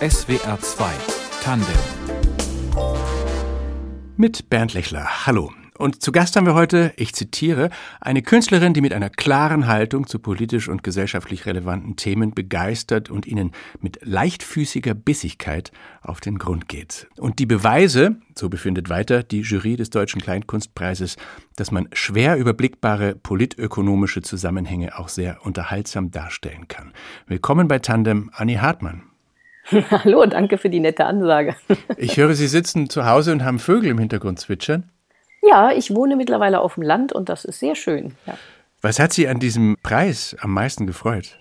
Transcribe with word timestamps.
SWR 0.00 0.58
2 0.60 0.92
Tandem 1.42 1.66
mit 4.16 4.48
Bernd 4.50 4.74
Lechler. 4.74 5.26
Hallo. 5.26 5.52
Und 5.78 6.02
zu 6.02 6.12
Gast 6.12 6.36
haben 6.36 6.46
wir 6.46 6.54
heute, 6.54 6.92
ich 6.96 7.14
zitiere, 7.14 7.70
eine 8.00 8.20
Künstlerin, 8.20 8.74
die 8.74 8.82
mit 8.82 8.92
einer 8.92 9.08
klaren 9.08 9.66
Haltung 9.66 10.06
zu 10.06 10.18
politisch 10.18 10.68
und 10.68 10.84
gesellschaftlich 10.84 11.46
relevanten 11.46 11.96
Themen 11.96 12.32
begeistert 12.32 13.10
und 13.10 13.26
ihnen 13.26 13.52
mit 13.80 13.98
leichtfüßiger 14.02 14.92
Bissigkeit 14.92 15.72
auf 16.02 16.20
den 16.20 16.38
Grund 16.38 16.68
geht. 16.68 17.08
Und 17.18 17.38
die 17.38 17.46
Beweise, 17.46 18.16
so 18.36 18.50
befindet 18.50 18.90
weiter 18.90 19.22
die 19.22 19.40
Jury 19.40 19.76
des 19.76 19.88
Deutschen 19.88 20.20
Kleinkunstpreises, 20.20 21.16
dass 21.56 21.70
man 21.70 21.88
schwer 21.92 22.36
überblickbare 22.36 23.14
politökonomische 23.14 24.20
Zusammenhänge 24.20 24.98
auch 24.98 25.08
sehr 25.08 25.38
unterhaltsam 25.44 26.10
darstellen 26.10 26.68
kann. 26.68 26.92
Willkommen 27.26 27.66
bei 27.66 27.78
Tandem, 27.78 28.30
Anni 28.34 28.54
Hartmann. 28.54 29.04
Hallo, 29.90 30.26
danke 30.26 30.58
für 30.58 30.68
die 30.68 30.80
nette 30.80 31.06
Ansage. 31.06 31.56
Ich 31.96 32.16
höre, 32.16 32.34
Sie 32.34 32.48
sitzen 32.48 32.90
zu 32.90 33.06
Hause 33.06 33.32
und 33.32 33.44
haben 33.44 33.58
Vögel 33.58 33.90
im 33.90 33.98
Hintergrund 33.98 34.38
zwitschern. 34.38 34.90
Ja, 35.42 35.72
ich 35.72 35.94
wohne 35.94 36.16
mittlerweile 36.16 36.60
auf 36.60 36.74
dem 36.74 36.84
Land 36.84 37.12
und 37.12 37.28
das 37.28 37.44
ist 37.44 37.58
sehr 37.58 37.74
schön. 37.74 38.14
Ja. 38.26 38.38
Was 38.80 38.98
hat 38.98 39.12
Sie 39.12 39.28
an 39.28 39.40
diesem 39.40 39.76
Preis 39.82 40.36
am 40.40 40.52
meisten 40.52 40.86
gefreut? 40.86 41.38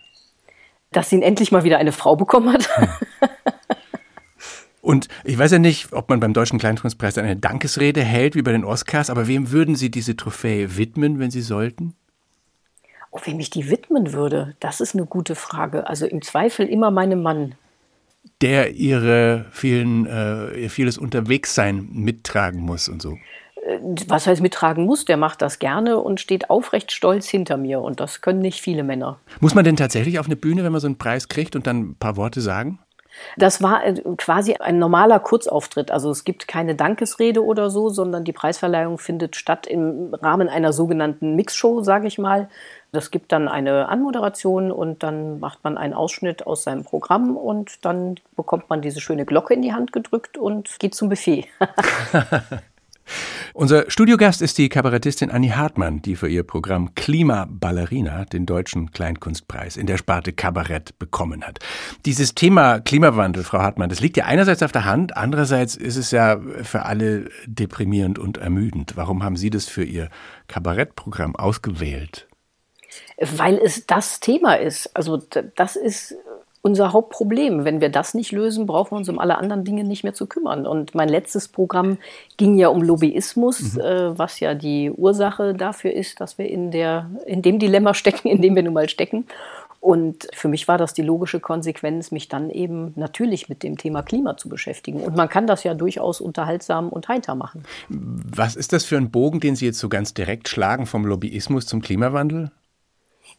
Dass 0.91 1.11
ihn 1.11 1.21
endlich 1.21 1.51
mal 1.51 1.63
wieder 1.63 1.77
eine 1.77 1.91
Frau 1.91 2.15
bekommen 2.15 2.53
hat. 2.53 2.69
Hm. 2.77 2.89
Und 4.81 5.07
ich 5.23 5.37
weiß 5.37 5.51
ja 5.51 5.59
nicht, 5.59 5.93
ob 5.93 6.09
man 6.09 6.19
beim 6.19 6.33
Deutschen 6.33 6.57
Kleinkunstpreis 6.57 7.19
eine 7.19 7.35
Dankesrede 7.35 8.01
hält 8.01 8.35
wie 8.35 8.41
bei 8.41 8.51
den 8.51 8.65
Oscars, 8.65 9.11
aber 9.11 9.27
wem 9.27 9.51
würden 9.51 9.75
Sie 9.75 9.91
diese 9.91 10.17
Trophäe 10.17 10.75
widmen, 10.75 11.19
wenn 11.19 11.29
Sie 11.29 11.41
sollten? 11.41 11.93
Oh, 13.11 13.19
wem 13.23 13.39
ich 13.39 13.51
die 13.51 13.69
widmen 13.69 14.13
würde, 14.13 14.55
das 14.59 14.81
ist 14.81 14.95
eine 14.95 15.05
gute 15.05 15.35
Frage. 15.35 15.87
Also 15.87 16.07
im 16.07 16.23
Zweifel 16.23 16.65
immer 16.65 16.89
meinem 16.89 17.21
Mann. 17.21 17.55
Der 18.41 18.71
ihre 18.71 19.45
vielen, 19.51 20.07
äh, 20.07 20.63
ihr 20.63 20.69
vieles 20.71 20.97
Unterwegssein 20.97 21.87
mittragen 21.91 22.59
muss 22.61 22.89
und 22.89 23.01
so 23.01 23.17
was 24.07 24.27
heißt 24.27 24.41
mittragen 24.41 24.85
muss, 24.85 25.05
der 25.05 25.17
macht 25.17 25.41
das 25.41 25.59
gerne 25.59 25.99
und 25.99 26.19
steht 26.19 26.49
aufrecht 26.49 26.91
stolz 26.91 27.27
hinter 27.27 27.57
mir. 27.57 27.81
Und 27.81 27.99
das 27.99 28.21
können 28.21 28.39
nicht 28.39 28.61
viele 28.61 28.83
Männer. 28.83 29.19
Muss 29.39 29.55
man 29.55 29.63
denn 29.63 29.75
tatsächlich 29.75 30.19
auf 30.19 30.25
eine 30.25 30.35
Bühne, 30.35 30.63
wenn 30.63 30.71
man 30.71 30.81
so 30.81 30.87
einen 30.87 30.97
Preis 30.97 31.27
kriegt 31.27 31.55
und 31.55 31.67
dann 31.67 31.79
ein 31.79 31.95
paar 31.95 32.17
Worte 32.17 32.41
sagen? 32.41 32.79
Das 33.37 33.61
war 33.61 33.85
äh, 33.85 34.01
quasi 34.17 34.55
ein 34.55 34.79
normaler 34.79 35.19
Kurzauftritt. 35.19 35.91
Also 35.91 36.09
es 36.11 36.23
gibt 36.23 36.47
keine 36.47 36.75
Dankesrede 36.75 37.43
oder 37.43 37.69
so, 37.69 37.89
sondern 37.89 38.23
die 38.23 38.31
Preisverleihung 38.31 38.97
findet 38.97 39.35
statt 39.35 39.67
im 39.67 40.13
Rahmen 40.13 40.49
einer 40.49 40.73
sogenannten 40.73 41.35
Mixshow, 41.35 41.83
sage 41.83 42.07
ich 42.07 42.17
mal. 42.17 42.49
Das 42.91 43.11
gibt 43.11 43.31
dann 43.31 43.47
eine 43.47 43.89
Anmoderation 43.89 44.71
und 44.71 45.03
dann 45.03 45.39
macht 45.39 45.63
man 45.63 45.77
einen 45.77 45.93
Ausschnitt 45.93 46.47
aus 46.47 46.63
seinem 46.63 46.83
Programm 46.83 47.37
und 47.37 47.85
dann 47.85 48.15
bekommt 48.35 48.69
man 48.69 48.81
diese 48.81 49.01
schöne 49.01 49.25
Glocke 49.25 49.53
in 49.53 49.61
die 49.61 49.73
Hand 49.73 49.93
gedrückt 49.93 50.37
und 50.37 50.79
geht 50.79 50.95
zum 50.95 51.09
Buffet. 51.09 51.47
Unser 53.53 53.89
Studiogast 53.89 54.41
ist 54.41 54.57
die 54.57 54.69
Kabarettistin 54.69 55.29
Annie 55.29 55.55
Hartmann, 55.55 56.01
die 56.01 56.15
für 56.15 56.29
ihr 56.29 56.43
Programm 56.43 56.95
Klimaballerina 56.95 58.25
den 58.25 58.45
Deutschen 58.45 58.91
Kleinkunstpreis 58.91 59.77
in 59.77 59.87
der 59.87 59.97
Sparte 59.97 60.31
Kabarett 60.33 60.97
bekommen 60.99 61.43
hat. 61.43 61.59
Dieses 62.05 62.33
Thema 62.33 62.79
Klimawandel, 62.79 63.43
Frau 63.43 63.59
Hartmann, 63.59 63.89
das 63.89 63.99
liegt 63.99 64.17
ja 64.17 64.25
einerseits 64.25 64.63
auf 64.63 64.71
der 64.71 64.85
Hand, 64.85 65.17
andererseits 65.17 65.75
ist 65.75 65.97
es 65.97 66.11
ja 66.11 66.39
für 66.63 66.85
alle 66.85 67.29
deprimierend 67.45 68.19
und 68.19 68.37
ermüdend. 68.37 68.93
Warum 68.95 69.23
haben 69.23 69.35
Sie 69.35 69.49
das 69.49 69.65
für 69.65 69.83
Ihr 69.83 70.09
Kabarettprogramm 70.47 71.35
ausgewählt? 71.35 72.27
Weil 73.19 73.57
es 73.57 73.85
das 73.85 74.19
Thema 74.19 74.55
ist. 74.55 74.95
Also 74.95 75.17
das 75.55 75.75
ist 75.75 76.15
unser 76.61 76.93
Hauptproblem. 76.93 77.65
Wenn 77.65 77.81
wir 77.81 77.89
das 77.89 78.13
nicht 78.13 78.31
lösen, 78.31 78.67
brauchen 78.67 78.91
wir 78.91 78.97
uns 78.97 79.09
um 79.09 79.19
alle 79.19 79.37
anderen 79.37 79.63
Dinge 79.63 79.83
nicht 79.83 80.03
mehr 80.03 80.13
zu 80.13 80.27
kümmern. 80.27 80.67
Und 80.67 80.93
mein 80.93 81.09
letztes 81.09 81.47
Programm 81.47 81.97
ging 82.37 82.57
ja 82.57 82.67
um 82.67 82.83
Lobbyismus, 82.83 83.73
mhm. 83.73 83.81
äh, 83.81 84.17
was 84.17 84.39
ja 84.39 84.53
die 84.53 84.91
Ursache 84.91 85.53
dafür 85.53 85.93
ist, 85.93 86.21
dass 86.21 86.37
wir 86.37 86.49
in, 86.49 86.71
der, 86.71 87.09
in 87.25 87.41
dem 87.41 87.59
Dilemma 87.59 87.93
stecken, 87.93 88.27
in 88.27 88.41
dem 88.41 88.55
wir 88.55 88.63
nun 88.63 88.73
mal 88.73 88.89
stecken. 88.89 89.25
Und 89.79 90.27
für 90.31 90.47
mich 90.47 90.67
war 90.67 90.77
das 90.77 90.93
die 90.93 91.01
logische 91.01 91.39
Konsequenz, 91.39 92.11
mich 92.11 92.29
dann 92.29 92.51
eben 92.51 92.93
natürlich 92.95 93.49
mit 93.49 93.63
dem 93.63 93.79
Thema 93.79 94.03
Klima 94.03 94.37
zu 94.37 94.47
beschäftigen. 94.47 95.01
Und 95.01 95.15
man 95.15 95.27
kann 95.27 95.47
das 95.47 95.63
ja 95.63 95.73
durchaus 95.73 96.21
unterhaltsam 96.21 96.89
und 96.89 97.07
heiter 97.07 97.33
machen. 97.33 97.63
Was 97.89 98.55
ist 98.55 98.73
das 98.73 98.85
für 98.85 98.97
ein 98.97 99.09
Bogen, 99.09 99.39
den 99.39 99.55
Sie 99.55 99.65
jetzt 99.65 99.79
so 99.79 99.89
ganz 99.89 100.13
direkt 100.13 100.49
schlagen 100.49 100.85
vom 100.85 101.03
Lobbyismus 101.03 101.65
zum 101.65 101.81
Klimawandel? 101.81 102.51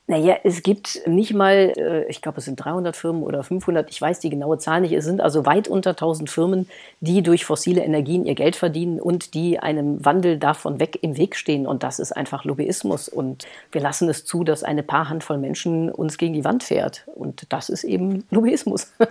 Naja, 0.08 0.36
es 0.42 0.62
gibt 0.62 1.00
nicht 1.06 1.32
mal, 1.32 1.72
äh, 1.76 2.04
ich 2.08 2.20
glaube, 2.20 2.38
es 2.38 2.44
sind 2.44 2.56
300 2.56 2.96
Firmen 2.96 3.22
oder 3.22 3.42
500, 3.42 3.88
ich 3.88 4.02
weiß 4.02 4.18
die 4.20 4.30
genaue 4.30 4.58
Zahl 4.58 4.80
nicht. 4.80 4.92
Es 4.92 5.04
sind 5.04 5.20
also 5.20 5.46
weit 5.46 5.68
unter 5.68 5.90
1000 5.90 6.28
Firmen, 6.28 6.68
die 7.00 7.22
durch 7.22 7.44
fossile 7.44 7.82
Energien 7.82 8.24
ihr 8.24 8.34
Geld 8.34 8.56
verdienen 8.56 9.00
und 9.00 9.34
die 9.34 9.58
einem 9.60 10.04
Wandel 10.04 10.38
davon 10.38 10.80
weg 10.80 10.98
im 11.02 11.16
Weg 11.16 11.36
stehen. 11.36 11.66
Und 11.66 11.82
das 11.82 11.98
ist 11.98 12.12
einfach 12.12 12.44
Lobbyismus. 12.44 13.08
Und 13.08 13.46
wir 13.70 13.80
lassen 13.80 14.08
es 14.08 14.24
zu, 14.24 14.44
dass 14.44 14.64
eine 14.64 14.82
paar 14.82 15.08
Handvoll 15.08 15.38
Menschen 15.38 15.90
uns 15.90 16.18
gegen 16.18 16.34
die 16.34 16.44
Wand 16.44 16.64
fährt. 16.64 17.04
Und 17.14 17.46
das 17.50 17.68
ist 17.68 17.84
eben 17.84 18.24
Lobbyismus. 18.30 18.92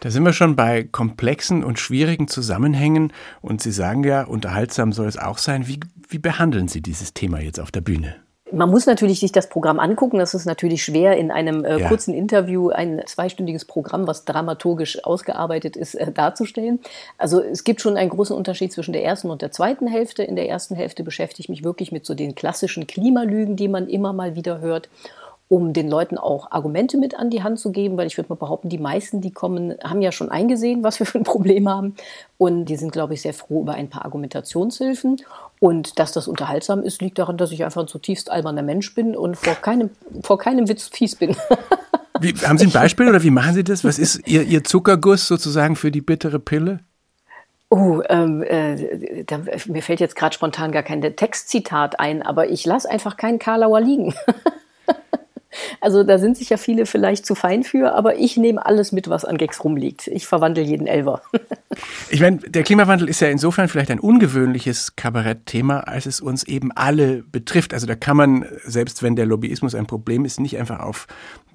Da 0.00 0.10
sind 0.10 0.24
wir 0.24 0.32
schon 0.32 0.54
bei 0.54 0.82
komplexen 0.82 1.64
und 1.64 1.78
schwierigen 1.78 2.28
Zusammenhängen. 2.28 3.12
Und 3.40 3.62
Sie 3.62 3.72
sagen 3.72 4.04
ja, 4.04 4.24
unterhaltsam 4.24 4.92
soll 4.92 5.06
es 5.06 5.16
auch 5.16 5.38
sein. 5.38 5.66
Wie, 5.66 5.80
wie 6.08 6.18
behandeln 6.18 6.68
Sie 6.68 6.82
dieses 6.82 7.14
Thema 7.14 7.40
jetzt 7.40 7.58
auf 7.58 7.70
der 7.70 7.80
Bühne? 7.80 8.23
Man 8.54 8.70
muss 8.70 8.86
natürlich 8.86 9.20
sich 9.20 9.32
das 9.32 9.48
Programm 9.48 9.80
angucken. 9.80 10.18
Das 10.18 10.34
ist 10.34 10.46
natürlich 10.46 10.84
schwer, 10.84 11.16
in 11.16 11.30
einem 11.30 11.64
äh, 11.64 11.80
ja. 11.80 11.88
kurzen 11.88 12.14
Interview 12.14 12.70
ein 12.70 13.02
zweistündiges 13.06 13.64
Programm, 13.64 14.06
was 14.06 14.24
dramaturgisch 14.24 15.04
ausgearbeitet 15.04 15.76
ist, 15.76 15.94
äh, 15.94 16.12
darzustellen. 16.12 16.80
Also 17.18 17.40
es 17.40 17.64
gibt 17.64 17.80
schon 17.80 17.96
einen 17.96 18.10
großen 18.10 18.36
Unterschied 18.36 18.72
zwischen 18.72 18.92
der 18.92 19.04
ersten 19.04 19.30
und 19.30 19.42
der 19.42 19.50
zweiten 19.50 19.86
Hälfte. 19.86 20.22
In 20.22 20.36
der 20.36 20.48
ersten 20.48 20.74
Hälfte 20.74 21.02
beschäftige 21.02 21.42
ich 21.42 21.48
mich 21.48 21.64
wirklich 21.64 21.90
mit 21.90 22.06
so 22.06 22.14
den 22.14 22.34
klassischen 22.34 22.86
Klimalügen, 22.86 23.56
die 23.56 23.68
man 23.68 23.88
immer 23.88 24.12
mal 24.12 24.36
wieder 24.36 24.60
hört 24.60 24.88
um 25.54 25.72
den 25.72 25.88
Leuten 25.88 26.18
auch 26.18 26.50
Argumente 26.50 26.98
mit 26.98 27.14
an 27.14 27.30
die 27.30 27.44
Hand 27.44 27.60
zu 27.60 27.70
geben, 27.70 27.96
weil 27.96 28.08
ich 28.08 28.16
würde 28.16 28.28
mal 28.28 28.34
behaupten, 28.34 28.68
die 28.68 28.78
meisten, 28.78 29.20
die 29.20 29.30
kommen, 29.30 29.76
haben 29.84 30.02
ja 30.02 30.10
schon 30.10 30.28
eingesehen, 30.28 30.82
was 30.82 30.98
wir 30.98 31.06
für 31.06 31.18
ein 31.18 31.22
Problem 31.22 31.68
haben. 31.68 31.94
Und 32.38 32.64
die 32.64 32.74
sind, 32.74 32.90
glaube 32.90 33.14
ich, 33.14 33.22
sehr 33.22 33.34
froh 33.34 33.62
über 33.62 33.74
ein 33.74 33.88
paar 33.88 34.04
Argumentationshilfen. 34.04 35.18
Und 35.60 36.00
dass 36.00 36.10
das 36.10 36.26
unterhaltsam 36.26 36.82
ist, 36.82 37.00
liegt 37.00 37.20
daran, 37.20 37.36
dass 37.36 37.52
ich 37.52 37.64
einfach 37.64 37.82
ein 37.82 37.86
zutiefst 37.86 38.32
alberner 38.32 38.62
Mensch 38.62 38.96
bin 38.96 39.14
und 39.16 39.36
vor 39.36 39.54
keinem, 39.54 39.90
vor 40.24 40.38
keinem 40.38 40.68
Witz 40.68 40.88
fies 40.88 41.14
bin. 41.14 41.36
Wie, 42.20 42.32
haben 42.32 42.58
Sie 42.58 42.66
ein 42.66 42.72
Beispiel 42.72 43.08
oder 43.08 43.22
wie 43.22 43.30
machen 43.30 43.54
Sie 43.54 43.64
das? 43.64 43.84
Was 43.84 43.98
ist 43.98 44.26
Ihr, 44.26 44.42
Ihr 44.42 44.64
Zuckerguss 44.64 45.28
sozusagen 45.28 45.76
für 45.76 45.90
die 45.90 46.00
bittere 46.00 46.40
Pille? 46.40 46.80
Oh, 47.70 48.02
ähm, 48.08 48.42
äh, 48.42 49.24
da, 49.24 49.40
mir 49.66 49.82
fällt 49.82 50.00
jetzt 50.00 50.14
gerade 50.16 50.34
spontan 50.34 50.70
gar 50.70 50.84
kein 50.84 51.00
Textzitat 51.00 51.98
ein, 51.98 52.22
aber 52.22 52.48
ich 52.48 52.64
lasse 52.66 52.88
einfach 52.90 53.16
keinen 53.16 53.38
Karlauer 53.38 53.80
liegen. 53.80 54.14
Also 55.80 56.04
da 56.04 56.18
sind 56.18 56.36
sich 56.36 56.50
ja 56.50 56.56
viele 56.56 56.86
vielleicht 56.86 57.26
zu 57.26 57.34
fein 57.34 57.62
für, 57.62 57.94
aber 57.94 58.16
ich 58.16 58.36
nehme 58.36 58.64
alles 58.64 58.92
mit, 58.92 59.08
was 59.08 59.24
an 59.24 59.38
Gags 59.38 59.62
rumliegt. 59.64 60.08
Ich 60.08 60.26
verwandle 60.26 60.62
jeden 60.62 60.86
Elver. 60.86 61.22
ich 62.10 62.20
meine, 62.20 62.38
der 62.38 62.62
Klimawandel 62.62 63.08
ist 63.08 63.20
ja 63.20 63.28
insofern 63.28 63.68
vielleicht 63.68 63.90
ein 63.90 64.00
ungewöhnliches 64.00 64.96
Kabarettthema, 64.96 65.80
als 65.80 66.06
es 66.06 66.20
uns 66.20 66.44
eben 66.44 66.72
alle 66.72 67.22
betrifft. 67.22 67.74
Also 67.74 67.86
da 67.86 67.94
kann 67.94 68.16
man, 68.16 68.46
selbst 68.64 69.02
wenn 69.02 69.16
der 69.16 69.26
Lobbyismus 69.26 69.74
ein 69.74 69.86
Problem 69.86 70.24
ist, 70.24 70.40
nicht 70.40 70.58
einfach 70.58 70.80
auf 70.80 71.06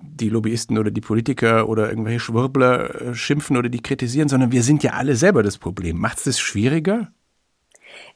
die 0.01 0.29
Lobbyisten 0.29 0.77
oder 0.77 0.91
die 0.91 1.01
Politiker 1.01 1.67
oder 1.67 1.89
irgendwelche 1.89 2.19
Schwurbler 2.19 3.01
äh, 3.01 3.15
schimpfen 3.15 3.57
oder 3.57 3.69
die 3.69 3.81
kritisieren, 3.81 4.29
sondern 4.29 4.51
wir 4.51 4.63
sind 4.63 4.83
ja 4.83 4.93
alle 4.93 5.15
selber 5.15 5.43
das 5.43 5.57
Problem. 5.57 5.97
Macht 5.97 6.19
es 6.19 6.23
das 6.23 6.39
schwieriger? 6.39 7.11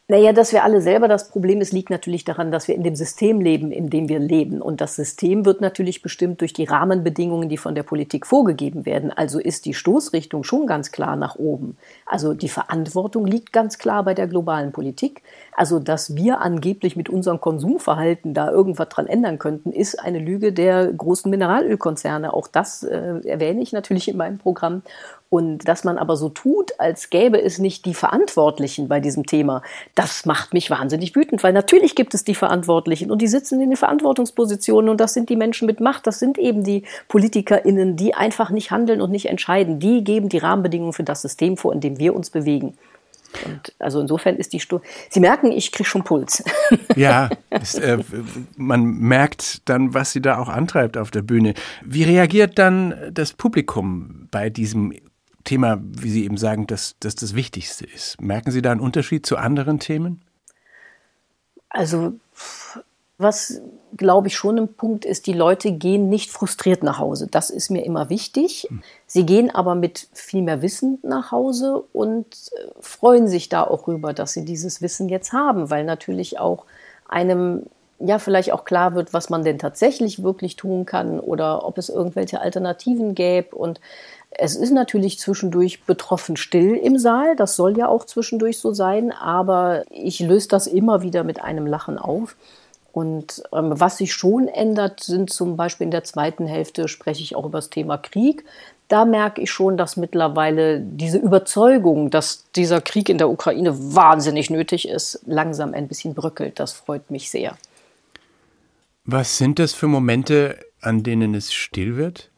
Naja, 0.09 0.33
dass 0.33 0.51
wir 0.51 0.65
alle 0.65 0.81
selber 0.81 1.07
das 1.07 1.29
Problem 1.29 1.61
ist, 1.61 1.71
liegt 1.71 1.89
natürlich 1.89 2.25
daran, 2.25 2.51
dass 2.51 2.67
wir 2.67 2.75
in 2.75 2.83
dem 2.83 2.93
System 2.93 3.39
leben, 3.39 3.71
in 3.71 3.89
dem 3.89 4.09
wir 4.09 4.19
leben. 4.19 4.61
Und 4.61 4.81
das 4.81 4.97
System 4.97 5.45
wird 5.45 5.61
natürlich 5.61 6.01
bestimmt 6.01 6.41
durch 6.41 6.51
die 6.51 6.65
Rahmenbedingungen, 6.65 7.47
die 7.47 7.55
von 7.55 7.73
der 7.73 7.83
Politik 7.83 8.27
vorgegeben 8.27 8.85
werden. 8.85 9.11
Also 9.11 9.39
ist 9.39 9.65
die 9.65 9.73
Stoßrichtung 9.73 10.43
schon 10.43 10.67
ganz 10.67 10.91
klar 10.91 11.15
nach 11.15 11.35
oben. 11.37 11.77
Also 12.05 12.33
die 12.33 12.49
Verantwortung 12.49 13.25
liegt 13.25 13.53
ganz 13.53 13.77
klar 13.77 14.03
bei 14.03 14.13
der 14.13 14.27
globalen 14.27 14.73
Politik. 14.73 15.21
Also, 15.55 15.79
dass 15.79 16.15
wir 16.15 16.41
angeblich 16.41 16.97
mit 16.97 17.09
unserem 17.09 17.39
Konsumverhalten 17.39 18.33
da 18.33 18.51
irgendwas 18.51 18.89
dran 18.89 19.07
ändern 19.07 19.39
könnten, 19.39 19.71
ist 19.71 19.99
eine 19.99 20.19
Lüge 20.19 20.51
der 20.51 20.91
großen 20.91 21.29
Mineralölkonzerne. 21.31 22.33
Auch 22.33 22.47
das 22.47 22.83
äh, 22.83 23.21
erwähne 23.23 23.61
ich 23.61 23.71
natürlich 23.71 24.09
in 24.09 24.17
meinem 24.17 24.37
Programm. 24.37 24.81
Und 25.33 25.67
dass 25.67 25.83
man 25.83 25.97
aber 25.97 26.15
so 26.15 26.29
tut, 26.29 26.79
als 26.79 27.09
gäbe 27.09 27.41
es 27.41 27.57
nicht 27.57 27.87
die 27.87 27.95
Verantwortlichen 27.95 28.87
bei 28.87 28.99
diesem 28.99 29.25
Thema, 29.25 29.63
das 29.95 30.27
macht 30.27 30.53
mich 30.53 30.69
wahnsinnig 30.69 31.15
wütend, 31.15 31.41
weil 31.41 31.53
natürlich 31.53 31.95
gibt 31.95 32.13
es 32.13 32.23
die 32.23 32.35
Verantwortlichen 32.35 33.09
und 33.09 33.19
die 33.19 33.27
sitzen 33.27 33.59
in 33.59 33.71
den 33.71 33.75
Verantwortungspositionen 33.77 34.91
und 34.91 35.01
das 35.01 35.15
sind 35.15 35.31
die 35.31 35.35
Menschen 35.35 35.65
mit 35.65 35.79
Macht, 35.79 36.05
das 36.05 36.19
sind 36.19 36.37
eben 36.37 36.63
die 36.63 36.83
PolitikerInnen, 37.07 37.95
die 37.95 38.13
einfach 38.13 38.51
nicht 38.51 38.69
handeln 38.69 39.01
und 39.01 39.09
nicht 39.09 39.25
entscheiden. 39.25 39.79
Die 39.79 40.03
geben 40.03 40.29
die 40.29 40.37
Rahmenbedingungen 40.37 40.93
für 40.93 41.01
das 41.01 41.23
System 41.23 41.57
vor, 41.57 41.73
in 41.73 41.79
dem 41.79 41.97
wir 41.97 42.15
uns 42.15 42.29
bewegen. 42.29 42.77
Und 43.43 43.73
also 43.79 44.01
insofern 44.01 44.35
ist 44.35 44.53
die 44.53 44.59
Stunde. 44.59 44.85
Sie 45.09 45.19
merken, 45.19 45.51
ich 45.51 45.71
kriege 45.71 45.89
schon 45.89 46.03
Puls. 46.03 46.43
Ja, 46.95 47.31
es, 47.49 47.73
äh, 47.73 47.97
man 48.55 48.83
merkt 48.83 49.67
dann, 49.67 49.95
was 49.95 50.11
sie 50.11 50.21
da 50.21 50.37
auch 50.37 50.47
antreibt 50.47 50.95
auf 50.95 51.09
der 51.09 51.23
Bühne. 51.23 51.55
Wie 51.83 52.03
reagiert 52.03 52.59
dann 52.59 52.93
das 53.11 53.33
Publikum 53.33 54.27
bei 54.29 54.51
diesem 54.51 54.93
Thema, 55.43 55.79
wie 55.81 56.09
Sie 56.09 56.25
eben 56.25 56.37
sagen, 56.37 56.67
dass 56.67 56.95
das 56.99 57.15
das 57.15 57.35
Wichtigste 57.35 57.85
ist? 57.85 58.21
Merken 58.21 58.51
Sie 58.51 58.61
da 58.61 58.71
einen 58.71 58.81
Unterschied 58.81 59.25
zu 59.25 59.37
anderen 59.37 59.79
Themen? 59.79 60.21
Also 61.69 62.13
was, 63.17 63.61
glaube 63.95 64.27
ich, 64.27 64.35
schon 64.35 64.57
ein 64.57 64.73
Punkt 64.73 65.05
ist, 65.05 65.27
die 65.27 65.33
Leute 65.33 65.71
gehen 65.71 66.09
nicht 66.09 66.31
frustriert 66.31 66.83
nach 66.83 66.99
Hause. 66.99 67.27
Das 67.27 67.49
ist 67.49 67.69
mir 67.69 67.85
immer 67.85 68.09
wichtig. 68.09 68.67
Sie 69.07 69.25
gehen 69.25 69.53
aber 69.53 69.75
mit 69.75 70.07
viel 70.13 70.41
mehr 70.41 70.61
Wissen 70.61 70.99
nach 71.03 71.31
Hause 71.31 71.83
und 71.93 72.25
äh, 72.25 72.67
freuen 72.79 73.27
sich 73.27 73.49
da 73.49 73.63
auch 73.63 73.87
rüber, 73.87 74.13
dass 74.13 74.33
sie 74.33 74.45
dieses 74.45 74.81
Wissen 74.81 75.09
jetzt 75.09 75.31
haben, 75.31 75.69
weil 75.69 75.83
natürlich 75.83 76.39
auch 76.39 76.65
einem 77.07 77.63
ja 77.99 78.19
vielleicht 78.19 78.51
auch 78.51 78.65
klar 78.65 78.95
wird, 78.95 79.13
was 79.13 79.29
man 79.29 79.43
denn 79.43 79.59
tatsächlich 79.59 80.23
wirklich 80.23 80.55
tun 80.55 80.85
kann 80.85 81.19
oder 81.19 81.65
ob 81.65 81.77
es 81.77 81.89
irgendwelche 81.89 82.41
Alternativen 82.41 83.15
gäbe. 83.15 83.55
Und 83.55 83.79
es 84.37 84.55
ist 84.55 84.71
natürlich 84.71 85.19
zwischendurch 85.19 85.83
betroffen 85.83 86.37
still 86.37 86.75
im 86.75 86.97
Saal. 86.97 87.35
Das 87.35 87.55
soll 87.55 87.77
ja 87.77 87.87
auch 87.87 88.05
zwischendurch 88.05 88.57
so 88.57 88.73
sein. 88.73 89.11
Aber 89.11 89.83
ich 89.89 90.19
löse 90.19 90.47
das 90.47 90.67
immer 90.67 91.01
wieder 91.01 91.23
mit 91.23 91.41
einem 91.41 91.67
Lachen 91.67 91.97
auf. 91.97 92.35
Und 92.91 93.43
ähm, 93.51 93.73
was 93.75 93.97
sich 93.97 94.13
schon 94.13 94.47
ändert, 94.47 95.03
sind 95.03 95.31
zum 95.31 95.57
Beispiel 95.57 95.85
in 95.85 95.91
der 95.91 96.03
zweiten 96.03 96.45
Hälfte 96.45 96.87
spreche 96.87 97.23
ich 97.23 97.35
auch 97.35 97.45
über 97.45 97.57
das 97.57 97.69
Thema 97.69 97.97
Krieg. 97.97 98.45
Da 98.87 99.05
merke 99.05 99.41
ich 99.41 99.49
schon, 99.49 99.77
dass 99.77 99.97
mittlerweile 99.97 100.79
diese 100.79 101.17
Überzeugung, 101.17 102.11
dass 102.11 102.45
dieser 102.55 102.81
Krieg 102.81 103.09
in 103.09 103.17
der 103.17 103.29
Ukraine 103.29 103.95
wahnsinnig 103.95 104.51
nötig 104.51 104.87
ist, 104.87 105.21
langsam 105.25 105.73
ein 105.73 105.87
bisschen 105.87 106.13
bröckelt. 106.13 106.59
Das 106.59 106.73
freut 106.73 107.09
mich 107.09 107.31
sehr. 107.31 107.57
Was 109.05 109.37
sind 109.37 109.57
das 109.57 109.73
für 109.73 109.87
Momente, 109.87 110.59
an 110.79 111.01
denen 111.01 111.33
es 111.33 111.51
still 111.51 111.97
wird? 111.97 112.29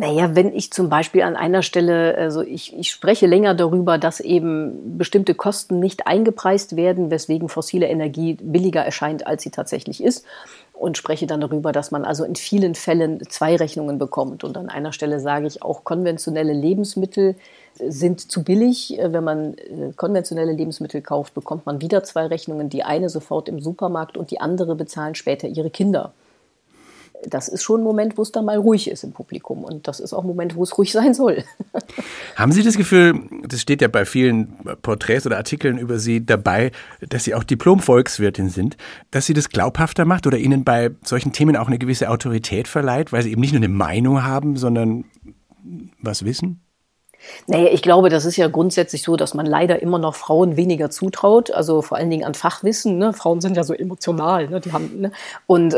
Naja, 0.00 0.36
wenn 0.36 0.54
ich 0.54 0.70
zum 0.70 0.88
Beispiel 0.88 1.22
an 1.22 1.34
einer 1.34 1.60
Stelle, 1.60 2.16
also 2.16 2.40
ich, 2.42 2.72
ich 2.78 2.88
spreche 2.88 3.26
länger 3.26 3.54
darüber, 3.54 3.98
dass 3.98 4.20
eben 4.20 4.96
bestimmte 4.96 5.34
Kosten 5.34 5.80
nicht 5.80 6.06
eingepreist 6.06 6.76
werden, 6.76 7.10
weswegen 7.10 7.48
fossile 7.48 7.88
Energie 7.88 8.34
billiger 8.40 8.80
erscheint, 8.80 9.26
als 9.26 9.42
sie 9.42 9.50
tatsächlich 9.50 10.00
ist. 10.00 10.24
Und 10.72 10.96
spreche 10.96 11.26
dann 11.26 11.40
darüber, 11.40 11.72
dass 11.72 11.90
man 11.90 12.04
also 12.04 12.22
in 12.22 12.36
vielen 12.36 12.76
Fällen 12.76 13.28
zwei 13.28 13.56
Rechnungen 13.56 13.98
bekommt. 13.98 14.44
Und 14.44 14.56
an 14.56 14.68
einer 14.68 14.92
Stelle 14.92 15.18
sage 15.18 15.48
ich 15.48 15.64
auch, 15.64 15.82
konventionelle 15.82 16.52
Lebensmittel 16.52 17.34
sind 17.74 18.30
zu 18.30 18.44
billig. 18.44 19.00
Wenn 19.02 19.24
man 19.24 19.54
äh, 19.54 19.92
konventionelle 19.96 20.52
Lebensmittel 20.52 21.02
kauft, 21.02 21.34
bekommt 21.34 21.66
man 21.66 21.80
wieder 21.80 22.04
zwei 22.04 22.26
Rechnungen. 22.26 22.68
Die 22.68 22.84
eine 22.84 23.08
sofort 23.08 23.48
im 23.48 23.58
Supermarkt 23.58 24.16
und 24.16 24.30
die 24.30 24.40
andere 24.40 24.76
bezahlen 24.76 25.16
später 25.16 25.48
ihre 25.48 25.70
Kinder 25.70 26.12
das 27.26 27.48
ist 27.48 27.62
schon 27.62 27.80
ein 27.80 27.84
Moment, 27.84 28.16
wo 28.16 28.22
es 28.22 28.32
dann 28.32 28.44
mal 28.44 28.56
ruhig 28.56 28.90
ist 28.90 29.04
im 29.04 29.12
Publikum. 29.12 29.64
Und 29.64 29.88
das 29.88 30.00
ist 30.00 30.12
auch 30.12 30.22
ein 30.22 30.26
Moment, 30.26 30.54
wo 30.54 30.62
es 30.62 30.76
ruhig 30.78 30.92
sein 30.92 31.14
soll. 31.14 31.44
Haben 32.36 32.52
Sie 32.52 32.62
das 32.62 32.76
Gefühl, 32.76 33.20
das 33.46 33.60
steht 33.60 33.82
ja 33.82 33.88
bei 33.88 34.04
vielen 34.04 34.56
Porträts 34.82 35.26
oder 35.26 35.36
Artikeln 35.36 35.78
über 35.78 35.98
Sie 35.98 36.24
dabei, 36.24 36.70
dass 37.08 37.24
Sie 37.24 37.34
auch 37.34 37.44
Diplom-Volkswirtin 37.44 38.50
sind, 38.50 38.76
dass 39.10 39.26
Sie 39.26 39.34
das 39.34 39.48
glaubhafter 39.48 40.04
macht 40.04 40.26
oder 40.26 40.38
Ihnen 40.38 40.64
bei 40.64 40.90
solchen 41.04 41.32
Themen 41.32 41.56
auch 41.56 41.66
eine 41.66 41.78
gewisse 41.78 42.10
Autorität 42.10 42.68
verleiht, 42.68 43.12
weil 43.12 43.22
Sie 43.22 43.32
eben 43.32 43.40
nicht 43.40 43.52
nur 43.52 43.60
eine 43.60 43.68
Meinung 43.68 44.22
haben, 44.22 44.56
sondern 44.56 45.04
was 46.00 46.24
wissen? 46.24 46.60
Naja, 47.46 47.68
ich 47.72 47.82
glaube, 47.82 48.08
das 48.08 48.24
ist 48.24 48.36
ja 48.36 48.48
grundsätzlich 48.48 49.02
so, 49.02 49.16
dass 49.16 49.34
man 49.34 49.46
leider 49.46 49.82
immer 49.82 49.98
noch 49.98 50.14
Frauen 50.14 50.56
weniger 50.56 50.90
zutraut, 50.90 51.50
also 51.50 51.82
vor 51.82 51.98
allen 51.98 52.10
Dingen 52.10 52.24
an 52.24 52.34
Fachwissen. 52.34 52.98
Ne? 52.98 53.12
Frauen 53.12 53.40
sind 53.40 53.56
ja 53.56 53.64
so 53.64 53.74
emotional, 53.74 54.48
ne? 54.48 54.60
die 54.60 54.72
haben 54.72 55.00
ne? 55.00 55.12
und 55.46 55.76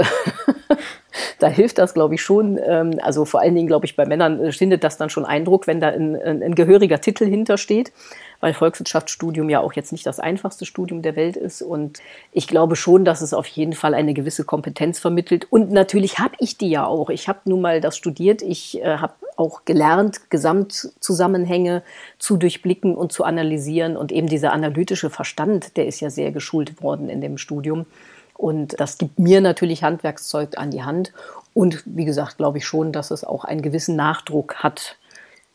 da 1.39 1.49
hilft 1.49 1.79
das, 1.79 1.95
glaube 1.95 2.15
ich, 2.15 2.23
schon. 2.23 2.59
Ähm, 2.65 2.99
also 3.03 3.25
vor 3.25 3.41
allen 3.41 3.55
Dingen, 3.55 3.67
glaube 3.67 3.87
ich, 3.87 3.97
bei 3.97 4.07
Männern 4.07 4.45
äh, 4.45 4.53
findet 4.53 4.85
das 4.85 4.97
dann 4.97 5.11
schon 5.11 5.25
Eindruck, 5.25 5.67
wenn 5.67 5.81
da 5.81 5.89
ein, 5.89 6.17
ein, 6.17 6.43
ein 6.43 6.55
gehöriger 6.55 7.01
Titel 7.01 7.27
hintersteht 7.27 7.93
weil 8.41 8.55
Volkswirtschaftsstudium 8.55 9.51
ja 9.51 9.61
auch 9.61 9.75
jetzt 9.75 9.93
nicht 9.93 10.07
das 10.07 10.19
einfachste 10.19 10.65
Studium 10.65 11.03
der 11.03 11.15
Welt 11.15 11.37
ist. 11.37 11.63
Und 11.63 12.01
ich 12.33 12.49
glaube 12.49 12.75
schon, 12.75 13.05
dass 13.05 13.21
es 13.21 13.35
auf 13.35 13.47
jeden 13.47 13.75
Fall 13.75 13.95
eine 13.95 14.15
gewisse 14.15 14.45
Kompetenz 14.45 14.99
vermittelt. 14.99 15.47
Und 15.51 15.71
natürlich 15.71 16.19
habe 16.19 16.35
ich 16.39 16.57
die 16.57 16.71
ja 16.71 16.87
auch. 16.87 17.11
Ich 17.11 17.29
habe 17.29 17.41
nun 17.45 17.61
mal 17.61 17.81
das 17.81 17.97
studiert. 17.97 18.43
Ich 18.43 18.81
äh, 18.81 18.97
habe 18.97 19.15
auch 19.37 19.65
gelernt, 19.65 20.31
Gesamtzusammenhänge 20.31 21.83
zu 22.19 22.37
durchblicken 22.37 22.95
und 22.95 23.13
zu 23.13 23.25
analysieren. 23.25 23.97
Und 23.97 24.11
eben 24.11 24.27
dieser 24.27 24.53
analytische 24.53 25.11
Verstand, 25.11 25.77
der 25.77 25.87
ist 25.87 26.01
ja 26.01 26.11
sehr 26.11 26.33
geschult 26.33 26.83
worden 26.83 27.09
in 27.09 27.21
dem 27.21 27.39
Studium. 27.39 27.87
Und 28.35 28.81
das 28.81 28.97
gibt 28.97 29.19
mir 29.19 29.43
natürlich 29.43 29.83
Handwerkszeug 29.83 30.57
an 30.57 30.71
die 30.71 30.83
Hand. 30.83 31.13
Und 31.53 31.83
wie 31.85 32.07
gesagt, 32.07 32.39
glaube 32.39 32.59
ich 32.59 32.65
schon, 32.65 32.91
dass 32.91 33.11
es 33.11 33.23
auch 33.23 33.45
einen 33.45 33.61
gewissen 33.61 33.97
Nachdruck 33.97 34.57
hat, 34.57 34.97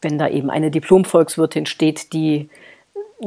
wenn 0.01 0.19
da 0.19 0.27
eben 0.27 0.51
eine 0.51 0.69
Diplom-Volkswirtin 0.69 1.65
steht, 1.65 2.13
die 2.13 2.49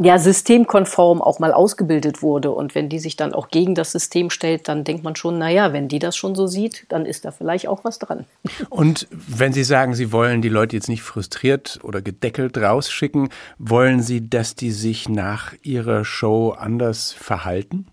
ja 0.03 0.19
systemkonform 0.19 1.23
auch 1.23 1.39
mal 1.39 1.53
ausgebildet 1.53 2.23
wurde. 2.23 2.51
Und 2.51 2.75
wenn 2.75 2.89
die 2.89 2.99
sich 2.99 3.17
dann 3.17 3.35
auch 3.35 3.49
gegen 3.49 3.75
das 3.75 3.93
System 3.93 4.31
stellt, 4.31 4.69
dann 4.69 4.85
denkt 4.85 5.05
man 5.05 5.17
schon, 5.17 5.39
naja, 5.39 5.73
wenn 5.73 5.89
die 5.89 5.99
das 5.99 6.17
schon 6.17 6.35
so 6.35 6.47
sieht, 6.47 6.87
dann 6.89 7.07
ist 7.07 7.25
da 7.25 7.31
vielleicht 7.31 7.69
auch 7.69 7.85
was 7.85 7.99
dran. 7.99 8.25
Und 8.71 9.09
wenn 9.11 9.53
Sie 9.53 9.65
sagen, 9.65 9.95
Sie 9.95 10.13
wollen 10.13 10.43
die 10.43 10.49
Leute 10.49 10.77
jetzt 10.77 10.89
nicht 10.89 11.03
frustriert 11.03 11.79
oder 11.83 12.03
gedeckelt 12.03 12.59
rausschicken, 12.59 13.29
wollen 13.59 14.03
Sie, 14.03 14.29
dass 14.29 14.55
die 14.55 14.71
sich 14.71 15.09
nach 15.09 15.55
ihrer 15.63 16.05
Show 16.05 16.51
anders 16.51 17.13
verhalten? 17.13 17.87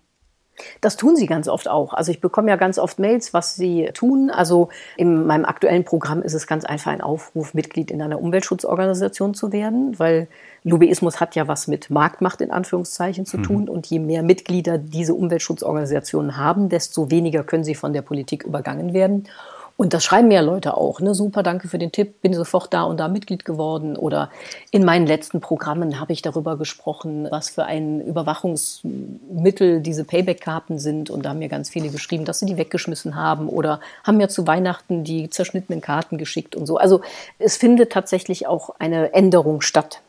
Das 0.80 0.96
tun 0.96 1.16
sie 1.16 1.26
ganz 1.26 1.48
oft 1.48 1.68
auch. 1.68 1.94
Also 1.94 2.10
ich 2.10 2.20
bekomme 2.20 2.50
ja 2.50 2.56
ganz 2.56 2.78
oft 2.78 2.98
Mails, 2.98 3.34
was 3.34 3.56
sie 3.56 3.90
tun. 3.94 4.30
Also 4.30 4.68
in 4.96 5.26
meinem 5.26 5.44
aktuellen 5.44 5.84
Programm 5.84 6.22
ist 6.22 6.34
es 6.34 6.46
ganz 6.46 6.64
einfach 6.64 6.90
ein 6.90 7.00
Aufruf, 7.00 7.54
Mitglied 7.54 7.90
in 7.90 8.02
einer 8.02 8.20
Umweltschutzorganisation 8.20 9.34
zu 9.34 9.52
werden, 9.52 9.98
weil 9.98 10.28
Lobbyismus 10.64 11.20
hat 11.20 11.36
ja 11.36 11.46
was 11.46 11.68
mit 11.68 11.90
Marktmacht 11.90 12.40
in 12.40 12.50
Anführungszeichen 12.50 13.24
zu 13.24 13.38
tun. 13.38 13.62
Mhm. 13.62 13.68
Und 13.68 13.86
je 13.86 13.98
mehr 13.98 14.22
Mitglieder 14.22 14.78
diese 14.78 15.14
Umweltschutzorganisationen 15.14 16.36
haben, 16.36 16.68
desto 16.68 17.10
weniger 17.10 17.44
können 17.44 17.64
sie 17.64 17.74
von 17.74 17.92
der 17.92 18.02
Politik 18.02 18.42
übergangen 18.42 18.92
werden. 18.92 19.28
Und 19.76 19.92
das 19.92 20.04
schreiben 20.04 20.28
mir 20.28 20.40
Leute 20.40 20.76
auch. 20.76 21.00
Ne? 21.00 21.14
Super, 21.14 21.42
danke 21.42 21.68
für 21.68 21.78
den 21.78 21.92
Tipp, 21.92 22.22
bin 22.22 22.32
sofort 22.32 22.72
da 22.72 22.84
und 22.84 22.98
da 22.98 23.08
Mitglied 23.08 23.44
geworden. 23.44 23.96
Oder 23.96 24.30
in 24.70 24.84
meinen 24.84 25.06
letzten 25.06 25.40
Programmen 25.40 26.00
habe 26.00 26.14
ich 26.14 26.22
darüber 26.22 26.56
gesprochen, 26.56 27.28
was 27.30 27.50
für 27.50 27.64
ein 27.64 28.00
Überwachungsmittel 28.00 29.80
diese 29.82 30.04
Payback-Karten 30.04 30.78
sind. 30.78 31.10
Und 31.10 31.24
da 31.24 31.30
haben 31.30 31.40
mir 31.40 31.48
ganz 31.48 31.68
viele 31.68 31.90
geschrieben, 31.90 32.24
dass 32.24 32.38
sie 32.38 32.46
die 32.46 32.56
weggeschmissen 32.56 33.16
haben 33.16 33.48
oder 33.50 33.80
haben 34.02 34.16
mir 34.16 34.30
zu 34.30 34.46
Weihnachten 34.46 35.04
die 35.04 35.28
zerschnittenen 35.28 35.82
Karten 35.82 36.16
geschickt 36.16 36.56
und 36.56 36.66
so. 36.66 36.78
Also 36.78 37.02
es 37.38 37.58
findet 37.58 37.92
tatsächlich 37.92 38.46
auch 38.46 38.70
eine 38.78 39.12
Änderung 39.12 39.60
statt. 39.60 40.00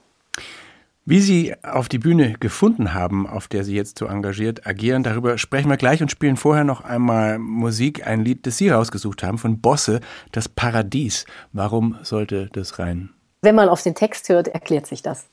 Wie 1.10 1.22
Sie 1.22 1.56
auf 1.64 1.88
die 1.88 2.00
Bühne 2.00 2.34
gefunden 2.34 2.94
haben, 2.94 3.28
auf 3.28 3.48
der 3.48 3.64
Sie 3.64 3.74
jetzt 3.74 3.98
so 3.98 4.08
engagiert 4.08 4.68
agieren, 4.68 5.04
darüber 5.04 5.38
sprechen 5.38 5.70
wir 5.70 5.78
gleich 5.78 6.02
und 6.02 6.12
spielen 6.12 6.36
vorher 6.36 6.66
noch 6.66 6.82
einmal 6.82 7.40
Musik, 7.40 8.06
ein 8.06 8.26
Lied, 8.26 8.46
das 8.46 8.58
Sie 8.58 8.68
rausgesucht 8.68 9.24
haben, 9.24 9.38
von 9.38 9.62
Bosse, 9.62 10.02
das 10.34 10.50
Paradies. 10.50 11.26
Warum 11.54 11.96
sollte 12.02 12.50
das 12.52 12.78
rein? 12.78 13.12
Wenn 13.42 13.56
man 13.56 13.70
auf 13.70 13.82
den 13.84 13.96
Text 13.96 14.28
hört, 14.28 14.50
erklärt 14.50 14.86
sich 14.86 15.02
das. 15.02 15.30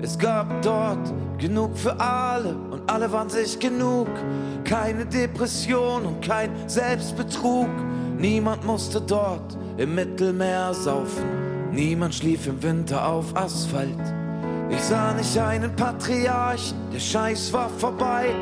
Es 0.00 0.18
gab 0.18 0.62
dort 0.62 1.12
genug 1.36 1.76
für 1.76 2.00
alle 2.00 2.56
und 2.56 2.88
alle 2.88 3.12
waren 3.12 3.28
sich 3.28 3.58
genug. 3.58 4.08
Keine 4.64 5.04
Depression 5.04 6.06
und 6.06 6.24
kein 6.24 6.50
Selbstbetrug. 6.70 7.68
Niemand 8.18 8.64
musste 8.64 9.00
dort 9.00 9.56
im 9.76 9.94
Mittelmeer 9.94 10.72
saufen. 10.72 11.70
Niemand 11.72 12.14
schlief 12.14 12.46
im 12.46 12.62
Winter 12.62 13.06
auf 13.06 13.36
Asphalt. 13.36 13.90
Ich 14.70 14.80
sah 14.80 15.12
nicht 15.12 15.36
einen 15.38 15.74
Patriarchen, 15.76 16.76
der 16.92 16.98
Scheiß 16.98 17.52
war 17.52 17.68
vorbei. 17.68 18.34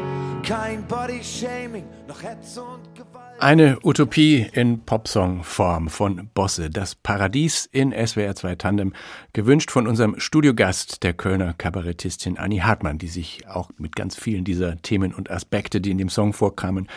Kein 0.44 0.86
Body-Shaming, 0.86 1.84
noch 2.06 2.22
Hetze 2.22 2.62
und 2.62 2.94
Gewalt. 2.94 3.24
Eine 3.40 3.78
Utopie 3.82 4.46
in 4.52 4.80
Popsong-Form 4.84 5.88
von 5.88 6.30
Bosse. 6.34 6.70
Das 6.70 6.94
Paradies 6.94 7.68
in 7.72 7.92
SWR 7.92 8.36
2 8.36 8.54
Tandem. 8.54 8.92
Gewünscht 9.32 9.70
von 9.70 9.88
unserem 9.88 10.20
Studiogast, 10.20 11.02
der 11.02 11.14
Kölner 11.14 11.52
Kabarettistin 11.54 12.38
Annie 12.38 12.62
Hartmann, 12.62 12.98
die 12.98 13.08
sich 13.08 13.48
auch 13.48 13.70
mit 13.76 13.96
ganz 13.96 14.16
vielen 14.16 14.44
dieser 14.44 14.80
Themen 14.82 15.12
und 15.12 15.30
Aspekte, 15.30 15.80
die 15.80 15.90
in 15.90 15.98
dem 15.98 16.10
Song 16.10 16.32
vorkamen, 16.32 16.88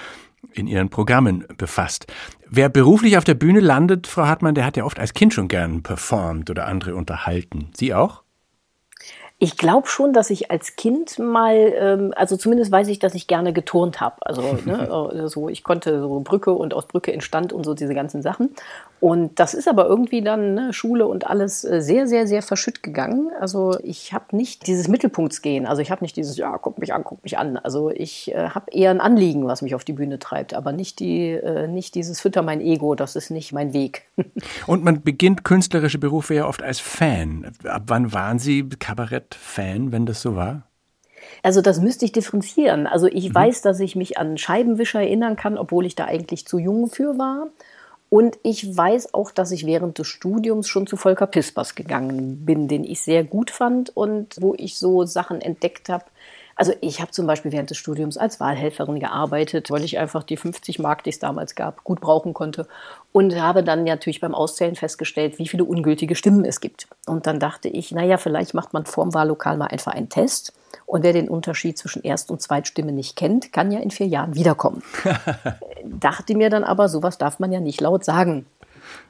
in 0.53 0.67
ihren 0.67 0.89
Programmen 0.89 1.45
befasst. 1.57 2.07
Wer 2.49 2.69
beruflich 2.69 3.17
auf 3.17 3.23
der 3.23 3.33
Bühne 3.33 3.59
landet, 3.59 4.07
Frau 4.07 4.25
Hartmann, 4.25 4.55
der 4.55 4.65
hat 4.65 4.77
ja 4.77 4.83
oft 4.83 4.99
als 4.99 5.13
Kind 5.13 5.33
schon 5.33 5.47
gern 5.47 5.83
performt 5.83 6.49
oder 6.49 6.67
andere 6.67 6.95
unterhalten. 6.95 7.69
Sie 7.75 7.93
auch? 7.93 8.23
Ich 9.39 9.55
glaube 9.55 9.87
schon, 9.87 10.13
dass 10.13 10.31
ich 10.31 10.49
als 10.49 10.75
Kind 10.75 11.19
mal, 11.19 11.55
ähm, 11.55 12.13
also 12.15 12.37
zumindest 12.37 12.71
weiß 12.71 12.87
ich, 12.87 12.97
dass 12.97 13.13
ich 13.13 13.27
gerne 13.27 13.53
geturnt 13.53 14.01
habe. 14.01 14.15
Also 14.25 14.41
ne, 14.65 15.11
äh, 15.13 15.27
so, 15.27 15.47
ich 15.47 15.63
konnte 15.63 15.99
so 16.01 16.19
Brücke 16.21 16.51
und 16.53 16.73
aus 16.73 16.87
Brücke 16.87 17.13
entstand 17.13 17.53
und 17.53 17.63
so 17.63 17.75
diese 17.75 17.93
ganzen 17.93 18.23
Sachen. 18.23 18.49
Und 18.99 19.39
das 19.39 19.53
ist 19.53 19.67
aber 19.67 19.85
irgendwie 19.85 20.21
dann 20.21 20.55
ne, 20.55 20.73
Schule 20.73 21.05
und 21.05 21.27
alles 21.27 21.63
äh, 21.63 21.81
sehr, 21.81 22.07
sehr, 22.07 22.25
sehr 22.25 22.41
verschütt 22.41 22.81
gegangen. 22.81 23.29
Also 23.39 23.77
ich 23.83 24.11
habe 24.11 24.35
nicht 24.35 24.65
dieses 24.65 24.87
Mittelpunktsgehen. 24.87 25.67
Also 25.67 25.83
ich 25.83 25.91
habe 25.91 26.03
nicht 26.03 26.15
dieses, 26.15 26.35
ja, 26.37 26.57
guck 26.57 26.79
mich 26.79 26.93
an, 26.93 27.03
guck 27.03 27.21
mich 27.23 27.37
an. 27.37 27.57
Also 27.57 27.91
ich 27.91 28.33
äh, 28.33 28.49
habe 28.49 28.71
eher 28.71 28.89
ein 28.89 29.01
Anliegen, 29.01 29.45
was 29.45 29.61
mich 29.61 29.75
auf 29.75 29.83
die 29.83 29.93
Bühne 29.93 30.17
treibt, 30.17 30.55
aber 30.55 30.71
nicht, 30.71 30.99
die, 30.99 31.29
äh, 31.29 31.67
nicht 31.67 31.93
dieses 31.93 32.19
Fütter 32.19 32.41
mein 32.41 32.59
Ego. 32.59 32.95
Das 32.95 33.15
ist 33.15 33.29
nicht 33.29 33.53
mein 33.53 33.71
Weg. 33.71 34.07
und 34.67 34.83
man 34.83 35.03
beginnt 35.03 35.43
künstlerische 35.43 35.99
Berufe 35.99 36.33
ja 36.33 36.47
oft 36.47 36.63
als 36.63 36.79
Fan. 36.79 37.51
Ab 37.65 37.83
wann 37.87 38.13
waren 38.13 38.39
Sie 38.39 38.63
Kabarett-Fan, 39.29 39.91
wenn 39.91 40.05
das 40.05 40.21
so 40.21 40.35
war? 40.35 40.63
Also 41.43 41.61
das 41.61 41.79
müsste 41.79 42.05
ich 42.05 42.11
differenzieren. 42.11 42.87
Also 42.87 43.07
ich 43.07 43.29
mhm. 43.29 43.35
weiß, 43.35 43.61
dass 43.61 43.79
ich 43.79 43.95
mich 43.95 44.17
an 44.17 44.37
Scheibenwischer 44.37 45.01
erinnern 45.01 45.35
kann, 45.35 45.57
obwohl 45.57 45.85
ich 45.85 45.95
da 45.95 46.05
eigentlich 46.05 46.45
zu 46.45 46.57
jung 46.57 46.89
für 46.89 47.17
war. 47.17 47.47
Und 48.09 48.37
ich 48.43 48.77
weiß 48.77 49.13
auch, 49.13 49.31
dass 49.31 49.51
ich 49.51 49.65
während 49.65 49.97
des 49.99 50.07
Studiums 50.07 50.69
schon 50.69 50.87
zu 50.87 50.95
Volker 50.95 51.27
Pispers 51.27 51.75
gegangen 51.75 52.45
bin, 52.45 52.69
den 52.69 52.85
ich 52.85 53.01
sehr 53.01 53.25
gut 53.25 53.51
fand 53.51 53.95
und 53.95 54.35
wo 54.39 54.55
ich 54.57 54.77
so 54.77 55.03
Sachen 55.03 55.41
entdeckt 55.41 55.89
habe. 55.89 56.05
Also 56.57 56.73
ich 56.81 56.99
habe 57.01 57.11
zum 57.11 57.27
Beispiel 57.27 57.51
während 57.51 57.69
des 57.69 57.77
Studiums 57.77 58.17
als 58.17 58.39
Wahlhelferin 58.39 58.99
gearbeitet, 58.99 59.69
weil 59.69 59.83
ich 59.83 59.99
einfach 59.99 60.23
die 60.23 60.37
50 60.37 60.79
Mark, 60.79 61.03
die 61.03 61.11
es 61.11 61.19
damals 61.19 61.53
gab, 61.55 61.83
gut 61.83 62.01
brauchen 62.01 62.33
konnte. 62.33 62.67
Und 63.13 63.39
habe 63.39 63.63
dann 63.63 63.83
natürlich 63.83 64.19
beim 64.19 64.35
Auszählen 64.35 64.75
festgestellt, 64.75 65.37
wie 65.39 65.47
viele 65.47 65.63
ungültige 65.63 66.15
Stimmen 66.15 66.45
es 66.45 66.59
gibt. 66.59 66.87
Und 67.05 67.27
dann 67.27 67.39
dachte 67.39 67.69
ich, 67.69 67.91
naja, 67.91 68.17
vielleicht 68.17 68.53
macht 68.53 68.73
man 68.73 68.85
vorm 68.85 69.13
Wahllokal 69.13 69.55
mal 69.55 69.67
einfach 69.67 69.93
einen 69.93 70.09
Test 70.09 70.53
und 70.85 71.03
wer 71.03 71.13
den 71.13 71.29
Unterschied 71.29 71.77
zwischen 71.77 72.03
Erst- 72.03 72.31
und 72.31 72.41
Zweitstimme 72.41 72.91
nicht 72.91 73.15
kennt, 73.15 73.51
kann 73.51 73.71
ja 73.71 73.79
in 73.79 73.91
vier 73.91 74.07
Jahren 74.07 74.35
wiederkommen. 74.35 74.83
Dachte 75.83 76.35
mir 76.35 76.49
dann 76.49 76.63
aber, 76.63 76.89
sowas 76.89 77.17
darf 77.17 77.39
man 77.39 77.51
ja 77.51 77.59
nicht 77.59 77.81
laut 77.81 78.05
sagen. 78.05 78.45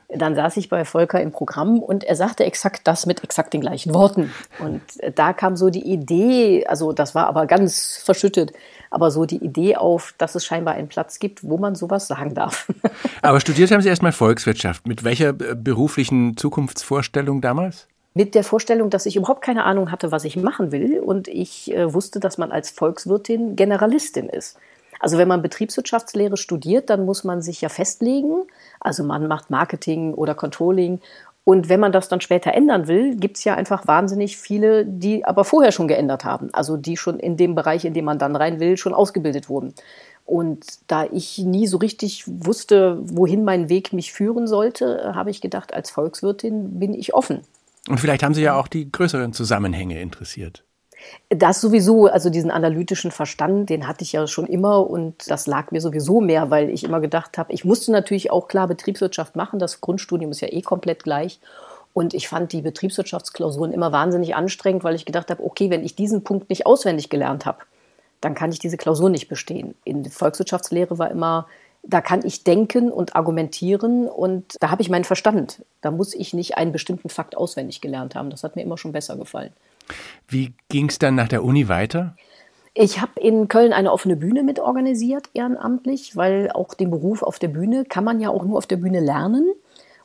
Dann 0.09 0.35
saß 0.35 0.55
ich 0.57 0.69
bei 0.69 0.85
Volker 0.85 1.21
im 1.21 1.31
Programm 1.31 1.79
und 1.79 2.05
er 2.05 2.15
sagte 2.15 2.45
exakt 2.45 2.87
das 2.87 3.05
mit 3.05 3.23
exakt 3.23 3.53
den 3.53 3.59
gleichen 3.59 3.93
Worten. 3.93 4.31
Und 4.59 4.81
da 5.15 5.33
kam 5.33 5.57
so 5.57 5.69
die 5.69 5.85
Idee, 5.85 6.65
also 6.65 6.93
das 6.93 7.13
war 7.13 7.27
aber 7.27 7.45
ganz 7.45 7.97
verschüttet, 7.97 8.53
aber 8.89 9.11
so 9.11 9.25
die 9.25 9.43
Idee 9.43 9.75
auf, 9.75 10.13
dass 10.17 10.35
es 10.35 10.45
scheinbar 10.45 10.75
einen 10.75 10.87
Platz 10.87 11.19
gibt, 11.19 11.43
wo 11.43 11.57
man 11.57 11.75
sowas 11.75 12.07
sagen 12.07 12.33
darf. 12.33 12.71
Aber 13.21 13.41
studiert 13.41 13.69
haben 13.71 13.81
Sie 13.81 13.89
erstmal 13.89 14.13
Volkswirtschaft. 14.13 14.87
Mit 14.87 15.03
welcher 15.03 15.29
äh, 15.29 15.55
beruflichen 15.55 16.37
Zukunftsvorstellung 16.37 17.41
damals? 17.41 17.87
mit 18.17 18.33
der 18.33 18.43
Vorstellung, 18.43 18.89
dass 18.89 19.05
ich 19.05 19.15
überhaupt 19.15 19.43
keine 19.43 19.63
Ahnung 19.63 19.91
hatte, 19.91 20.11
was 20.11 20.25
ich 20.25 20.35
machen 20.37 20.71
will. 20.71 20.99
Und 20.99 21.27
ich 21.27 21.71
äh, 21.71 21.93
wusste, 21.93 22.19
dass 22.19 22.39
man 22.39 22.51
als 22.51 22.71
Volkswirtin 22.71 23.55
Generalistin 23.55 24.27
ist. 24.27 24.57
Also 24.99 25.17
wenn 25.17 25.27
man 25.27 25.41
Betriebswirtschaftslehre 25.41 26.37
studiert, 26.37 26.89
dann 26.89 27.05
muss 27.05 27.23
man 27.23 27.41
sich 27.41 27.61
ja 27.61 27.69
festlegen. 27.69 28.43
Also 28.79 29.03
man 29.03 29.27
macht 29.27 29.49
Marketing 29.49 30.13
oder 30.13 30.35
Controlling. 30.35 30.99
Und 31.43 31.69
wenn 31.69 31.79
man 31.79 31.93
das 31.93 32.09
dann 32.09 32.19
später 32.19 32.53
ändern 32.53 32.87
will, 32.87 33.15
gibt 33.15 33.37
es 33.37 33.45
ja 33.45 33.55
einfach 33.55 33.87
wahnsinnig 33.87 34.37
viele, 34.37 34.85
die 34.85 35.23
aber 35.23 35.45
vorher 35.45 35.71
schon 35.71 35.87
geändert 35.87 36.25
haben. 36.25 36.49
Also 36.51 36.75
die 36.75 36.97
schon 36.97 37.19
in 37.19 37.37
dem 37.37 37.55
Bereich, 37.55 37.85
in 37.85 37.93
dem 37.93 38.03
man 38.03 38.19
dann 38.19 38.35
rein 38.35 38.59
will, 38.59 38.75
schon 38.75 38.93
ausgebildet 38.93 39.47
wurden. 39.47 39.73
Und 40.25 40.65
da 40.87 41.05
ich 41.05 41.37
nie 41.37 41.67
so 41.67 41.77
richtig 41.77 42.25
wusste, 42.27 42.97
wohin 43.01 43.45
mein 43.45 43.69
Weg 43.69 43.93
mich 43.93 44.11
führen 44.11 44.45
sollte, 44.45 45.13
habe 45.15 45.29
ich 45.29 45.39
gedacht, 45.39 45.73
als 45.73 45.89
Volkswirtin 45.89 46.79
bin 46.79 46.93
ich 46.93 47.13
offen. 47.13 47.39
Und 47.87 48.01
vielleicht 48.01 48.23
haben 48.23 48.33
Sie 48.33 48.41
ja 48.41 48.59
auch 48.59 48.67
die 48.67 48.91
größeren 48.91 49.31
Zusammenhänge 49.31 50.01
interessiert. 50.01 50.65
Das 51.29 51.59
sowieso, 51.59 52.07
also 52.07 52.29
diesen 52.29 52.51
analytischen 52.51 53.11
Verstand, 53.11 53.69
den 53.69 53.87
hatte 53.87 54.03
ich 54.03 54.13
ja 54.13 54.27
schon 54.27 54.47
immer 54.47 54.89
und 54.89 55.29
das 55.29 55.45
lag 55.45 55.71
mir 55.71 55.81
sowieso 55.81 56.21
mehr, 56.21 56.49
weil 56.49 56.69
ich 56.69 56.83
immer 56.83 57.01
gedacht 57.01 57.37
habe, 57.37 57.51
ich 57.51 57.65
musste 57.65 57.91
natürlich 57.91 58.31
auch 58.31 58.47
klar 58.47 58.67
Betriebswirtschaft 58.67 59.35
machen. 59.35 59.59
Das 59.59 59.81
Grundstudium 59.81 60.31
ist 60.31 60.41
ja 60.41 60.47
eh 60.49 60.61
komplett 60.61 61.03
gleich. 61.03 61.39
Und 61.93 62.13
ich 62.13 62.27
fand 62.27 62.53
die 62.53 62.61
Betriebswirtschaftsklausuren 62.61 63.73
immer 63.73 63.91
wahnsinnig 63.91 64.35
anstrengend, 64.35 64.83
weil 64.83 64.95
ich 64.95 65.05
gedacht 65.05 65.31
habe, 65.31 65.43
okay, 65.43 65.69
wenn 65.71 65.83
ich 65.83 65.95
diesen 65.95 66.23
Punkt 66.23 66.49
nicht 66.49 66.65
auswendig 66.65 67.09
gelernt 67.09 67.45
habe, 67.45 67.59
dann 68.21 68.35
kann 68.35 68.51
ich 68.51 68.59
diese 68.59 68.77
Klausur 68.77 69.09
nicht 69.09 69.27
bestehen. 69.27 69.73
In 69.83 70.03
der 70.03 70.11
Volkswirtschaftslehre 70.11 70.99
war 70.99 71.09
immer, 71.09 71.47
da 71.83 72.01
kann 72.01 72.25
ich 72.25 72.43
denken 72.43 72.91
und 72.91 73.15
argumentieren 73.15 74.07
und 74.07 74.55
da 74.59 74.69
habe 74.69 74.81
ich 74.81 74.89
meinen 74.89 75.05
Verstand. 75.05 75.63
Da 75.81 75.89
muss 75.89 76.13
ich 76.13 76.33
nicht 76.33 76.57
einen 76.57 76.71
bestimmten 76.71 77.09
Fakt 77.09 77.35
auswendig 77.35 77.81
gelernt 77.81 78.13
haben. 78.15 78.29
Das 78.29 78.43
hat 78.43 78.55
mir 78.55 78.61
immer 78.61 78.77
schon 78.77 78.91
besser 78.91 79.15
gefallen. 79.15 79.53
Wie 80.27 80.53
ging 80.70 80.89
es 80.89 81.00
dann 81.00 81.15
nach 81.15 81.27
der 81.27 81.44
Uni 81.44 81.67
weiter? 81.70 82.15
Ich 82.74 83.01
habe 83.01 83.20
in 83.20 83.48
Köln 83.48 83.74
eine 83.74 83.91
offene 83.91 84.15
Bühne 84.15 84.44
mit 84.44 84.60
organisiert, 84.60 85.29
ehrenamtlich, 85.34 86.15
weil 86.15 86.51
auch 86.51 86.75
den 86.75 86.91
Beruf 86.91 87.24
auf 87.24 87.39
der 87.39 87.48
Bühne 87.48 87.86
kann 87.86 88.03
man 88.03 88.20
ja 88.20 88.29
auch 88.29 88.44
nur 88.44 88.58
auf 88.58 88.67
der 88.67 88.77
Bühne 88.77 89.00
lernen. 89.00 89.51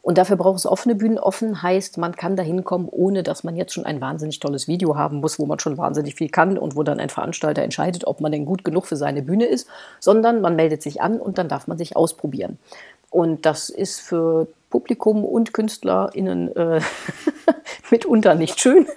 Und 0.01 0.19
dafür 0.19 0.37
braucht 0.37 0.59
es 0.59 0.67
offene 0.67 0.95
Bühnen. 0.97 1.19
Offen 1.19 1.63
heißt, 1.63 1.99
man 1.99 2.17
kann 2.17 2.35
da 2.35 2.43
hinkommen, 2.43 2.89
ohne 2.91 3.23
dass 3.23 3.45
man 3.45 3.57
jetzt 3.57 3.73
schon 3.73 3.85
ein 3.85 4.01
wahnsinnig 4.01 4.41
tolles 4.41 4.67
Video 4.67 4.97
haben 4.97 5.19
muss, 5.21 5.39
wo 5.39 5.47
man 5.47 5.61
schon 5.61 5.79
wahnsinnig 5.79 6.17
viel 6.17 6.29
kann 6.29 6.59
und 6.59 6.75
wo 6.75 6.83
dann 6.83 6.99
ein 6.99 7.09
Veranstalter 7.09 7.63
entscheidet, 7.63 8.07
ob 8.07 8.21
man 8.21 8.33
denn 8.33 8.45
gut 8.45 8.65
genug 8.65 8.87
für 8.87 8.97
seine 8.97 9.23
Bühne 9.23 9.45
ist, 9.45 9.69
sondern 10.01 10.41
man 10.41 10.57
meldet 10.57 10.83
sich 10.83 11.01
an 11.01 11.21
und 11.21 11.39
dann 11.39 11.49
darf 11.49 11.69
man 11.69 11.79
sich 11.79 11.95
ausprobieren. 11.95 12.59
Und 13.11 13.47
das 13.47 13.69
ist 13.69 14.01
für 14.01 14.49
Publikum 14.71 15.25
und 15.25 15.53
KünstlerInnen 15.53 16.57
äh, 16.57 16.81
mitunter 17.91 18.35
nicht 18.35 18.59
schön. 18.59 18.87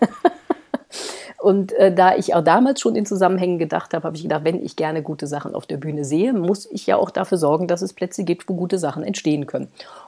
Und 1.46 1.74
äh, 1.74 1.94
da 1.94 2.16
ich 2.16 2.34
auch 2.34 2.44
damals 2.44 2.82
schon 2.82 2.96
in 2.96 3.06
Zusammenhängen 3.06 3.60
gedacht 3.60 3.94
habe, 3.94 4.06
habe 4.06 4.18
ich 4.18 4.24
gedacht, 4.24 4.44
wenn 4.46 4.66
ich 4.66 4.76
gerne 4.76 5.04
gute 5.04 5.28
Sachen 5.28 5.54
auf 5.54 5.68
der 5.68 5.78
Bühne 5.78 6.04
sehe, 6.04 6.34
muss 6.34 6.68
ich 6.72 6.88
ja 6.88 6.98
auch 6.98 7.12
dafür 7.12 7.38
sorgen, 7.38 7.68
dass 7.68 7.84
es 7.84 7.94
Plätze 7.94 8.24
gibt, 8.24 8.50
wo 8.50 8.56
gute 8.56 8.80
Sachen 8.80 9.04
entstehen 9.04 9.46
können. 9.46 9.68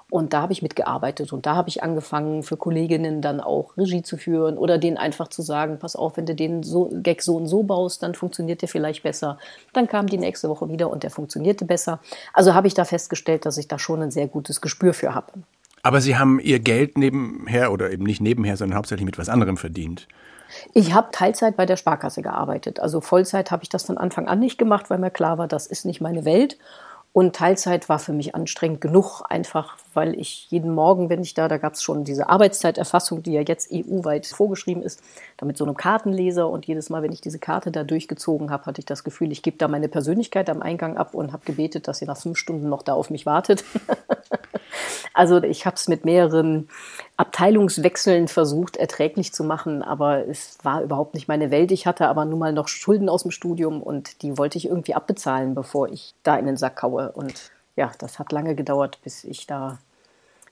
Und 0.10 0.34
da 0.34 0.42
habe 0.42 0.52
ich 0.52 0.64
mitgearbeitet 0.64 1.32
und 1.34 1.46
da 1.46 1.56
habe 1.56 1.70
ich 1.70 1.84
angefangen, 1.84 2.42
für 2.42 2.58
Kolleginnen 2.58 3.22
dann 3.22 3.40
auch 3.40 3.78
Regie 3.78 4.02
zu 4.02 4.18
führen 4.18 4.58
oder 4.58 4.80
denen 4.80 4.98
einfach 4.98 5.28
zu 5.28 5.44
sagen, 5.44 5.78
pass 5.78 5.96
auf, 5.96 6.18
wenn 6.18 6.26
du 6.26 6.34
den 6.34 6.64
so, 6.64 6.90
Gag 7.04 7.22
so 7.22 7.36
und 7.36 7.46
so 7.46 7.62
baust, 7.62 8.02
dann 8.02 8.16
funktioniert 8.16 8.64
der 8.64 8.70
vielleicht 8.70 9.04
besser. 9.04 9.38
Dann 9.74 9.86
kam 9.86 10.08
die 10.08 10.18
nächste 10.18 10.50
Woche 10.50 10.70
wieder 10.70 10.90
und 10.90 11.04
der 11.04 11.12
funktionierte 11.12 11.66
besser. 11.66 12.00
Also 12.34 12.56
habe 12.56 12.66
ich 12.66 12.74
da 12.74 12.84
festgestellt, 12.84 13.46
dass 13.46 13.60
ich 13.60 13.68
da 13.68 13.78
schon 13.78 14.02
ein 14.02 14.10
sehr 14.10 14.28
gutes 14.28 14.60
Gespür 14.60 14.96
für 14.96 15.14
habe. 15.14 15.34
Aber 15.84 16.02
Sie 16.02 16.18
haben 16.18 16.40
Ihr 16.40 16.58
Geld 16.58 16.98
nebenher 16.98 17.72
oder 17.72 17.92
eben 17.92 18.06
nicht 18.06 18.22
nebenher, 18.22 18.58
sondern 18.58 18.76
hauptsächlich 18.76 19.06
mit 19.06 19.20
was 19.20 19.30
anderem 19.30 19.58
verdient. 19.58 20.08
Ich 20.74 20.94
habe 20.94 21.10
Teilzeit 21.12 21.56
bei 21.58 21.66
der 21.66 21.78
Sparkasse 21.78 22.22
gearbeitet. 22.22 22.80
Also 22.80 23.02
Vollzeit 23.02 23.52
habe 23.52 23.64
ich 23.64 23.70
das 23.70 23.84
von 23.84 23.98
Anfang 23.98 24.28
an 24.28 24.40
nicht 24.40 24.58
gemacht, 24.58 24.90
weil 24.90 24.98
mir 24.98 25.12
klar 25.12 25.38
war, 25.38 25.48
das 25.48 25.68
ist 25.68 25.86
nicht 25.86 26.02
meine 26.02 26.26
Welt. 26.26 26.58
Und 27.18 27.36
Teilzeit 27.36 27.90
war 27.90 27.98
für 27.98 28.14
mich 28.14 28.36
anstrengend 28.36 28.80
genug, 28.80 29.24
einfach 29.28 29.78
weil 29.96 30.14
ich 30.20 30.52
jeden 30.52 30.76
Morgen, 30.76 31.10
wenn 31.10 31.24
ich 31.24 31.34
da, 31.34 31.48
da 31.48 31.58
gab 31.58 31.74
es 31.74 31.82
schon 31.82 32.04
diese 32.04 32.30
Arbeitszeiterfassung, 32.30 33.24
die 33.24 33.34
ja 33.34 33.42
jetzt 33.42 33.72
EU-weit 33.74 34.28
vorgeschrieben 34.28 34.84
ist, 34.84 35.02
da 35.38 35.48
mit 35.48 35.58
so 35.58 35.66
einem 35.66 35.76
Kartenleser. 35.76 36.48
Und 36.48 36.68
jedes 36.68 36.92
Mal, 36.92 37.02
wenn 37.02 37.12
ich 37.12 37.22
diese 37.22 37.40
Karte 37.40 37.72
da 37.72 37.84
durchgezogen 37.84 38.52
habe, 38.52 38.68
hatte 38.68 38.82
ich 38.82 38.86
das 38.86 39.04
Gefühl, 39.04 39.32
ich 39.32 39.42
gebe 39.42 39.58
da 39.58 39.68
meine 39.68 39.88
Persönlichkeit 39.88 40.48
am 40.48 40.62
Eingang 40.62 40.96
ab 40.96 41.16
und 41.16 41.34
habe 41.34 41.44
gebetet, 41.44 41.88
dass 41.88 41.98
sie 41.98 42.06
nach 42.06 42.18
fünf 42.18 42.38
Stunden 42.38 42.70
noch 42.70 42.84
da 42.84 42.94
auf 42.94 43.10
mich 43.10 43.26
wartet. 43.26 43.64
also 45.14 45.42
ich 45.44 45.66
habe 45.66 45.76
es 45.76 45.88
mit 45.88 46.06
mehreren 46.06 46.70
Abteilungswechseln 47.18 48.28
versucht, 48.28 48.78
erträglich 48.78 49.34
zu 49.34 49.44
machen, 49.44 49.82
aber 49.84 50.28
es 50.28 50.58
war 50.64 50.82
überhaupt 50.82 51.14
nicht 51.14 51.28
meine 51.28 51.52
Welt. 51.52 51.72
Ich 51.72 51.88
hatte 51.88 52.08
aber 52.08 52.26
nun 52.26 52.40
mal 52.40 52.54
noch 52.54 52.68
Schulden 52.68 53.10
aus 53.10 53.24
dem 53.24 53.32
Studium 53.32 53.82
und 53.82 54.22
die 54.22 54.38
wollte 54.38 54.58
ich 54.58 54.68
irgendwie 54.68 54.94
abbezahlen, 54.94 55.56
bevor 55.56 55.90
ich 55.90 56.14
da 56.24 56.38
in 56.38 56.46
den 56.46 56.58
Sack 56.58 56.78
kaue. 56.78 57.12
Und 57.12 57.52
ja, 57.76 57.92
das 58.00 58.20
hat 58.20 58.32
lange 58.32 58.56
gedauert, 58.56 59.00
bis 59.04 59.24
ich 59.24 59.48
da 59.48 59.80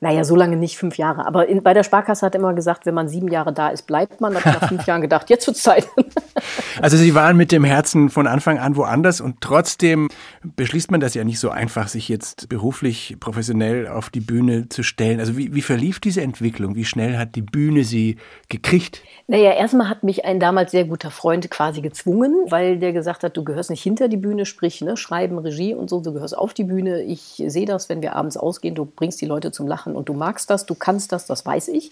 naja, 0.01 0.23
so 0.23 0.35
lange 0.35 0.57
nicht, 0.57 0.77
fünf 0.77 0.97
Jahre. 0.97 1.25
Aber 1.25 1.47
in, 1.47 1.63
bei 1.63 1.73
der 1.73 1.83
Sparkasse 1.83 2.25
hat 2.25 2.35
immer 2.35 2.53
gesagt, 2.53 2.85
wenn 2.85 2.93
man 2.93 3.07
sieben 3.07 3.29
Jahre 3.29 3.53
da 3.53 3.69
ist, 3.69 3.83
bleibt 3.83 4.19
man. 4.21 4.33
Da 4.33 4.39
habe 4.39 4.49
ich 4.49 4.61
nach 4.61 4.67
fünf 4.67 4.85
Jahren 4.87 5.01
gedacht, 5.01 5.29
jetzt 5.29 5.47
wird 5.47 5.57
Zeit. 5.57 5.87
also 6.81 6.97
Sie 6.97 7.15
waren 7.15 7.37
mit 7.37 7.51
dem 7.51 7.63
Herzen 7.63 8.09
von 8.09 8.27
Anfang 8.27 8.59
an 8.59 8.75
woanders 8.75 9.21
und 9.21 9.41
trotzdem 9.41 10.09
beschließt 10.43 10.91
man 10.91 10.99
das 10.99 11.13
ja 11.13 11.23
nicht 11.23 11.39
so 11.39 11.49
einfach, 11.49 11.87
sich 11.87 12.09
jetzt 12.09 12.49
beruflich, 12.49 13.17
professionell 13.19 13.87
auf 13.87 14.09
die 14.09 14.19
Bühne 14.19 14.67
zu 14.69 14.83
stellen. 14.83 15.19
Also 15.19 15.37
wie, 15.37 15.53
wie 15.55 15.61
verlief 15.61 15.99
diese 15.99 16.21
Entwicklung? 16.21 16.75
Wie 16.75 16.85
schnell 16.85 17.17
hat 17.17 17.35
die 17.35 17.41
Bühne 17.41 17.83
Sie 17.83 18.17
gekriegt? 18.49 19.01
Naja, 19.27 19.53
erstmal 19.53 19.89
hat 19.89 20.03
mich 20.03 20.25
ein 20.25 20.39
damals 20.39 20.71
sehr 20.71 20.85
guter 20.85 21.09
Freund 21.09 21.49
quasi 21.49 21.81
gezwungen, 21.81 22.33
weil 22.49 22.77
der 22.79 22.91
gesagt 22.91 23.23
hat, 23.23 23.37
du 23.37 23.43
gehörst 23.43 23.69
nicht 23.69 23.81
hinter 23.81 24.07
die 24.07 24.17
Bühne, 24.17 24.45
sprich 24.45 24.81
ne, 24.81 24.97
Schreiben, 24.97 25.37
Regie 25.39 25.73
und 25.73 25.89
so, 25.89 26.01
du 26.01 26.13
gehörst 26.13 26.37
auf 26.37 26.53
die 26.53 26.65
Bühne. 26.65 27.01
Ich 27.01 27.41
sehe 27.47 27.65
das, 27.65 27.89
wenn 27.89 28.01
wir 28.01 28.15
abends 28.15 28.37
ausgehen, 28.37 28.75
du 28.75 28.85
bringst 28.85 29.21
die 29.21 29.25
Leute 29.25 29.51
zum 29.51 29.67
Lachen 29.67 29.84
und 29.93 30.09
du 30.09 30.13
magst 30.13 30.49
das, 30.49 30.65
du 30.65 30.75
kannst 30.75 31.11
das, 31.11 31.25
das 31.25 31.45
weiß 31.45 31.67
ich. 31.69 31.91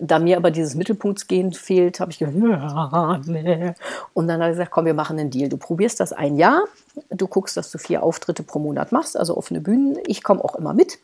Da 0.00 0.18
mir 0.18 0.38
aber 0.38 0.50
dieses 0.50 0.74
Mittelpunktsgehen 0.74 1.52
fehlt, 1.52 2.00
habe 2.00 2.10
ich 2.10 2.18
gesagt, 2.18 2.36
nee. 3.26 3.74
und 4.14 4.26
dann 4.26 4.40
hat 4.40 4.46
er 4.46 4.52
gesagt, 4.52 4.70
komm, 4.70 4.86
wir 4.86 4.94
machen 4.94 5.18
einen 5.18 5.30
Deal. 5.30 5.50
Du 5.50 5.58
probierst 5.58 6.00
das 6.00 6.14
ein 6.14 6.36
Jahr, 6.36 6.64
du 7.10 7.26
guckst, 7.26 7.58
dass 7.58 7.70
du 7.70 7.76
vier 7.76 8.02
Auftritte 8.02 8.42
pro 8.42 8.58
Monat 8.58 8.90
machst, 8.90 9.18
also 9.18 9.36
offene 9.36 9.60
Bühnen. 9.60 9.98
Ich 10.06 10.22
komme 10.22 10.42
auch 10.42 10.54
immer 10.54 10.72
mit. 10.72 10.98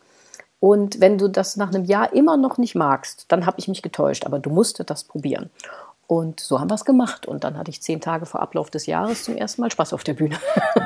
Und 0.60 1.00
wenn 1.00 1.18
du 1.18 1.28
das 1.28 1.56
nach 1.56 1.68
einem 1.68 1.84
Jahr 1.84 2.12
immer 2.14 2.36
noch 2.36 2.58
nicht 2.58 2.74
magst, 2.74 3.26
dann 3.28 3.46
habe 3.46 3.58
ich 3.60 3.68
mich 3.68 3.82
getäuscht, 3.82 4.24
aber 4.24 4.38
du 4.38 4.50
musst 4.50 4.82
das 4.88 5.04
probieren. 5.04 5.50
Und 6.08 6.40
so 6.40 6.58
haben 6.58 6.70
wir 6.70 6.74
es 6.74 6.86
gemacht. 6.86 7.26
Und 7.26 7.44
dann 7.44 7.58
hatte 7.58 7.70
ich 7.70 7.82
zehn 7.82 8.00
Tage 8.00 8.24
vor 8.24 8.40
Ablauf 8.40 8.70
des 8.70 8.86
Jahres 8.86 9.24
zum 9.24 9.36
ersten 9.36 9.60
Mal 9.60 9.70
Spaß 9.70 9.92
auf 9.92 10.04
der 10.04 10.14
Bühne. 10.14 10.36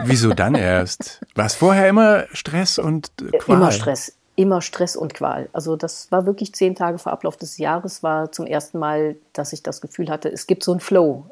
Wieso 0.04 0.34
dann 0.34 0.54
erst? 0.56 1.20
War 1.36 1.46
es 1.46 1.54
vorher 1.54 1.88
immer 1.88 2.24
Stress 2.32 2.78
und 2.78 3.12
Qual? 3.38 3.58
Immer 3.58 3.70
Stress, 3.70 4.16
immer 4.42 4.60
Stress 4.60 4.96
und 4.96 5.14
Qual. 5.14 5.48
Also 5.52 5.76
das 5.76 6.10
war 6.10 6.26
wirklich 6.26 6.54
zehn 6.54 6.74
Tage 6.74 6.98
vor 6.98 7.12
Ablauf 7.12 7.36
des 7.36 7.58
Jahres, 7.58 8.02
war 8.02 8.32
zum 8.32 8.46
ersten 8.46 8.78
Mal, 8.78 9.16
dass 9.32 9.52
ich 9.52 9.62
das 9.62 9.80
Gefühl 9.80 10.10
hatte, 10.10 10.28
es 10.30 10.46
gibt 10.46 10.64
so 10.64 10.72
einen 10.72 10.80
Flow. 10.80 11.26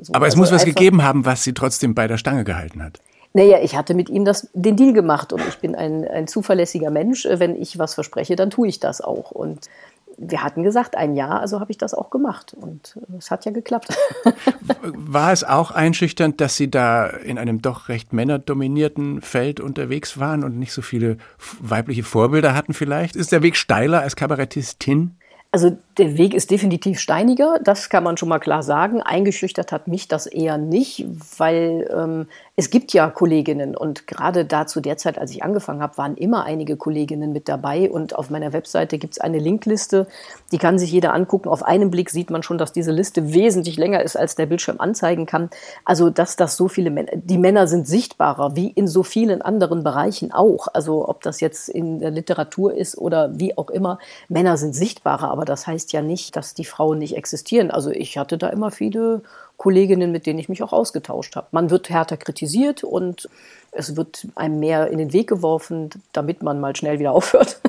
So, 0.00 0.14
Aber 0.14 0.26
es 0.26 0.34
also 0.34 0.42
muss 0.42 0.52
was 0.52 0.64
gegeben 0.64 1.02
haben, 1.02 1.24
was 1.26 1.42
sie 1.42 1.52
trotzdem 1.52 1.94
bei 1.94 2.08
der 2.08 2.16
Stange 2.16 2.44
gehalten 2.44 2.82
hat. 2.82 3.00
Naja, 3.36 3.58
ich 3.60 3.76
hatte 3.76 3.94
mit 3.94 4.08
ihm 4.08 4.24
das, 4.24 4.48
den 4.54 4.76
Deal 4.76 4.92
gemacht 4.92 5.32
und 5.32 5.42
ich 5.48 5.58
bin 5.58 5.74
ein, 5.74 6.06
ein 6.06 6.28
zuverlässiger 6.28 6.90
Mensch. 6.90 7.26
Wenn 7.28 7.60
ich 7.60 7.78
was 7.78 7.94
verspreche, 7.94 8.36
dann 8.36 8.50
tue 8.50 8.68
ich 8.68 8.78
das 8.78 9.00
auch. 9.00 9.32
Und 9.32 9.68
wir 10.16 10.42
hatten 10.42 10.62
gesagt, 10.62 10.96
ein 10.96 11.14
Jahr, 11.14 11.40
also 11.40 11.60
habe 11.60 11.70
ich 11.70 11.78
das 11.78 11.94
auch 11.94 12.10
gemacht. 12.10 12.54
Und 12.54 12.98
äh, 13.10 13.16
es 13.16 13.30
hat 13.30 13.44
ja 13.44 13.52
geklappt. 13.52 13.88
War 14.82 15.32
es 15.32 15.44
auch 15.44 15.70
einschüchternd, 15.70 16.40
dass 16.40 16.56
Sie 16.56 16.70
da 16.70 17.06
in 17.06 17.38
einem 17.38 17.62
doch 17.62 17.88
recht 17.88 18.12
männerdominierten 18.12 19.20
Feld 19.22 19.60
unterwegs 19.60 20.18
waren 20.18 20.44
und 20.44 20.58
nicht 20.58 20.72
so 20.72 20.82
viele 20.82 21.18
weibliche 21.60 22.02
Vorbilder 22.02 22.54
hatten 22.54 22.74
vielleicht? 22.74 23.16
Ist 23.16 23.32
der 23.32 23.42
Weg 23.42 23.56
steiler 23.56 24.00
als 24.00 24.16
Kabarettistin? 24.16 25.16
Also 25.50 25.78
der 25.98 26.18
Weg 26.18 26.34
ist 26.34 26.50
definitiv 26.50 26.98
steiniger, 26.98 27.58
das 27.62 27.88
kann 27.88 28.02
man 28.02 28.16
schon 28.16 28.28
mal 28.28 28.38
klar 28.38 28.62
sagen. 28.62 29.00
Eingeschüchtert 29.02 29.70
hat 29.72 29.88
mich 29.88 30.08
das 30.08 30.26
eher 30.26 30.58
nicht, 30.58 31.06
weil 31.38 31.88
ähm, 31.94 32.26
es 32.56 32.70
gibt 32.70 32.92
ja 32.92 33.10
Kolleginnen 33.10 33.76
und 33.76 34.06
gerade 34.06 34.44
da 34.44 34.66
zu 34.66 34.80
der 34.80 34.96
Zeit, 34.96 35.18
als 35.18 35.32
ich 35.32 35.42
angefangen 35.42 35.82
habe, 35.82 35.98
waren 35.98 36.16
immer 36.16 36.44
einige 36.44 36.76
Kolleginnen 36.76 37.32
mit 37.32 37.48
dabei 37.48 37.90
und 37.90 38.14
auf 38.14 38.30
meiner 38.30 38.52
Webseite 38.52 38.98
gibt 38.98 39.14
es 39.14 39.20
eine 39.20 39.38
Linkliste, 39.38 40.06
die 40.52 40.58
kann 40.58 40.78
sich 40.78 40.92
jeder 40.92 41.14
angucken. 41.14 41.48
Auf 41.48 41.64
einen 41.64 41.90
Blick 41.90 42.10
sieht 42.10 42.30
man 42.30 42.44
schon, 42.44 42.58
dass 42.58 42.72
diese 42.72 42.92
Liste 42.92 43.32
wesentlich 43.32 43.76
länger 43.76 44.02
ist, 44.02 44.16
als 44.16 44.36
der 44.36 44.46
Bildschirm 44.46 44.76
anzeigen 44.78 45.26
kann. 45.26 45.50
Also 45.84 46.10
dass 46.10 46.36
das 46.36 46.56
so 46.56 46.68
viele 46.68 46.90
Männer, 46.90 47.12
die 47.14 47.38
Männer 47.38 47.66
sind 47.66 47.88
sichtbarer, 47.88 48.54
wie 48.54 48.68
in 48.68 48.86
so 48.86 49.02
vielen 49.02 49.42
anderen 49.42 49.82
Bereichen 49.82 50.32
auch. 50.32 50.68
Also 50.72 51.08
ob 51.08 51.22
das 51.22 51.40
jetzt 51.40 51.68
in 51.68 51.98
der 51.98 52.12
Literatur 52.12 52.72
ist 52.72 52.96
oder 52.96 53.38
wie 53.38 53.58
auch 53.58 53.70
immer, 53.70 53.98
Männer 54.28 54.56
sind 54.56 54.74
sichtbarer, 54.74 55.30
aber 55.30 55.44
das 55.44 55.66
heißt 55.66 55.83
ja 55.92 56.02
nicht, 56.02 56.36
dass 56.36 56.54
die 56.54 56.64
Frauen 56.64 56.98
nicht 56.98 57.16
existieren. 57.16 57.70
Also 57.70 57.90
ich 57.90 58.18
hatte 58.18 58.38
da 58.38 58.48
immer 58.48 58.70
viele 58.70 59.22
Kolleginnen, 59.56 60.12
mit 60.12 60.26
denen 60.26 60.38
ich 60.38 60.48
mich 60.48 60.62
auch 60.62 60.72
ausgetauscht 60.72 61.36
habe. 61.36 61.48
Man 61.52 61.70
wird 61.70 61.90
härter 61.90 62.16
kritisiert 62.16 62.84
und 62.84 63.28
es 63.72 63.96
wird 63.96 64.26
einem 64.34 64.58
mehr 64.58 64.88
in 64.88 64.98
den 64.98 65.12
Weg 65.12 65.28
geworfen, 65.28 65.90
damit 66.12 66.42
man 66.42 66.60
mal 66.60 66.74
schnell 66.76 66.98
wieder 66.98 67.12
aufhört. 67.12 67.60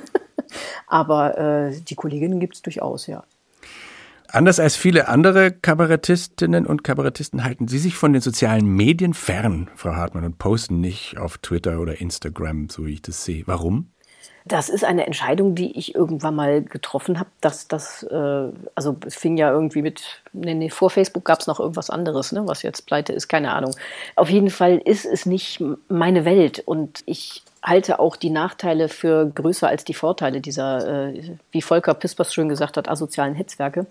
Aber 0.88 1.38
äh, 1.38 1.79
die 1.81 1.95
Kolleginnen 1.95 2.39
gibt 2.39 2.55
es 2.55 2.62
durchaus, 2.62 3.07
ja. 3.07 3.24
Anders 4.27 4.60
als 4.60 4.75
viele 4.75 5.07
andere 5.07 5.51
Kabarettistinnen 5.51 6.65
und 6.65 6.84
Kabarettisten 6.84 7.43
halten 7.43 7.67
Sie 7.67 7.77
sich 7.77 7.95
von 7.95 8.12
den 8.12 8.22
sozialen 8.22 8.67
Medien 8.67 9.13
fern, 9.13 9.69
Frau 9.75 9.95
Hartmann, 9.95 10.25
und 10.25 10.39
posten 10.39 10.81
nicht 10.81 11.17
auf 11.17 11.38
Twitter 11.38 11.79
oder 11.79 12.01
Instagram, 12.01 12.69
so 12.69 12.86
wie 12.86 12.93
ich 12.93 13.01
das 13.01 13.24
sehe. 13.24 13.43
Warum? 13.45 13.91
Das 14.47 14.69
ist 14.69 14.83
eine 14.83 15.07
Entscheidung, 15.07 15.55
die 15.55 15.75
ich 15.77 15.95
irgendwann 15.95 16.35
mal 16.35 16.61
getroffen 16.61 17.19
habe, 17.19 17.29
dass 17.41 17.67
das, 17.67 18.03
äh, 18.03 18.49
also 18.75 18.95
es 19.05 19.15
fing 19.15 19.37
ja 19.37 19.51
irgendwie 19.51 19.81
mit, 19.81 20.21
nee, 20.33 20.53
nee 20.53 20.69
vor 20.69 20.91
Facebook 20.91 21.25
gab 21.25 21.39
es 21.39 21.47
noch 21.47 21.59
irgendwas 21.59 21.89
anderes, 21.89 22.31
ne, 22.31 22.47
was 22.47 22.61
jetzt 22.61 22.85
pleite 22.85 23.11
ist, 23.11 23.27
keine 23.27 23.53
Ahnung. 23.53 23.75
Auf 24.15 24.29
jeden 24.29 24.51
Fall 24.51 24.77
ist 24.77 25.05
es 25.05 25.25
nicht 25.25 25.63
meine 25.87 26.25
Welt 26.25 26.61
und 26.63 27.01
ich 27.07 27.43
halte 27.63 27.99
auch 27.99 28.15
die 28.15 28.29
Nachteile 28.29 28.87
für 28.87 29.25
größer 29.25 29.67
als 29.67 29.83
die 29.83 29.95
Vorteile 29.95 30.41
dieser, 30.41 31.07
äh, 31.07 31.37
wie 31.51 31.63
Volker 31.63 31.95
Pispers 31.95 32.31
schön 32.31 32.47
gesagt 32.47 32.77
hat, 32.77 32.87
asozialen 32.87 33.33
Hetzwerke. 33.33 33.87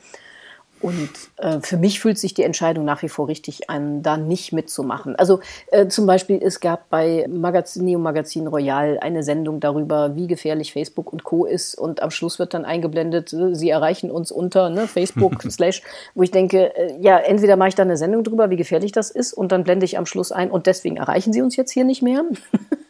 Und 0.84 1.08
äh, 1.38 1.60
für 1.60 1.78
mich 1.78 1.98
fühlt 1.98 2.18
sich 2.18 2.34
die 2.34 2.42
Entscheidung 2.42 2.84
nach 2.84 3.00
wie 3.00 3.08
vor 3.08 3.26
richtig 3.26 3.70
an, 3.70 4.02
da 4.02 4.18
nicht 4.18 4.52
mitzumachen. 4.52 5.16
Also 5.16 5.40
äh, 5.70 5.88
zum 5.88 6.04
Beispiel, 6.04 6.38
es 6.42 6.60
gab 6.60 6.90
bei 6.90 7.24
Magazin, 7.26 7.86
Neo 7.86 7.98
Magazin 7.98 8.46
Royal 8.46 8.98
eine 9.00 9.22
Sendung 9.22 9.60
darüber, 9.60 10.14
wie 10.14 10.26
gefährlich 10.26 10.74
Facebook 10.74 11.10
und 11.10 11.24
Co. 11.24 11.46
ist. 11.46 11.74
Und 11.74 12.02
am 12.02 12.10
Schluss 12.10 12.38
wird 12.38 12.52
dann 12.52 12.66
eingeblendet, 12.66 13.32
äh, 13.32 13.54
sie 13.54 13.70
erreichen 13.70 14.10
uns 14.10 14.30
unter 14.30 14.68
ne, 14.68 14.86
Facebook 14.86 15.42
slash, 15.50 15.80
wo 16.14 16.22
ich 16.22 16.30
denke, 16.30 16.76
äh, 16.76 17.00
ja, 17.00 17.16
entweder 17.16 17.56
mache 17.56 17.70
ich 17.70 17.74
da 17.76 17.82
eine 17.82 17.96
Sendung 17.96 18.22
drüber, 18.22 18.50
wie 18.50 18.56
gefährlich 18.56 18.92
das 18.92 19.10
ist, 19.10 19.32
und 19.32 19.52
dann 19.52 19.64
blende 19.64 19.86
ich 19.86 19.96
am 19.96 20.04
Schluss 20.04 20.32
ein 20.32 20.50
und 20.50 20.66
deswegen 20.66 20.98
erreichen 20.98 21.32
sie 21.32 21.40
uns 21.40 21.56
jetzt 21.56 21.70
hier 21.70 21.84
nicht 21.84 22.02
mehr. 22.02 22.24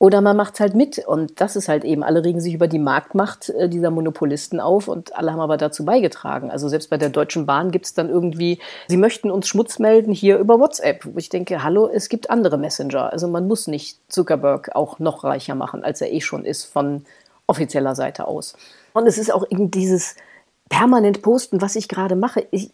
Oder 0.00 0.20
man 0.20 0.36
macht 0.36 0.54
es 0.54 0.60
halt 0.60 0.74
mit. 0.76 0.98
Und 0.98 1.40
das 1.40 1.56
ist 1.56 1.68
halt 1.68 1.84
eben, 1.84 2.04
alle 2.04 2.24
regen 2.24 2.40
sich 2.40 2.54
über 2.54 2.68
die 2.68 2.78
Marktmacht 2.78 3.50
äh, 3.50 3.68
dieser 3.68 3.90
Monopolisten 3.90 4.60
auf 4.60 4.86
und 4.86 5.16
alle 5.16 5.32
haben 5.32 5.40
aber 5.40 5.56
dazu 5.56 5.84
beigetragen. 5.84 6.50
Also 6.50 6.68
selbst 6.68 6.88
bei 6.88 6.98
der 6.98 7.10
Deutschen 7.10 7.46
Bahn 7.46 7.72
gibt 7.72 7.86
es 7.86 7.94
dann 7.94 8.08
irgendwie, 8.08 8.60
sie 8.86 8.96
möchten 8.96 9.30
uns 9.30 9.48
Schmutz 9.48 9.80
melden 9.80 10.12
hier 10.12 10.38
über 10.38 10.60
WhatsApp. 10.60 11.04
Wo 11.04 11.18
ich 11.18 11.30
denke, 11.30 11.64
hallo, 11.64 11.88
es 11.92 12.08
gibt 12.08 12.30
andere 12.30 12.58
Messenger. 12.58 13.12
Also 13.12 13.26
man 13.26 13.48
muss 13.48 13.66
nicht 13.66 13.98
Zuckerberg 14.08 14.76
auch 14.76 15.00
noch 15.00 15.24
reicher 15.24 15.56
machen, 15.56 15.82
als 15.82 16.00
er 16.00 16.12
eh 16.12 16.20
schon 16.20 16.44
ist 16.44 16.64
von 16.64 17.04
offizieller 17.48 17.96
Seite 17.96 18.28
aus. 18.28 18.54
Und 18.92 19.06
es 19.08 19.18
ist 19.18 19.32
auch 19.32 19.44
eben 19.50 19.70
dieses 19.70 20.14
permanent 20.68 21.22
Posten, 21.22 21.60
was 21.60 21.74
ich 21.74 21.88
gerade 21.88 22.14
mache. 22.14 22.46
Ich, 22.52 22.70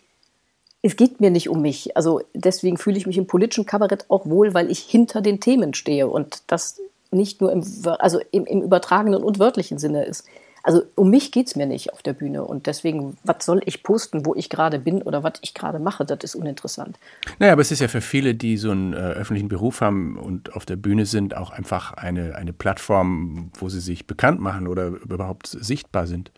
es 0.84 0.96
geht 0.96 1.18
mir 1.18 1.30
nicht 1.30 1.48
um 1.48 1.62
mich. 1.62 1.96
Also 1.96 2.20
deswegen 2.34 2.76
fühle 2.76 2.98
ich 2.98 3.06
mich 3.06 3.16
im 3.16 3.26
politischen 3.26 3.64
Kabarett 3.64 4.04
auch 4.10 4.26
wohl, 4.26 4.52
weil 4.52 4.70
ich 4.70 4.80
hinter 4.80 5.22
den 5.22 5.40
Themen 5.40 5.72
stehe 5.72 6.08
und 6.08 6.42
das 6.46 6.78
nicht 7.10 7.40
nur 7.40 7.50
im, 7.52 7.64
also 7.98 8.20
im, 8.32 8.44
im 8.44 8.60
übertragenen 8.60 9.22
und 9.22 9.38
wörtlichen 9.38 9.78
Sinne 9.78 10.04
ist. 10.04 10.26
Also 10.62 10.82
um 10.94 11.08
mich 11.08 11.32
geht 11.32 11.46
es 11.46 11.56
mir 11.56 11.66
nicht 11.66 11.94
auf 11.94 12.02
der 12.02 12.12
Bühne 12.12 12.44
und 12.44 12.66
deswegen, 12.66 13.16
was 13.24 13.46
soll 13.46 13.62
ich 13.64 13.82
posten, 13.82 14.26
wo 14.26 14.34
ich 14.34 14.50
gerade 14.50 14.78
bin 14.78 15.00
oder 15.00 15.22
was 15.22 15.34
ich 15.40 15.54
gerade 15.54 15.78
mache, 15.78 16.04
das 16.04 16.18
ist 16.22 16.34
uninteressant. 16.34 16.98
Naja, 17.38 17.52
aber 17.52 17.62
es 17.62 17.70
ist 17.70 17.80
ja 17.80 17.88
für 17.88 18.00
viele, 18.02 18.34
die 18.34 18.58
so 18.58 18.70
einen 18.70 18.92
äh, 18.92 18.96
öffentlichen 18.96 19.48
Beruf 19.48 19.80
haben 19.80 20.18
und 20.18 20.54
auf 20.54 20.66
der 20.66 20.76
Bühne 20.76 21.06
sind, 21.06 21.34
auch 21.34 21.50
einfach 21.50 21.94
eine, 21.94 22.34
eine 22.34 22.52
Plattform, 22.52 23.50
wo 23.58 23.70
sie 23.70 23.80
sich 23.80 24.06
bekannt 24.06 24.40
machen 24.40 24.66
oder 24.66 24.88
überhaupt 24.88 25.46
sichtbar 25.46 26.06
sind. 26.06 26.30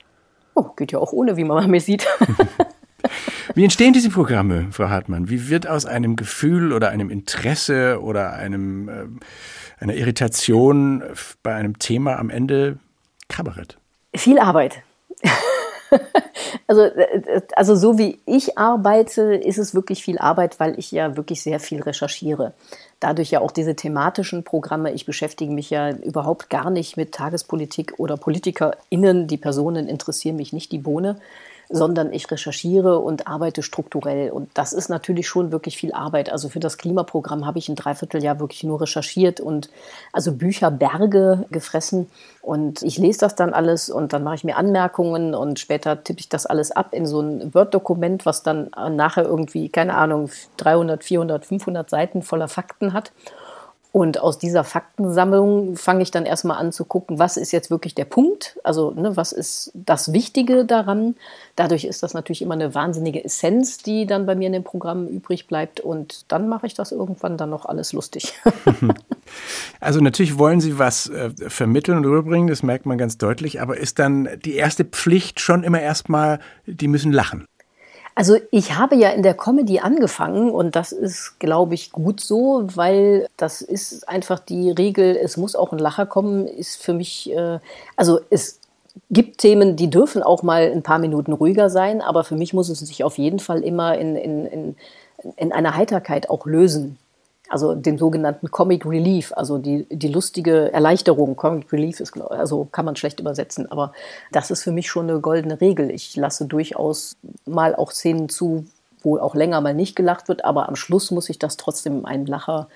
Oh, 0.54 0.70
geht 0.76 0.92
ja 0.92 1.00
auch 1.00 1.12
ohne, 1.12 1.36
wie 1.36 1.44
man 1.44 1.68
mir 1.70 1.80
sieht. 1.80 2.06
Wie 3.56 3.64
entstehen 3.64 3.94
diese 3.94 4.10
Programme, 4.10 4.66
Frau 4.70 4.90
Hartmann? 4.90 5.30
Wie 5.30 5.48
wird 5.48 5.66
aus 5.66 5.86
einem 5.86 6.14
Gefühl 6.16 6.74
oder 6.74 6.90
einem 6.90 7.08
Interesse 7.08 8.02
oder 8.02 8.34
einem, 8.34 8.88
äh, 8.90 9.06
einer 9.80 9.94
Irritation 9.94 11.02
bei 11.42 11.54
einem 11.54 11.78
Thema 11.78 12.18
am 12.18 12.28
Ende 12.28 12.76
Kabarett? 13.28 13.78
Viel 14.14 14.38
Arbeit. 14.38 14.82
also, 16.66 16.82
äh, 16.82 17.40
also 17.56 17.74
so 17.76 17.96
wie 17.96 18.18
ich 18.26 18.58
arbeite, 18.58 19.22
ist 19.36 19.56
es 19.56 19.74
wirklich 19.74 20.04
viel 20.04 20.18
Arbeit, 20.18 20.60
weil 20.60 20.78
ich 20.78 20.92
ja 20.92 21.16
wirklich 21.16 21.42
sehr 21.42 21.58
viel 21.58 21.80
recherchiere. 21.80 22.52
Dadurch 23.00 23.30
ja 23.30 23.40
auch 23.40 23.52
diese 23.52 23.74
thematischen 23.74 24.44
Programme. 24.44 24.92
Ich 24.92 25.06
beschäftige 25.06 25.50
mich 25.50 25.70
ja 25.70 25.96
überhaupt 25.96 26.50
gar 26.50 26.68
nicht 26.68 26.98
mit 26.98 27.12
Tagespolitik 27.12 27.94
oder 27.96 28.18
PolitikerInnen. 28.18 29.28
Die 29.28 29.38
Personen 29.38 29.88
interessieren 29.88 30.36
mich 30.36 30.52
nicht 30.52 30.72
die 30.72 30.78
Bohne 30.78 31.18
sondern 31.68 32.12
ich 32.12 32.30
recherchiere 32.30 32.98
und 33.00 33.26
arbeite 33.26 33.62
strukturell. 33.62 34.30
Und 34.30 34.50
das 34.54 34.72
ist 34.72 34.88
natürlich 34.88 35.28
schon 35.28 35.52
wirklich 35.52 35.76
viel 35.76 35.92
Arbeit. 35.92 36.30
Also 36.30 36.48
für 36.48 36.60
das 36.60 36.78
Klimaprogramm 36.78 37.46
habe 37.46 37.58
ich 37.58 37.68
ein 37.68 37.76
Dreivierteljahr 37.76 38.38
wirklich 38.40 38.64
nur 38.64 38.80
recherchiert 38.80 39.40
und 39.40 39.70
also 40.12 40.32
Bücherberge 40.32 41.44
gefressen. 41.50 42.08
Und 42.42 42.82
ich 42.82 42.98
lese 42.98 43.20
das 43.20 43.34
dann 43.34 43.52
alles 43.52 43.90
und 43.90 44.12
dann 44.12 44.22
mache 44.22 44.36
ich 44.36 44.44
mir 44.44 44.56
Anmerkungen 44.56 45.34
und 45.34 45.58
später 45.58 46.04
tippe 46.04 46.20
ich 46.20 46.28
das 46.28 46.46
alles 46.46 46.70
ab 46.70 46.88
in 46.92 47.06
so 47.06 47.20
ein 47.20 47.52
Word-Dokument, 47.52 48.24
was 48.24 48.42
dann 48.42 48.70
nachher 48.90 49.24
irgendwie, 49.24 49.68
keine 49.68 49.94
Ahnung, 49.94 50.30
300, 50.58 51.02
400, 51.02 51.44
500 51.44 51.90
Seiten 51.90 52.22
voller 52.22 52.48
Fakten 52.48 52.92
hat. 52.92 53.12
Und 53.96 54.20
aus 54.20 54.36
dieser 54.36 54.62
Faktensammlung 54.62 55.74
fange 55.74 56.02
ich 56.02 56.10
dann 56.10 56.26
erstmal 56.26 56.58
an 56.58 56.70
zu 56.70 56.84
gucken, 56.84 57.18
was 57.18 57.38
ist 57.38 57.50
jetzt 57.50 57.70
wirklich 57.70 57.94
der 57.94 58.04
Punkt? 58.04 58.58
Also, 58.62 58.90
ne, 58.90 59.16
was 59.16 59.32
ist 59.32 59.70
das 59.72 60.12
Wichtige 60.12 60.66
daran? 60.66 61.14
Dadurch 61.54 61.86
ist 61.86 62.02
das 62.02 62.12
natürlich 62.12 62.42
immer 62.42 62.52
eine 62.52 62.74
wahnsinnige 62.74 63.24
Essenz, 63.24 63.78
die 63.78 64.06
dann 64.06 64.26
bei 64.26 64.34
mir 64.34 64.48
in 64.48 64.52
dem 64.52 64.64
Programm 64.64 65.08
übrig 65.08 65.46
bleibt. 65.46 65.80
Und 65.80 66.30
dann 66.30 66.46
mache 66.46 66.66
ich 66.66 66.74
das 66.74 66.92
irgendwann 66.92 67.38
dann 67.38 67.48
noch 67.48 67.64
alles 67.64 67.94
lustig. 67.94 68.34
Also 69.80 70.00
natürlich 70.00 70.38
wollen 70.38 70.60
Sie 70.60 70.78
was 70.78 71.08
äh, 71.08 71.30
vermitteln 71.48 71.98
und 71.98 72.04
rüberbringen, 72.04 72.48
das 72.48 72.62
merkt 72.62 72.86
man 72.86 72.96
ganz 72.96 73.18
deutlich. 73.18 73.60
Aber 73.60 73.76
ist 73.76 73.98
dann 73.98 74.28
die 74.44 74.54
erste 74.54 74.84
Pflicht 74.84 75.40
schon 75.40 75.64
immer 75.64 75.80
erstmal, 75.80 76.38
die 76.66 76.86
müssen 76.86 77.10
lachen? 77.10 77.46
Also 78.18 78.38
ich 78.50 78.74
habe 78.78 78.96
ja 78.96 79.10
in 79.10 79.22
der 79.22 79.34
Comedy 79.34 79.80
angefangen 79.80 80.50
und 80.50 80.74
das 80.74 80.90
ist, 80.90 81.38
glaube 81.38 81.74
ich, 81.74 81.92
gut 81.92 82.20
so, 82.20 82.66
weil 82.74 83.28
das 83.36 83.60
ist 83.60 84.08
einfach 84.08 84.38
die 84.38 84.70
Regel, 84.70 85.16
es 85.16 85.36
muss 85.36 85.54
auch 85.54 85.70
ein 85.70 85.78
Lacher 85.78 86.06
kommen, 86.06 86.46
ist 86.46 86.82
für 86.82 86.94
mich, 86.94 87.30
äh, 87.30 87.58
also 87.94 88.20
es 88.30 88.58
gibt 89.10 89.36
Themen, 89.36 89.76
die 89.76 89.90
dürfen 89.90 90.22
auch 90.22 90.42
mal 90.42 90.72
ein 90.72 90.82
paar 90.82 90.98
Minuten 90.98 91.34
ruhiger 91.34 91.68
sein, 91.68 92.00
aber 92.00 92.24
für 92.24 92.36
mich 92.36 92.54
muss 92.54 92.70
es 92.70 92.78
sich 92.78 93.04
auf 93.04 93.18
jeden 93.18 93.38
Fall 93.38 93.62
immer 93.62 93.98
in, 93.98 94.16
in, 94.16 94.46
in, 94.46 94.76
in 95.36 95.52
einer 95.52 95.76
Heiterkeit 95.76 96.30
auch 96.30 96.46
lösen 96.46 96.96
also 97.48 97.74
den 97.74 97.98
sogenannten 97.98 98.50
Comic 98.50 98.86
Relief, 98.86 99.32
also 99.34 99.58
die, 99.58 99.86
die 99.90 100.08
lustige 100.08 100.72
Erleichterung. 100.72 101.36
Comic 101.36 101.72
Relief 101.72 102.00
ist, 102.00 102.20
also 102.20 102.66
kann 102.70 102.84
man 102.84 102.96
schlecht 102.96 103.20
übersetzen, 103.20 103.70
aber 103.70 103.92
das 104.32 104.50
ist 104.50 104.62
für 104.62 104.72
mich 104.72 104.88
schon 104.88 105.08
eine 105.08 105.20
goldene 105.20 105.60
Regel. 105.60 105.90
Ich 105.90 106.16
lasse 106.16 106.46
durchaus 106.46 107.16
mal 107.44 107.74
auch 107.74 107.92
Szenen 107.92 108.28
zu, 108.28 108.66
wo 109.02 109.18
auch 109.18 109.34
länger 109.34 109.60
mal 109.60 109.74
nicht 109.74 109.96
gelacht 109.96 110.28
wird, 110.28 110.44
aber 110.44 110.68
am 110.68 110.76
Schluss 110.76 111.10
muss 111.10 111.28
ich 111.28 111.38
das 111.38 111.56
trotzdem 111.56 112.04
einen 112.04 112.26
Lacher 112.26 112.68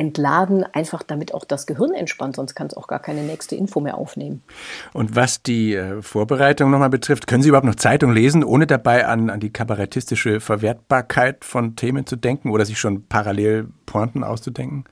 entladen, 0.00 0.64
einfach 0.72 1.02
damit 1.02 1.34
auch 1.34 1.44
das 1.44 1.66
Gehirn 1.66 1.92
entspannt, 1.92 2.36
sonst 2.36 2.54
kann 2.54 2.66
es 2.66 2.74
auch 2.74 2.88
gar 2.88 3.00
keine 3.00 3.22
nächste 3.22 3.54
Info 3.54 3.80
mehr 3.80 3.98
aufnehmen. 3.98 4.42
Und 4.94 5.14
was 5.14 5.42
die 5.42 5.74
äh, 5.74 6.00
Vorbereitung 6.00 6.70
nochmal 6.70 6.88
betrifft, 6.88 7.26
können 7.26 7.42
Sie 7.42 7.50
überhaupt 7.50 7.66
noch 7.66 7.74
Zeitung 7.74 8.12
lesen, 8.12 8.42
ohne 8.42 8.66
dabei 8.66 9.06
an, 9.06 9.28
an 9.28 9.40
die 9.40 9.52
kabarettistische 9.52 10.40
Verwertbarkeit 10.40 11.44
von 11.44 11.76
Themen 11.76 12.06
zu 12.06 12.16
denken 12.16 12.50
oder 12.50 12.64
sich 12.64 12.80
schon 12.80 13.06
parallel 13.08 13.68
Pointen 13.84 14.24
auszudenken? 14.24 14.84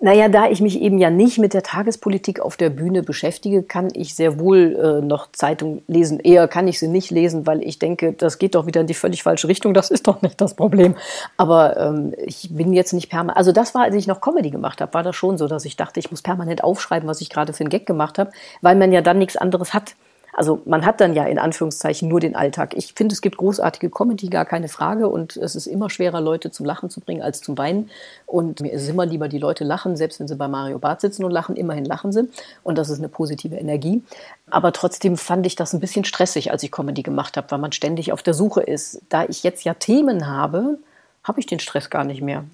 Naja, 0.00 0.28
da 0.28 0.48
ich 0.48 0.60
mich 0.60 0.80
eben 0.80 0.98
ja 0.98 1.10
nicht 1.10 1.38
mit 1.38 1.54
der 1.54 1.62
Tagespolitik 1.62 2.40
auf 2.40 2.56
der 2.56 2.70
Bühne 2.70 3.02
beschäftige, 3.02 3.62
kann 3.62 3.88
ich 3.94 4.14
sehr 4.14 4.38
wohl 4.38 4.76
äh, 4.76 5.04
noch 5.04 5.32
Zeitung 5.32 5.82
lesen. 5.88 6.20
Eher 6.20 6.46
kann 6.48 6.68
ich 6.68 6.78
sie 6.78 6.88
nicht 6.88 7.10
lesen, 7.10 7.46
weil 7.46 7.62
ich 7.62 7.78
denke, 7.78 8.12
das 8.12 8.38
geht 8.38 8.54
doch 8.54 8.66
wieder 8.66 8.82
in 8.82 8.86
die 8.86 8.94
völlig 8.94 9.22
falsche 9.22 9.48
Richtung. 9.48 9.74
Das 9.74 9.90
ist 9.90 10.06
doch 10.06 10.22
nicht 10.22 10.40
das 10.40 10.54
Problem. 10.54 10.94
Aber 11.36 11.76
ähm, 11.76 12.14
ich 12.18 12.48
bin 12.52 12.72
jetzt 12.72 12.92
nicht 12.92 13.08
permanent. 13.08 13.36
Also 13.36 13.52
das 13.52 13.74
war, 13.74 13.82
als 13.82 13.94
ich 13.94 14.06
noch 14.06 14.20
Comedy 14.20 14.50
gemacht 14.50 14.80
habe, 14.80 14.94
war 14.94 15.02
das 15.02 15.16
schon 15.16 15.38
so, 15.38 15.48
dass 15.48 15.64
ich 15.64 15.76
dachte, 15.76 16.00
ich 16.00 16.10
muss 16.10 16.22
permanent 16.22 16.62
aufschreiben, 16.62 17.08
was 17.08 17.20
ich 17.20 17.30
gerade 17.30 17.52
für 17.52 17.60
einen 17.60 17.70
Gag 17.70 17.86
gemacht 17.86 18.18
habe, 18.18 18.30
weil 18.60 18.76
man 18.76 18.92
ja 18.92 19.00
dann 19.00 19.18
nichts 19.18 19.36
anderes 19.36 19.74
hat. 19.74 19.94
Also 20.32 20.62
man 20.64 20.86
hat 20.86 21.00
dann 21.00 21.14
ja 21.14 21.24
in 21.24 21.38
Anführungszeichen 21.38 22.08
nur 22.08 22.18
den 22.18 22.34
Alltag. 22.34 22.74
Ich 22.74 22.94
finde, 22.94 23.12
es 23.12 23.20
gibt 23.20 23.36
großartige 23.36 23.90
Comedy, 23.90 24.28
gar 24.28 24.46
keine 24.46 24.68
Frage. 24.68 25.08
Und 25.08 25.36
es 25.36 25.54
ist 25.54 25.66
immer 25.66 25.90
schwerer, 25.90 26.20
Leute 26.20 26.50
zum 26.50 26.64
Lachen 26.64 26.88
zu 26.88 27.00
bringen 27.00 27.22
als 27.22 27.42
zum 27.42 27.58
Weinen. 27.58 27.90
Und 28.26 28.60
mir 28.60 28.72
ist 28.72 28.88
immer 28.88 29.04
lieber, 29.04 29.28
die 29.28 29.38
Leute 29.38 29.64
lachen, 29.64 29.96
selbst 29.96 30.20
wenn 30.20 30.28
sie 30.28 30.36
bei 30.36 30.48
Mario 30.48 30.78
Barth 30.78 31.02
sitzen 31.02 31.24
und 31.24 31.30
lachen, 31.30 31.54
immerhin 31.54 31.84
lachen 31.84 32.12
sie. 32.12 32.28
Und 32.62 32.78
das 32.78 32.88
ist 32.88 32.98
eine 32.98 33.10
positive 33.10 33.56
Energie. 33.56 34.02
Aber 34.50 34.72
trotzdem 34.72 35.18
fand 35.18 35.46
ich 35.46 35.54
das 35.54 35.74
ein 35.74 35.80
bisschen 35.80 36.04
stressig, 36.04 36.50
als 36.50 36.62
ich 36.62 36.72
Comedy 36.72 37.02
gemacht 37.02 37.36
habe, 37.36 37.50
weil 37.50 37.58
man 37.58 37.72
ständig 37.72 38.12
auf 38.12 38.22
der 38.22 38.34
Suche 38.34 38.62
ist. 38.62 39.02
Da 39.10 39.24
ich 39.24 39.42
jetzt 39.42 39.64
ja 39.64 39.74
Themen 39.74 40.26
habe, 40.26 40.78
habe 41.24 41.40
ich 41.40 41.46
den 41.46 41.60
Stress 41.60 41.90
gar 41.90 42.04
nicht 42.04 42.22
mehr. 42.22 42.44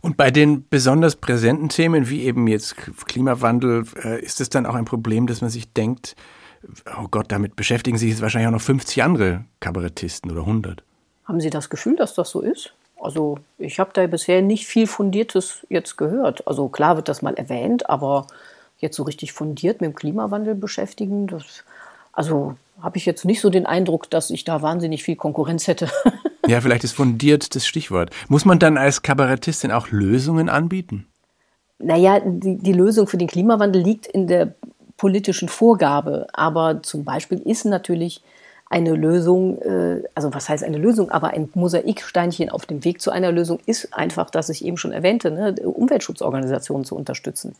Und 0.00 0.16
bei 0.16 0.32
den 0.32 0.66
besonders 0.68 1.14
präsenten 1.14 1.68
Themen, 1.68 2.08
wie 2.08 2.24
eben 2.24 2.48
jetzt 2.48 2.76
Klimawandel, 2.76 3.84
äh, 4.02 4.20
ist 4.20 4.40
es 4.40 4.50
dann 4.50 4.66
auch 4.66 4.74
ein 4.74 4.84
Problem, 4.84 5.28
dass 5.28 5.42
man 5.42 5.50
sich 5.50 5.72
denkt, 5.72 6.16
oh 6.98 7.08
Gott, 7.10 7.26
damit 7.32 7.56
beschäftigen 7.56 7.98
sich 7.98 8.10
jetzt 8.10 8.22
wahrscheinlich 8.22 8.48
auch 8.48 8.52
noch 8.52 8.60
50 8.60 9.02
andere 9.02 9.44
Kabarettisten 9.60 10.30
oder 10.30 10.40
100. 10.40 10.82
Haben 11.24 11.40
Sie 11.40 11.50
das 11.50 11.70
Gefühl, 11.70 11.96
dass 11.96 12.14
das 12.14 12.30
so 12.30 12.40
ist? 12.40 12.72
Also 13.00 13.38
ich 13.58 13.80
habe 13.80 13.90
da 13.94 14.06
bisher 14.06 14.42
nicht 14.42 14.66
viel 14.66 14.86
Fundiertes 14.86 15.66
jetzt 15.68 15.96
gehört. 15.96 16.46
Also 16.46 16.68
klar 16.68 16.96
wird 16.96 17.08
das 17.08 17.22
mal 17.22 17.34
erwähnt, 17.34 17.88
aber 17.88 18.26
jetzt 18.78 18.96
so 18.96 19.04
richtig 19.04 19.32
fundiert 19.32 19.80
mit 19.80 19.90
dem 19.90 19.94
Klimawandel 19.94 20.54
beschäftigen, 20.54 21.26
das, 21.26 21.64
also 22.12 22.56
habe 22.80 22.96
ich 22.96 23.06
jetzt 23.06 23.24
nicht 23.24 23.40
so 23.40 23.50
den 23.50 23.66
Eindruck, 23.66 24.10
dass 24.10 24.30
ich 24.30 24.44
da 24.44 24.62
wahnsinnig 24.62 25.02
viel 25.02 25.16
Konkurrenz 25.16 25.66
hätte. 25.66 25.88
ja, 26.46 26.60
vielleicht 26.60 26.84
ist 26.84 26.92
fundiert 26.92 27.54
das 27.54 27.66
Stichwort. 27.66 28.10
Muss 28.28 28.44
man 28.44 28.58
dann 28.58 28.78
als 28.78 29.02
Kabarettistin 29.02 29.70
auch 29.70 29.90
Lösungen 29.90 30.48
anbieten? 30.48 31.06
Naja, 31.78 32.20
die, 32.20 32.58
die 32.58 32.72
Lösung 32.72 33.06
für 33.06 33.16
den 33.16 33.28
Klimawandel 33.28 33.82
liegt 33.82 34.06
in 34.06 34.26
der 34.26 34.54
politischen 35.00 35.48
Vorgabe. 35.48 36.26
Aber 36.34 36.82
zum 36.82 37.04
Beispiel 37.04 37.38
ist 37.38 37.64
natürlich 37.64 38.22
eine 38.68 38.92
Lösung, 38.92 39.60
äh, 39.62 40.02
also 40.14 40.34
was 40.34 40.50
heißt 40.50 40.62
eine 40.62 40.76
Lösung, 40.76 41.10
aber 41.10 41.28
ein 41.28 41.48
Mosaiksteinchen 41.54 42.50
auf 42.50 42.66
dem 42.66 42.84
Weg 42.84 43.00
zu 43.00 43.10
einer 43.10 43.32
Lösung 43.32 43.60
ist 43.64 43.94
einfach, 43.94 44.28
dass 44.28 44.50
ich 44.50 44.62
eben 44.62 44.76
schon 44.76 44.92
erwähnte, 44.92 45.30
ne, 45.30 45.54
Umweltschutzorganisationen 45.64 46.84
zu 46.84 46.96
unterstützen. 46.96 47.56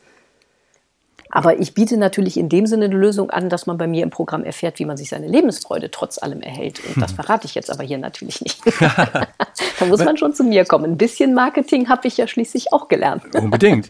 Aber 1.30 1.58
ich 1.60 1.74
biete 1.74 1.96
natürlich 1.96 2.36
in 2.36 2.48
dem 2.48 2.66
Sinne 2.66 2.86
eine 2.86 2.96
Lösung 2.96 3.30
an, 3.30 3.48
dass 3.48 3.66
man 3.66 3.78
bei 3.78 3.86
mir 3.86 4.02
im 4.02 4.10
Programm 4.10 4.44
erfährt, 4.44 4.78
wie 4.78 4.84
man 4.84 4.96
sich 4.96 5.08
seine 5.08 5.28
Lebensfreude 5.28 5.90
trotz 5.90 6.18
allem 6.18 6.42
erhält. 6.42 6.80
Und 6.84 7.00
das 7.00 7.12
verrate 7.12 7.46
ich 7.46 7.54
jetzt 7.54 7.70
aber 7.70 7.84
hier 7.84 7.98
natürlich 7.98 8.40
nicht. 8.40 8.60
da 8.80 9.86
muss 9.86 10.04
man 10.04 10.16
schon 10.16 10.34
zu 10.34 10.44
mir 10.44 10.64
kommen. 10.64 10.92
Ein 10.92 10.98
bisschen 10.98 11.34
Marketing 11.34 11.88
habe 11.88 12.08
ich 12.08 12.16
ja 12.16 12.26
schließlich 12.26 12.72
auch 12.72 12.88
gelernt. 12.88 13.22
Unbedingt. 13.34 13.88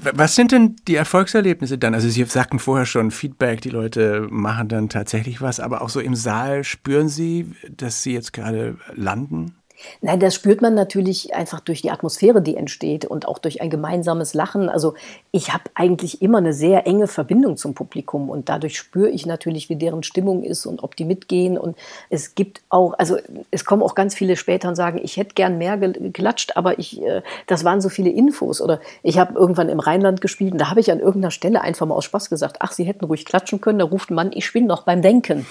Was 0.00 0.34
sind 0.34 0.52
denn 0.52 0.76
die 0.86 0.96
Erfolgserlebnisse 0.96 1.78
dann? 1.78 1.94
Also 1.94 2.08
Sie 2.08 2.24
sagten 2.24 2.58
vorher 2.58 2.86
schon 2.86 3.10
Feedback, 3.10 3.60
die 3.60 3.70
Leute 3.70 4.26
machen 4.30 4.68
dann 4.68 4.88
tatsächlich 4.88 5.40
was, 5.40 5.60
aber 5.60 5.82
auch 5.82 5.88
so 5.88 6.00
im 6.00 6.14
Saal 6.14 6.64
spüren 6.64 7.08
Sie, 7.08 7.52
dass 7.70 8.02
Sie 8.02 8.12
jetzt 8.12 8.32
gerade 8.32 8.76
landen? 8.94 9.57
Nein, 10.00 10.20
das 10.20 10.34
spürt 10.34 10.60
man 10.60 10.74
natürlich 10.74 11.34
einfach 11.34 11.60
durch 11.60 11.82
die 11.82 11.90
Atmosphäre, 11.90 12.42
die 12.42 12.56
entsteht 12.56 13.04
und 13.04 13.26
auch 13.26 13.38
durch 13.38 13.60
ein 13.60 13.70
gemeinsames 13.70 14.34
Lachen. 14.34 14.68
Also 14.68 14.94
ich 15.32 15.52
habe 15.52 15.64
eigentlich 15.74 16.22
immer 16.22 16.38
eine 16.38 16.52
sehr 16.52 16.86
enge 16.86 17.06
Verbindung 17.06 17.56
zum 17.56 17.74
Publikum 17.74 18.30
und 18.30 18.48
dadurch 18.48 18.78
spüre 18.78 19.08
ich 19.08 19.26
natürlich, 19.26 19.68
wie 19.68 19.76
deren 19.76 20.02
Stimmung 20.02 20.42
ist 20.42 20.66
und 20.66 20.82
ob 20.82 20.96
die 20.96 21.04
mitgehen. 21.04 21.58
Und 21.58 21.76
es 22.10 22.34
gibt 22.34 22.62
auch, 22.68 22.94
also 22.98 23.16
es 23.50 23.64
kommen 23.64 23.82
auch 23.82 23.94
ganz 23.94 24.14
viele 24.14 24.36
später 24.36 24.68
und 24.68 24.74
sagen, 24.74 25.00
ich 25.02 25.16
hätte 25.16 25.34
gern 25.34 25.58
mehr 25.58 25.76
geklatscht, 25.78 26.56
aber 26.56 26.78
ich, 26.78 27.02
äh, 27.02 27.22
das 27.46 27.64
waren 27.64 27.80
so 27.80 27.88
viele 27.88 28.10
Infos. 28.10 28.60
Oder 28.60 28.80
ich 29.02 29.18
habe 29.18 29.38
irgendwann 29.38 29.68
im 29.68 29.80
Rheinland 29.80 30.20
gespielt 30.20 30.52
und 30.52 30.58
da 30.58 30.70
habe 30.70 30.80
ich 30.80 30.90
an 30.90 31.00
irgendeiner 31.00 31.30
Stelle 31.30 31.60
einfach 31.60 31.86
mal 31.86 31.94
aus 31.94 32.04
Spaß 32.04 32.30
gesagt, 32.30 32.56
ach, 32.60 32.72
Sie 32.72 32.84
hätten 32.84 33.04
ruhig 33.04 33.24
klatschen 33.24 33.60
können. 33.60 33.78
Da 33.78 33.84
ruft 33.84 34.10
ein 34.10 34.14
Mann, 34.14 34.30
ich 34.34 34.52
bin 34.52 34.66
noch 34.66 34.82
beim 34.82 35.02
Denken. 35.02 35.46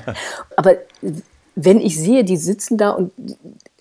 aber 0.56 0.76
wenn 1.58 1.80
ich 1.80 1.98
sehe, 1.98 2.24
die 2.24 2.36
sitzen 2.36 2.78
da 2.78 2.90
und 2.90 3.10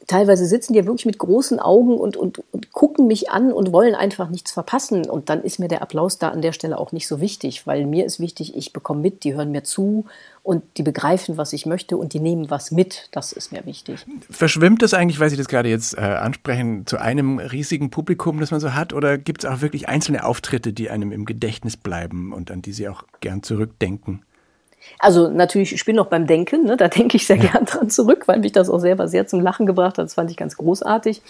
teilweise 0.08 0.46
sitzen 0.46 0.74
die 0.74 0.80
ja 0.80 0.86
wirklich 0.86 1.06
mit 1.06 1.18
großen 1.18 1.60
Augen 1.60 1.98
und, 1.98 2.16
und, 2.16 2.42
und 2.52 2.72
gucken 2.72 3.08
mich 3.08 3.30
an 3.30 3.52
und 3.52 3.74
wollen 3.74 3.94
einfach 3.94 4.30
nichts 4.30 4.52
verpassen. 4.52 5.10
Und 5.10 5.30
dann 5.30 5.44
ist 5.44 5.60
mir 5.60 5.68
der 5.68 5.82
Applaus 5.82 6.18
da 6.18 6.30
an 6.30 6.42
der 6.42 6.54
Stelle 6.54 6.78
auch 6.78 6.94
nicht 6.94 7.08
so 7.08 7.20
wichtig, 7.20 7.68
weil 7.68 7.86
mir 7.86 8.06
ist 8.06 8.20
wichtig, 8.20 8.56
ich 8.56 8.72
bekomme 8.72 9.02
mit, 9.02 9.26
die 9.26 9.36
hören 9.36 9.52
mir 9.52 9.64
zu 9.64 10.06
und 10.44 10.64
die 10.78 10.84
begreifen, 10.84 11.36
was 11.36 11.52
ich 11.52 11.66
möchte 11.66 11.98
und 11.98 12.14
die 12.14 12.22
nehmen 12.22 12.50
was 12.50 12.72
mit. 12.72 13.10
Das 13.12 13.34
ist 13.34 13.52
mir 13.52 13.66
wichtig. 13.66 14.06
Verschwimmt 14.30 14.82
das 14.82 14.94
eigentlich, 14.94 15.20
weil 15.20 15.30
Sie 15.30 15.38
das 15.38 15.50
gerade 15.50 15.68
jetzt 15.68 15.98
äh, 15.98 16.02
ansprechen, 16.02 16.88
zu 16.88 16.98
einem 16.98 17.40
riesigen 17.40 17.90
Publikum, 17.90 18.40
das 18.40 18.52
man 18.52 18.62
so 18.62 18.74
hat? 18.74 18.94
Oder 18.94 19.18
gibt 19.18 19.44
es 19.44 19.50
auch 19.50 19.62
wirklich 19.62 19.90
einzelne 19.90 20.24
Auftritte, 20.24 20.72
die 20.72 20.90
einem 20.90 21.12
im 21.12 21.26
Gedächtnis 21.26 21.76
bleiben 21.76 22.32
und 22.32 22.50
an 22.50 22.62
die 22.62 22.72
Sie 22.72 22.88
auch 22.88 23.04
gern 23.20 23.44
zurückdenken? 23.44 24.24
Also 25.00 25.30
natürlich, 25.30 25.74
ich 25.74 25.86
bin 25.86 25.96
noch 25.96 26.08
beim 26.08 26.26
Denken, 26.26 26.66
ne? 26.66 26.78
da 26.78 26.88
denke 26.88 27.18
ich 27.18 27.28
sehr 27.28 27.38
gern 27.38 27.66
dran 27.66 27.90
zurück, 27.90 28.28
weil 28.28 28.40
mich 28.40 28.52
das 28.52 28.70
auch 28.70 28.80
selber 28.80 29.08
sehr 29.08 29.28
zum 29.28 29.42
Lachen 29.42 29.66
gebracht 29.66 29.98
hat. 29.98 30.06
Das 30.06 30.16
fand 30.16 30.32
ich 30.32 30.38
ganz 30.38 30.58
großartig. 30.58 31.22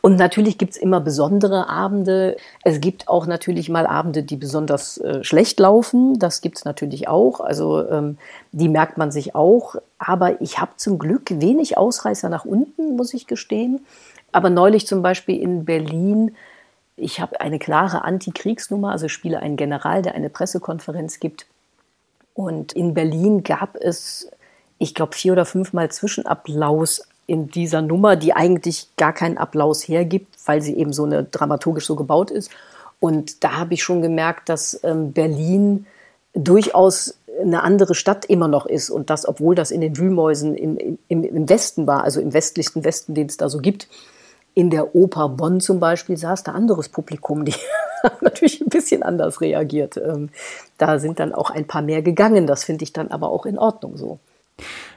Und 0.00 0.16
natürlich 0.16 0.58
gibt's 0.58 0.76
immer 0.76 1.00
besondere 1.00 1.68
Abende. 1.68 2.36
Es 2.64 2.80
gibt 2.80 3.08
auch 3.08 3.26
natürlich 3.26 3.68
mal 3.68 3.86
Abende, 3.86 4.22
die 4.22 4.36
besonders 4.36 4.98
äh, 4.98 5.24
schlecht 5.24 5.58
laufen. 5.58 6.18
Das 6.18 6.40
gibt's 6.40 6.64
natürlich 6.64 7.08
auch. 7.08 7.40
Also 7.40 7.88
ähm, 7.88 8.18
die 8.52 8.68
merkt 8.68 8.98
man 8.98 9.10
sich 9.10 9.34
auch. 9.34 9.76
Aber 9.98 10.40
ich 10.40 10.60
habe 10.60 10.72
zum 10.76 10.98
Glück 10.98 11.40
wenig 11.40 11.76
Ausreißer 11.76 12.28
nach 12.28 12.44
unten, 12.44 12.96
muss 12.96 13.14
ich 13.14 13.26
gestehen. 13.26 13.84
Aber 14.30 14.50
neulich 14.50 14.86
zum 14.86 15.02
Beispiel 15.02 15.40
in 15.40 15.64
Berlin 15.64 16.36
ich 17.00 17.20
habe 17.20 17.40
eine 17.40 17.60
klare 17.60 18.02
Antikriegsnummer, 18.02 18.90
also 18.90 19.06
spiele 19.06 19.38
einen 19.38 19.56
General, 19.56 20.02
der 20.02 20.16
eine 20.16 20.30
Pressekonferenz 20.30 21.20
gibt 21.20 21.46
und 22.38 22.72
in 22.74 22.94
Berlin 22.94 23.42
gab 23.42 23.74
es, 23.74 24.30
ich 24.78 24.94
glaube, 24.94 25.16
vier 25.16 25.32
oder 25.32 25.44
fünfmal 25.44 25.90
Zwischenapplaus 25.90 27.02
in 27.26 27.48
dieser 27.48 27.82
Nummer, 27.82 28.14
die 28.14 28.32
eigentlich 28.32 28.90
gar 28.96 29.12
keinen 29.12 29.38
Applaus 29.38 29.88
hergibt, 29.88 30.36
weil 30.46 30.62
sie 30.62 30.76
eben 30.76 30.92
so 30.92 31.02
eine 31.02 31.24
dramaturgisch 31.24 31.84
so 31.84 31.96
gebaut 31.96 32.30
ist. 32.30 32.52
Und 33.00 33.42
da 33.42 33.56
habe 33.56 33.74
ich 33.74 33.82
schon 33.82 34.02
gemerkt, 34.02 34.48
dass 34.48 34.78
ähm, 34.84 35.10
Berlin 35.10 35.86
durchaus 36.32 37.18
eine 37.42 37.64
andere 37.64 37.96
Stadt 37.96 38.24
immer 38.26 38.46
noch 38.46 38.66
ist 38.66 38.88
und 38.88 39.10
das, 39.10 39.26
obwohl 39.26 39.56
das 39.56 39.72
in 39.72 39.80
den 39.80 39.98
Wühlmäusen 39.98 40.54
im, 40.54 40.96
im, 41.08 41.24
im 41.24 41.48
Westen 41.48 41.88
war, 41.88 42.04
also 42.04 42.20
im 42.20 42.32
westlichsten 42.34 42.84
Westen, 42.84 43.14
den 43.14 43.26
es 43.26 43.36
da 43.36 43.48
so 43.48 43.58
gibt. 43.58 43.88
In 44.54 44.70
der 44.70 44.94
Oper 44.94 45.28
Bonn 45.28 45.60
zum 45.60 45.80
Beispiel 45.80 46.16
saß 46.16 46.44
da 46.44 46.52
anderes 46.52 46.88
Publikum, 46.88 47.44
die 47.44 47.54
natürlich 48.20 48.60
ein 48.60 48.68
bisschen 48.68 49.02
anders 49.02 49.40
reagiert. 49.40 49.96
Ähm, 49.96 50.30
da 50.76 50.98
sind 50.98 51.20
dann 51.20 51.34
auch 51.34 51.50
ein 51.50 51.66
paar 51.66 51.82
mehr 51.82 52.02
gegangen. 52.02 52.46
Das 52.46 52.64
finde 52.64 52.84
ich 52.84 52.92
dann 52.92 53.08
aber 53.08 53.30
auch 53.30 53.46
in 53.46 53.58
Ordnung 53.58 53.96
so. 53.96 54.18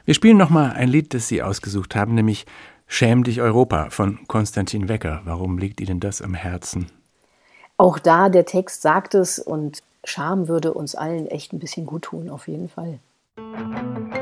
Wir 0.04 0.14
spielen 0.14 0.36
nochmal 0.36 0.72
ein 0.72 0.88
Lied, 0.88 1.14
das 1.14 1.28
Sie 1.28 1.42
ausgesucht 1.42 1.94
haben, 1.94 2.14
nämlich 2.14 2.46
Schäm 2.94 3.24
dich 3.24 3.40
Europa 3.40 3.88
von 3.88 4.18
Konstantin 4.28 4.86
Wecker. 4.86 5.22
Warum 5.24 5.56
liegt 5.56 5.80
Ihnen 5.80 5.98
das 5.98 6.20
am 6.20 6.34
Herzen? 6.34 6.88
Auch 7.78 7.98
da, 7.98 8.28
der 8.28 8.44
Text 8.44 8.82
sagt 8.82 9.14
es 9.14 9.38
und 9.38 9.82
Scham 10.04 10.46
würde 10.46 10.74
uns 10.74 10.94
allen 10.94 11.26
echt 11.26 11.54
ein 11.54 11.58
bisschen 11.58 11.86
gut 11.86 12.02
tun, 12.02 12.28
auf 12.28 12.48
jeden 12.48 12.68
Fall. 12.68 12.98
Schäm 13.38 14.21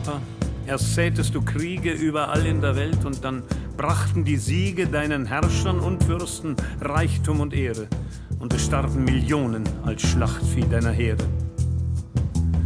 Europa. 0.00 0.20
Erst 0.66 0.94
sätest 0.94 1.34
du 1.34 1.42
Kriege 1.42 1.92
überall 1.92 2.46
in 2.46 2.60
der 2.60 2.76
Welt 2.76 3.04
und 3.04 3.24
dann 3.24 3.42
brachten 3.76 4.24
die 4.24 4.36
Siege 4.36 4.86
deinen 4.86 5.26
Herrschern 5.26 5.80
und 5.80 6.04
Fürsten 6.04 6.54
Reichtum 6.80 7.40
und 7.40 7.54
Ehre. 7.54 7.88
Und 8.38 8.54
es 8.54 8.64
starben 8.64 9.04
Millionen 9.04 9.64
als 9.84 10.02
Schlachtvieh 10.02 10.64
deiner 10.70 10.92
Heere. 10.92 11.24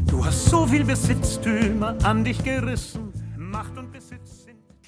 Du 0.06 0.24
hast 0.24 0.46
so 0.46 0.66
viel 0.66 0.84
Besitztümer 0.84 1.96
an 2.02 2.24
dich 2.24 2.42
gerissen, 2.44 3.03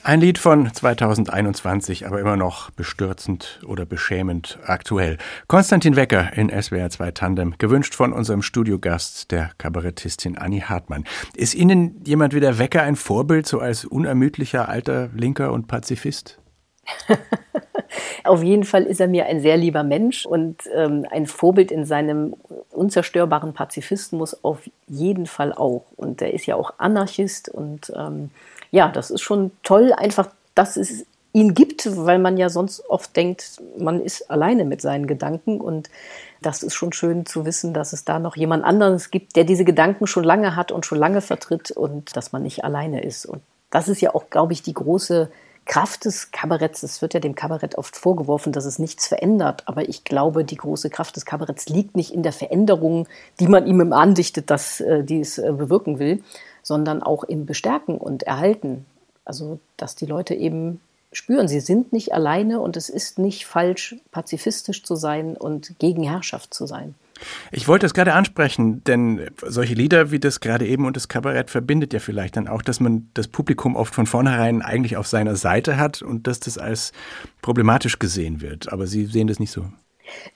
Ein 0.07 0.21
Lied 0.21 0.39
von 0.39 0.73
2021, 0.73 2.07
aber 2.07 2.21
immer 2.21 2.37
noch 2.37 2.71
bestürzend 2.71 3.59
oder 3.67 3.85
beschämend 3.85 4.57
aktuell. 4.65 5.19
Konstantin 5.49 5.97
Wecker 5.97 6.33
in 6.33 6.49
SWR 6.49 6.91
2 6.91 7.11
Tandem, 7.11 7.55
gewünscht 7.59 7.97
von 7.97 8.13
unserem 8.13 8.43
Studiogast, 8.43 9.33
der 9.33 9.51
Kabarettistin 9.59 10.39
Annie 10.39 10.63
Hartmann. 10.63 11.03
Ist 11.35 11.57
Ihnen 11.57 12.05
jemand 12.05 12.35
wie 12.35 12.39
der 12.41 12.61
Wecker 12.61 12.83
ein 12.83 12.95
Vorbild, 12.95 13.49
so 13.49 13.59
als 13.59 13.85
unermüdlicher 13.85 14.69
alter 14.69 15.11
Linker 15.13 15.53
und 15.53 15.67
Pazifist? 15.67 16.39
Auf 18.23 18.45
jeden 18.45 18.63
Fall 18.63 18.85
ist 18.85 19.01
er 19.01 19.09
mir 19.09 19.27
ein 19.27 19.41
sehr 19.41 19.57
lieber 19.57 19.83
Mensch 19.83 20.25
und 20.25 20.63
ähm, 20.73 21.05
ein 21.11 21.27
Vorbild 21.27 21.73
in 21.73 21.85
seinem 21.85 22.37
unzerstörbaren 22.71 23.55
Pazifismus 23.55 24.45
auf 24.45 24.71
jeden 24.87 25.27
Fall 25.27 25.53
auch. 25.53 25.87
Und 25.97 26.23
er 26.23 26.33
ist 26.33 26.47
ja 26.47 26.55
auch 26.55 26.75
Anarchist 26.79 27.49
und 27.49 27.93
ähm, 27.97 28.31
ja, 28.71 28.89
das 28.89 29.11
ist 29.11 29.23
schon 29.23 29.51
toll, 29.63 29.93
einfach, 29.93 30.29
dass 30.55 30.77
es 30.77 31.07
ihn 31.33 31.53
gibt, 31.53 31.87
weil 31.99 32.19
man 32.19 32.39
ja 32.39 32.49
sonst 32.49 32.89
oft 32.89 33.15
denkt, 33.15 33.61
man 33.79 34.01
ist 34.01 34.31
alleine 34.31 34.65
mit 34.65 34.81
seinen 34.81 35.07
Gedanken 35.07 35.61
und 35.61 35.91
das 36.41 36.63
ist 36.63 36.75
schon 36.75 36.95
schön 36.95 37.27
zu 37.27 37.45
wissen, 37.45 37.75
dass 37.75 37.93
es 37.93 38.05
da 38.05 38.19
noch 38.19 38.37
jemand 38.37 38.65
anderes 38.65 39.11
gibt, 39.11 39.37
der 39.37 39.45
diese 39.45 39.65
Gedanken 39.65 40.07
schon 40.07 40.25
lange 40.25 40.57
hat 40.57 40.73
und 40.73 40.87
schon 40.87 40.99
lange 40.99 41.21
vertritt 41.21 41.71
und 41.71 42.17
dass 42.17 42.33
man 42.33 42.43
nicht 42.43 42.65
alleine 42.65 43.03
ist. 43.03 43.27
Und 43.27 43.43
das 43.71 43.89
ist 43.89 44.01
ja 44.01 44.15
auch, 44.15 44.31
glaube 44.31 44.55
ich, 44.55 44.63
die 44.63 44.73
große 44.73 45.31
Kraft 45.67 46.05
des 46.05 46.31
Kabaretts. 46.31 46.83
Es 46.83 47.03
wird 47.03 47.13
ja 47.13 47.21
dem 47.21 47.35
Kabarett 47.35 47.77
oft 47.77 47.97
vorgeworfen, 47.97 48.53
dass 48.53 48.65
es 48.65 48.79
nichts 48.79 49.09
verändert. 49.09 49.65
Aber 49.67 49.89
ich 49.89 50.05
glaube, 50.05 50.45
die 50.45 50.57
große 50.57 50.89
Kraft 50.89 51.17
des 51.17 51.27
Kabaretts 51.27 51.69
liegt 51.69 51.97
nicht 51.97 52.15
in 52.15 52.23
der 52.23 52.33
Veränderung, 52.33 53.09
die 53.41 53.49
man 53.49 53.67
ihm 53.67 53.93
andichtet, 53.93 54.51
dass 54.51 54.81
äh, 54.81 55.05
dies 55.05 55.39
äh, 55.39 55.53
bewirken 55.53 55.99
will, 55.99 56.23
sondern 56.67 57.01
auch 57.01 57.23
im 57.23 57.47
Bestärken 57.47 57.97
und 57.97 58.25
Erhalten. 58.25 58.87
Also, 59.25 59.61
dass 59.77 59.95
die 59.95 60.05
Leute 60.05 60.35
eben 60.35 60.81
spüren, 61.13 61.47
sie 61.47 61.61
sind 61.61 61.93
nicht 61.93 62.13
alleine 62.13 62.59
und 62.59 62.77
es 62.77 62.89
ist 62.89 63.21
nicht 63.21 63.47
falsch, 63.47 63.95
pazifistisch 64.11 64.83
zu 64.83 64.97
sein 64.97 65.37
und 65.37 65.79
gegen 65.79 66.03
Herrschaft 66.03 66.53
zu 66.53 66.67
sein. 66.67 66.97
Ich 67.53 67.69
wollte 67.69 67.87
es 67.87 67.95
gerade 67.95 68.15
ansprechen, 68.15 68.83
denn 68.83 69.31
solche 69.47 69.75
Lieder 69.75 70.11
wie 70.11 70.19
das 70.19 70.41
gerade 70.41 70.67
eben 70.67 70.87
und 70.87 70.97
das 70.97 71.07
Kabarett 71.07 71.51
verbindet 71.51 71.93
ja 71.93 72.01
vielleicht 72.01 72.37
dann 72.37 72.49
auch, 72.49 72.63
dass 72.63 72.81
man 72.81 73.11
das 73.15 73.29
Publikum 73.29 73.77
oft 73.77 73.95
von 73.95 74.07
vornherein 74.07 74.61
eigentlich 74.61 74.97
auf 74.97 75.07
seiner 75.07 75.37
Seite 75.37 75.77
hat 75.77 76.03
und 76.03 76.27
dass 76.27 76.41
das 76.41 76.59
als 76.59 76.93
problematisch 77.43 78.01
gesehen 78.01 78.41
wird. 78.41 78.73
Aber 78.73 78.89
Sie 78.89 79.07
sehen 79.07 79.29
das 79.29 79.39
nicht 79.39 79.53
so. 79.53 79.67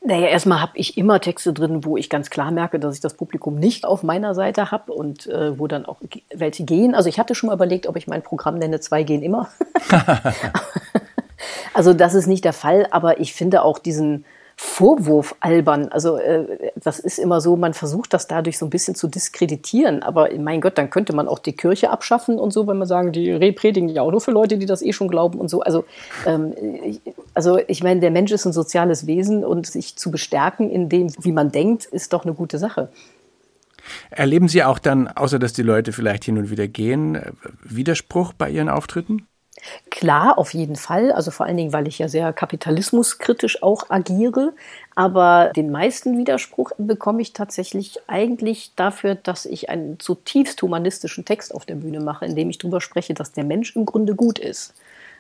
Naja, 0.05 0.29
erstmal 0.29 0.61
habe 0.61 0.73
ich 0.75 0.97
immer 0.97 1.21
Texte 1.21 1.53
drin, 1.53 1.85
wo 1.85 1.97
ich 1.97 2.11
ganz 2.11 2.31
klar 2.31 2.51
merke, 2.51 2.79
dass 2.79 2.95
ich 2.95 3.01
das 3.01 3.15
Publikum 3.15 3.57
nicht 3.57 3.85
auf 3.85 4.03
meiner 4.03 4.35
Seite 4.35 4.71
habe 4.71 4.93
und 4.93 5.27
äh, 5.27 5.59
wo 5.59 5.67
dann 5.67 5.87
auch 5.87 6.01
welche 6.35 6.65
gehen. 6.65 6.95
Also 6.95 7.09
ich 7.09 7.19
hatte 7.19 7.35
schon 7.35 7.49
mal 7.49 7.55
überlegt, 7.55 7.87
ob 7.87 7.97
ich 7.97 8.07
mein 8.07 8.23
Programm 8.23 8.59
nenne, 8.59 8.81
zwei 8.81 9.03
gehen 9.03 9.23
immer. 9.23 9.49
also 11.75 11.93
das 11.93 12.15
ist 12.15 12.27
nicht 12.27 12.45
der 12.45 12.53
Fall, 12.53 12.87
aber 12.91 13.21
ich 13.21 13.35
finde 13.35 13.63
auch 13.63 13.79
diesen 13.79 14.25
Vorwurf 14.63 15.37
albern. 15.41 15.89
Also 15.89 16.19
äh, 16.19 16.71
das 16.77 16.99
ist 16.99 17.19
immer 17.19 17.41
so, 17.41 17.57
man 17.57 17.73
versucht 17.73 18.13
das 18.13 18.27
dadurch 18.27 18.59
so 18.59 18.67
ein 18.67 18.71
bisschen 18.71 18.95
zu 18.95 19.09
diskreditieren. 19.09 20.03
Aber 20.03 20.29
mein 20.39 20.61
Gott, 20.61 20.77
dann 20.77 20.91
könnte 20.91 21.15
man 21.15 21.29
auch 21.29 21.39
die 21.39 21.55
Kirche 21.55 21.89
abschaffen 21.89 22.39
und 22.39 22.53
so, 22.53 22.67
wenn 22.67 22.77
man 22.77 22.87
sagen, 22.87 23.11
die 23.11 23.53
predigen 23.53 23.89
ja 23.89 24.03
auch 24.03 24.11
nur 24.11 24.21
für 24.21 24.33
Leute, 24.33 24.59
die 24.59 24.67
das 24.67 24.83
eh 24.83 24.93
schon 24.93 25.09
glauben 25.09 25.41
und 25.41 25.49
so. 25.49 25.63
Also, 25.63 25.87
ähm, 26.27 26.53
ich, 26.85 27.01
also 27.33 27.59
ich 27.69 27.83
meine, 27.83 28.01
der 28.01 28.11
Mensch 28.11 28.33
ist 28.33 28.45
ein 28.45 28.53
soziales 28.53 29.07
Wesen 29.07 29.47
und 29.47 29.67
sich 29.67 29.97
zu 29.97 30.11
bestärken 30.11 30.69
in 30.69 30.91
dem, 30.91 31.11
wie 31.21 31.33
man 31.33 31.51
denkt, 31.51 31.87
ist 31.87 32.13
doch 32.13 32.27
eine 32.27 32.35
gute 32.35 32.59
Sache. 32.59 32.91
Erleben 34.11 34.47
Sie 34.47 34.63
auch 34.63 34.79
dann, 34.79 35.09
außer 35.09 35.39
dass 35.39 35.55
die 35.55 35.63
Leute 35.63 35.93
vielleicht 35.93 36.25
hin 36.25 36.37
und 36.37 36.51
wieder 36.51 36.69
gehen, 36.69 37.19
Widerspruch 37.63 38.35
bei 38.35 38.51
Ihren 38.51 38.69
Auftritten? 38.69 39.27
Klar, 39.91 40.39
auf 40.39 40.55
jeden 40.55 40.77
Fall. 40.77 41.13
Also 41.13 41.31
vor 41.31 41.47
allen 41.47 41.57
Dingen, 41.57 41.73
weil 41.73 41.89
ich 41.89 41.99
ja 41.99 42.09
sehr 42.09 42.33
kapitalismuskritisch 42.33 43.63
auch 43.63 43.91
agiere. 43.91 44.53
Aber 44.95 45.53
den 45.55 45.71
meisten 45.71 46.19
Widerspruch 46.19 46.73
bekomme 46.79 47.23
ich 47.23 47.33
tatsächlich 47.33 47.99
eigentlich 48.07 48.73
dafür, 48.77 49.15
dass 49.15 49.47
ich 49.47 49.69
einen 49.69 49.99
zutiefst 49.99 50.61
humanistischen 50.63 51.25
Text 51.25 51.55
auf 51.55 51.67
der 51.67 51.77
Bühne 51.77 52.01
mache, 52.01 52.27
in 52.27 52.37
dem 52.37 52.51
ich 52.51 52.59
darüber 52.59 52.81
spreche, 52.81 53.15
dass 53.15 53.33
der 53.33 53.45
Mensch 53.45 53.77
im 53.77 53.87
Grunde 53.87 54.15
gut 54.15 54.39
ist. 54.39 54.75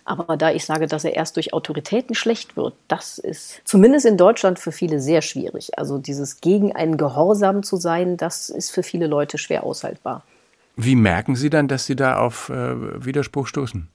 Aber 0.04 0.36
da 0.36 0.50
ich 0.50 0.64
sage, 0.64 0.86
dass 0.86 1.04
er 1.04 1.14
erst 1.14 1.36
durch 1.36 1.52
Autoritäten 1.52 2.14
schlecht 2.14 2.56
wird, 2.56 2.74
das 2.88 3.18
ist 3.18 3.60
zumindest 3.64 4.06
in 4.06 4.16
Deutschland 4.16 4.58
für 4.58 4.72
viele 4.72 4.98
sehr 5.00 5.22
schwierig. 5.22 5.78
Also 5.78 5.98
dieses 5.98 6.40
gegen 6.40 6.74
einen 6.74 6.96
Gehorsam 6.96 7.62
zu 7.62 7.76
sein, 7.76 8.16
das 8.16 8.48
ist 8.48 8.70
für 8.70 8.82
viele 8.82 9.06
Leute 9.06 9.38
schwer 9.38 9.64
aushaltbar. 9.64 10.24
Wie 10.76 10.96
merken 10.96 11.36
Sie 11.36 11.50
dann, 11.50 11.68
dass 11.68 11.86
Sie 11.86 11.96
da 11.96 12.18
auf 12.18 12.48
äh, 12.48 13.04
Widerspruch 13.04 13.46
stoßen? 13.46 13.88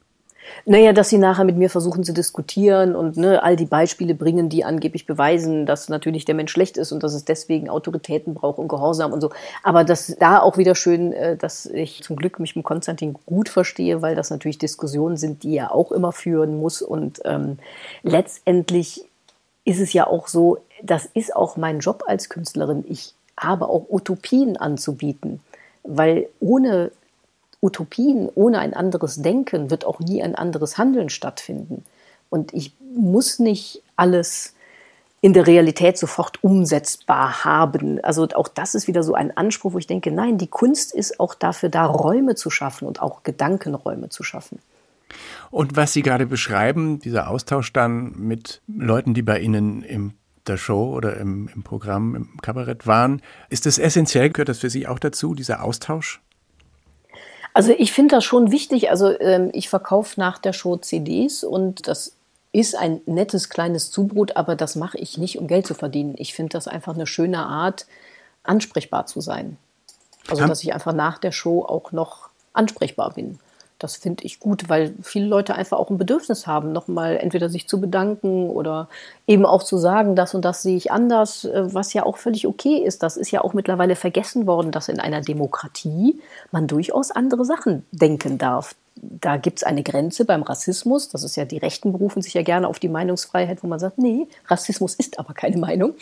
Naja, 0.65 0.93
dass 0.93 1.09
sie 1.09 1.17
nachher 1.17 1.43
mit 1.43 1.57
mir 1.57 1.69
versuchen 1.69 2.03
zu 2.03 2.13
diskutieren 2.13 2.95
und 2.95 3.17
ne, 3.17 3.43
all 3.43 3.55
die 3.55 3.65
Beispiele 3.65 4.15
bringen, 4.15 4.49
die 4.49 4.63
angeblich 4.63 5.05
beweisen, 5.05 5.65
dass 5.65 5.89
natürlich 5.89 6.25
der 6.25 6.35
Mensch 6.35 6.51
schlecht 6.51 6.77
ist 6.77 6.91
und 6.91 7.03
dass 7.03 7.13
es 7.13 7.25
deswegen 7.25 7.69
Autoritäten 7.69 8.33
braucht 8.33 8.57
und 8.57 8.67
Gehorsam 8.67 9.13
und 9.13 9.21
so. 9.21 9.31
Aber 9.63 9.83
das 9.83 10.15
da 10.19 10.39
auch 10.39 10.57
wieder 10.57 10.75
schön, 10.75 11.13
äh, 11.13 11.37
dass 11.37 11.65
ich 11.65 12.03
zum 12.03 12.15
Glück 12.15 12.39
mich 12.39 12.55
mit 12.55 12.65
Konstantin 12.65 13.15
gut 13.25 13.49
verstehe, 13.49 14.01
weil 14.01 14.15
das 14.15 14.29
natürlich 14.29 14.57
Diskussionen 14.57 15.17
sind, 15.17 15.43
die 15.43 15.57
er 15.57 15.73
auch 15.73 15.91
immer 15.91 16.11
führen 16.11 16.59
muss. 16.59 16.81
Und 16.81 17.21
ähm, 17.25 17.59
letztendlich 18.03 19.05
ist 19.65 19.79
es 19.79 19.93
ja 19.93 20.07
auch 20.07 20.27
so, 20.27 20.59
das 20.81 21.05
ist 21.13 21.35
auch 21.35 21.57
mein 21.57 21.79
Job 21.79 22.03
als 22.07 22.29
Künstlerin. 22.29 22.85
Ich 22.87 23.13
habe 23.37 23.67
auch 23.67 23.85
Utopien 23.89 24.57
anzubieten, 24.57 25.41
weil 25.83 26.27
ohne 26.39 26.91
Utopien, 27.65 28.29
ohne 28.35 28.59
ein 28.59 28.73
anderes 28.73 29.21
Denken 29.21 29.71
wird 29.71 29.85
auch 29.85 29.99
nie 29.99 30.21
ein 30.21 30.35
anderes 30.35 30.77
Handeln 30.77 31.09
stattfinden. 31.09 31.83
Und 32.29 32.53
ich 32.53 32.75
muss 32.95 33.39
nicht 33.39 33.81
alles 33.95 34.53
in 35.21 35.33
der 35.33 35.47
Realität 35.47 35.97
sofort 35.97 36.43
umsetzbar 36.43 37.43
haben. 37.43 37.99
Also 38.03 38.27
auch 38.35 38.47
das 38.47 38.75
ist 38.75 38.87
wieder 38.87 39.01
so 39.01 39.15
ein 39.15 39.35
Anspruch, 39.35 39.73
wo 39.73 39.79
ich 39.79 39.87
denke, 39.87 40.11
nein, 40.11 40.37
die 40.37 40.47
Kunst 40.47 40.93
ist 40.93 41.19
auch 41.19 41.33
dafür 41.33 41.69
da, 41.69 41.85
Räume 41.85 42.35
zu 42.35 42.51
schaffen 42.51 42.87
und 42.87 43.01
auch 43.01 43.23
Gedankenräume 43.23 44.09
zu 44.09 44.21
schaffen. 44.21 44.59
Und 45.49 45.75
was 45.75 45.93
Sie 45.93 46.03
gerade 46.03 46.27
beschreiben, 46.27 46.99
dieser 46.99 47.29
Austausch 47.29 47.73
dann 47.73 48.13
mit 48.17 48.61
Leuten, 48.67 49.13
die 49.15 49.23
bei 49.23 49.39
Ihnen 49.39 49.81
im 49.81 50.13
der 50.47 50.57
Show 50.57 50.93
oder 50.93 51.17
im, 51.17 51.49
im 51.55 51.63
Programm, 51.63 52.13
im 52.15 52.37
Kabarett 52.39 52.85
waren, 52.85 53.21
ist 53.49 53.65
das 53.65 53.79
essentiell? 53.79 54.29
Gehört 54.29 54.49
das 54.49 54.59
für 54.59 54.69
Sie 54.69 54.85
auch 54.85 54.99
dazu, 54.99 55.33
dieser 55.33 55.63
Austausch? 55.63 56.21
Also 57.55 57.71
ich 57.71 57.93
finde 57.93 58.17
das 58.17 58.25
schon 58.25 58.51
wichtig. 58.51 58.89
Also 58.89 59.17
ähm, 59.21 59.49
ich 59.53 59.69
verkaufe 59.69 60.19
nach 60.19 60.39
der 60.39 60.51
Show 60.51 60.75
CDs 60.75 61.41
und 61.41 61.87
das 61.87 62.11
ist 62.51 62.75
ein 62.75 62.99
nettes 63.05 63.49
kleines 63.49 63.91
Zubrot, 63.91 64.35
aber 64.35 64.57
das 64.57 64.75
mache 64.75 64.97
ich 64.97 65.17
nicht, 65.17 65.39
um 65.39 65.47
Geld 65.47 65.65
zu 65.65 65.73
verdienen. 65.73 66.15
Ich 66.17 66.33
finde 66.33 66.51
das 66.51 66.67
einfach 66.67 66.95
eine 66.95 67.07
schöne 67.07 67.45
Art, 67.45 67.85
ansprechbar 68.43 69.05
zu 69.05 69.21
sein. 69.21 69.55
Also 70.27 70.45
dass 70.45 70.63
ich 70.63 70.73
einfach 70.73 70.91
nach 70.91 71.17
der 71.17 71.31
Show 71.31 71.63
auch 71.63 71.93
noch 71.93 72.27
ansprechbar 72.51 73.13
bin. 73.13 73.39
Das 73.79 73.97
finde 73.97 74.23
ich 74.23 74.39
gut, 74.39 74.69
weil 74.69 74.93
viele 75.01 75.25
Leute 75.25 75.55
einfach 75.55 75.77
auch 75.77 75.89
ein 75.89 75.97
Bedürfnis 75.97 76.47
haben, 76.47 76.71
nochmal 76.71 77.17
entweder 77.17 77.49
sich 77.49 77.67
zu 77.67 77.81
bedanken 77.81 78.49
oder 78.49 78.87
eben 79.27 79.45
auch 79.45 79.63
zu 79.63 79.77
sagen, 79.77 80.15
das 80.15 80.33
und 80.33 80.45
das 80.45 80.61
sehe 80.61 80.77
ich 80.77 80.91
anders, 80.91 81.45
äh, 81.45 81.73
was 81.73 81.93
ja 81.93 82.05
auch 82.05 82.17
völlig 82.17 82.47
okay 82.47 82.77
ist. 82.77 83.03
Das 83.03 83.17
ist 83.17 83.31
ja 83.31 83.41
auch 83.41 83.53
mittlerweile 83.53 83.95
vergessen 83.95 84.47
worden, 84.47 84.71
dass 84.71 84.87
in 84.87 84.99
einer 84.99 85.21
Demokratie 85.21 86.21
man 86.51 86.67
durchaus 86.67 87.11
andere 87.11 87.43
Sachen 87.43 87.85
denken 87.91 88.37
darf 88.37 88.75
da 88.95 89.35
gibt 89.37 89.59
es 89.59 89.63
eine 89.63 89.83
Grenze 89.83 90.23
beim 90.23 90.41
Rassismus. 90.41 91.09
Das 91.09 91.23
ist 91.23 91.35
ja, 91.35 91.45
die 91.45 91.57
Rechten 91.57 91.91
berufen 91.91 92.21
sich 92.21 92.33
ja 92.33 92.43
gerne 92.43 92.67
auf 92.67 92.79
die 92.79 92.87
Meinungsfreiheit, 92.87 93.61
wo 93.61 93.67
man 93.67 93.79
sagt, 93.79 93.97
nee, 93.97 94.27
Rassismus 94.47 94.95
ist 94.95 95.19
aber 95.19 95.33
keine 95.33 95.57
Meinung. 95.57 95.93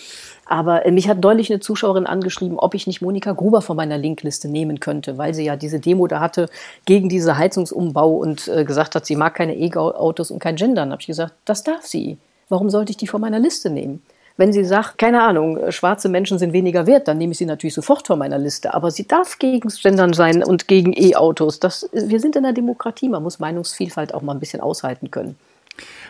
Aber 0.46 0.86
äh, 0.86 0.92
mich 0.92 1.10
hat 1.10 1.20
neulich 1.20 1.50
eine 1.50 1.60
Zuschauerin 1.60 2.06
angeschrieben, 2.06 2.60
ob 2.60 2.76
ich 2.76 2.86
nicht 2.86 3.02
Monika 3.02 3.32
Gruber 3.32 3.62
von 3.62 3.78
meiner 3.78 3.98
Linkliste 3.98 4.48
nehmen 4.48 4.80
könnte, 4.80 5.18
weil 5.18 5.34
sie 5.34 5.44
ja 5.44 5.56
diese 5.56 5.80
Demo 5.80 6.06
da 6.08 6.20
hatte 6.20 6.50
gegen 6.86 7.10
diese 7.10 7.38
Heizungsumbau 7.38 8.16
und 8.16 8.48
äh, 8.48 8.64
gesagt 8.64 8.96
hat, 8.96 9.06
sie 9.06 9.16
mag 9.16 9.34
keine 9.34 9.56
E-Autos 9.56 10.30
und 10.30 10.40
kein 10.40 10.56
Gendern. 10.56 10.90
Da 10.90 10.94
habe 10.94 11.02
ich 11.02 11.08
gesagt, 11.08 11.34
das 11.46 11.64
darf 11.64 11.86
sie. 11.86 12.18
Warum 12.50 12.70
sollte 12.70 12.92
ich 12.92 12.98
die 12.98 13.08
von 13.08 13.22
meiner 13.22 13.40
Liste 13.40 13.72
nehmen? 13.72 14.04
Wenn 14.36 14.52
sie 14.52 14.66
sagt, 14.66 14.98
keine 14.98 15.22
Ahnung, 15.22 15.58
äh, 15.58 15.72
schwarze 15.72 16.10
Menschen 16.10 16.40
sind 16.40 16.54
weniger 16.54 16.88
wert, 16.88 17.08
dann 17.08 17.18
nehme 17.18 17.34
ich 17.34 17.38
sie 17.38 17.46
natürlich 17.46 17.76
sofort 17.76 18.08
von 18.08 18.18
meiner 18.18 18.40
Liste. 18.40 18.74
Aber 18.74 18.90
sie 18.90 19.08
darf 19.08 19.38
gegen 19.38 19.70
Gendern 19.70 20.14
sein 20.14 20.44
und 20.44 20.68
gegen 20.68 20.94
E-Autos. 20.94 21.60
wir 21.92 22.20
sind 22.20 22.36
in 22.36 22.44
der 22.44 22.54
Demokratie. 22.54 23.10
Man 23.10 23.24
muss 23.24 23.40
Meinungsvielfalt 23.40 24.14
auch 24.14 24.22
mal 24.22 24.34
ein 24.34 24.40
bisschen 24.40 24.62
aushalten 24.62 25.12
können. 25.12 25.36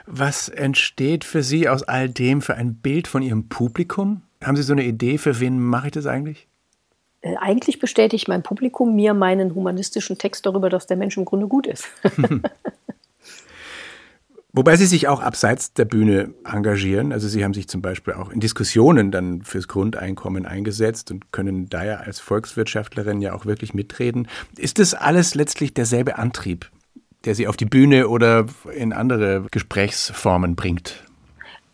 Was 0.06 0.50
entsteht 0.50 1.24
für 1.24 1.44
Sie 1.44 1.70
aus 1.70 1.84
all 1.84 2.10
dem 2.10 2.42
für 2.42 2.56
ein 2.56 2.76
Bild 2.76 3.08
von 3.08 3.22
Ihrem 3.22 3.48
Publikum? 3.48 4.22
Haben 4.44 4.58
Sie 4.58 4.64
so 4.64 4.74
eine 4.74 4.84
Idee, 4.84 5.18
für 5.18 5.40
wen 5.40 5.60
mache 5.60 5.88
ich 5.88 5.94
das 5.94 6.06
eigentlich? 6.06 6.48
Äh, 7.22 7.36
eigentlich 7.38 7.80
bestätigt 7.80 8.28
mein 8.28 8.44
Publikum 8.44 8.96
mir 8.96 9.14
meinen 9.14 9.56
humanistischen 9.56 10.18
Text 10.18 10.46
darüber, 10.46 10.70
dass 10.70 10.88
der 10.88 10.98
Mensch 10.98 11.18
im 11.18 11.26
Grunde 11.26 11.48
gut 11.48 11.68
ist. 11.68 11.88
Wobei 14.56 14.76
Sie 14.76 14.86
sich 14.86 15.08
auch 15.08 15.20
abseits 15.20 15.74
der 15.74 15.86
Bühne 15.86 16.36
engagieren. 16.46 17.12
Also 17.12 17.28
Sie 17.28 17.44
haben 17.44 17.56
sich 17.56 17.68
zum 17.68 17.82
Beispiel 17.82 18.14
auch 18.14 18.30
in 18.30 18.40
Diskussionen 18.40 19.10
dann 19.10 19.42
fürs 19.42 19.68
Grundeinkommen 19.68 20.46
eingesetzt 20.46 21.10
und 21.10 21.32
können 21.32 21.70
daher 21.70 22.02
als 22.02 22.20
Volkswirtschaftlerin 22.20 23.20
ja 23.20 23.34
auch 23.34 23.48
wirklich 23.48 23.74
mitreden. 23.74 24.28
Ist 24.56 24.78
das 24.78 24.94
alles 24.94 25.34
letztlich 25.34 25.74
derselbe 25.74 26.20
Antrieb, 26.20 26.70
der 27.26 27.34
Sie 27.34 27.48
auf 27.48 27.58
die 27.58 27.66
Bühne 27.66 28.08
oder 28.10 28.46
in 28.76 28.94
andere 28.94 29.48
Gesprächsformen 29.50 30.56
bringt? 30.56 31.04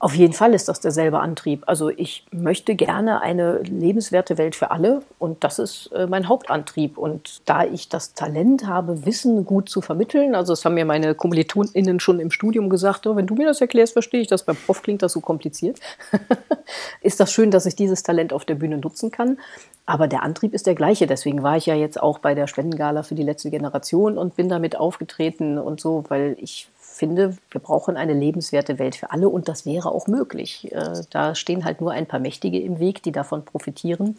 Auf 0.02 0.16
jeden 0.16 0.32
Fall 0.32 0.54
ist 0.54 0.70
das 0.70 0.80
derselbe 0.80 1.20
Antrieb. 1.20 1.64
Also 1.66 1.90
ich 1.90 2.26
möchte 2.32 2.76
gerne 2.76 3.22
eine 3.22 3.60
lebenswerte 3.60 4.38
Welt 4.38 4.56
für 4.56 4.72
alle 4.72 5.02
und 5.20 5.44
das 5.44 5.60
ist 5.60 5.88
äh, 5.88 6.08
mein 6.08 6.30
Hauptantrieb. 6.30 6.98
Und 6.98 7.42
da 7.44 7.66
ich 7.66 7.90
das 7.90 8.14
Talent 8.14 8.66
habe, 8.66 9.06
Wissen 9.06 9.44
gut 9.44 9.68
zu 9.68 9.82
vermitteln, 9.82 10.36
also 10.36 10.54
das 10.54 10.64
haben 10.64 10.76
mir 10.76 10.86
meine 10.86 11.16
KommilitonInnen 11.16 12.00
schon 12.00 12.22
im 12.22 12.32
Studium 12.32 12.70
gesagt, 12.70 13.08
oh, 13.08 13.18
wenn 13.18 13.28
du 13.28 13.36
mir 13.36 13.46
das 13.46 13.60
erklärst, 13.60 13.92
verstehe 13.92 14.22
ich 14.22 14.28
das. 14.28 14.44
Beim 14.44 14.56
Prof 14.56 14.82
klingt 14.82 15.02
das 15.02 15.12
so 15.12 15.20
kompliziert. 15.20 15.82
ist 17.02 17.20
das 17.20 17.34
schön, 17.34 17.52
dass 17.52 17.66
ich 17.66 17.76
dieses 17.76 18.02
Talent 18.02 18.32
auf 18.32 18.46
der 18.46 18.56
Bühne 18.56 18.78
nutzen 18.78 19.12
kann. 19.12 19.38
Aber 19.86 20.08
der 20.08 20.24
Antrieb 20.24 20.54
ist 20.54 20.66
der 20.66 20.76
gleiche. 20.76 21.08
Deswegen 21.08 21.44
war 21.44 21.58
ich 21.58 21.66
ja 21.66 21.76
jetzt 21.76 22.02
auch 22.02 22.20
bei 22.20 22.36
der 22.36 22.48
Spendengala 22.48 23.04
für 23.04 23.16
die 23.16 23.24
letzte 23.24 23.50
Generation 23.50 24.18
und 24.18 24.38
bin 24.38 24.48
damit 24.48 24.78
aufgetreten 24.78 25.58
und 25.58 25.82
so, 25.82 26.06
weil 26.08 26.38
ich 26.40 26.70
finde, 27.00 27.38
wir 27.50 27.62
brauchen 27.62 27.98
eine 27.98 28.14
lebenswerte 28.14 28.78
Welt 28.78 28.96
für 28.96 29.12
alle 29.12 29.30
und 29.30 29.48
das 29.48 29.66
wäre 29.66 29.92
auch 29.92 30.08
möglich. 30.08 30.72
Äh, 30.72 31.02
da 31.10 31.34
stehen 31.34 31.66
halt 31.66 31.82
nur 31.82 31.92
ein 31.92 32.06
paar 32.06 32.20
Mächtige 32.20 32.60
im 32.60 32.80
Weg, 32.80 33.02
die 33.02 33.12
davon 33.12 33.46
profitieren, 33.46 34.18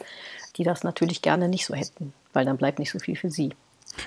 die 0.57 0.65
das 0.65 0.83
natürlich 0.83 1.23
gerne 1.23 1.49
nicht 1.49 1.67
so 1.67 1.75
hätten, 1.75 2.13
weil 2.33 2.47
dann 2.47 2.57
bleibt 2.57 2.79
nicht 2.79 2.91
so 2.91 2.99
viel 2.99 3.17
für 3.17 3.31
sie. 3.31 3.51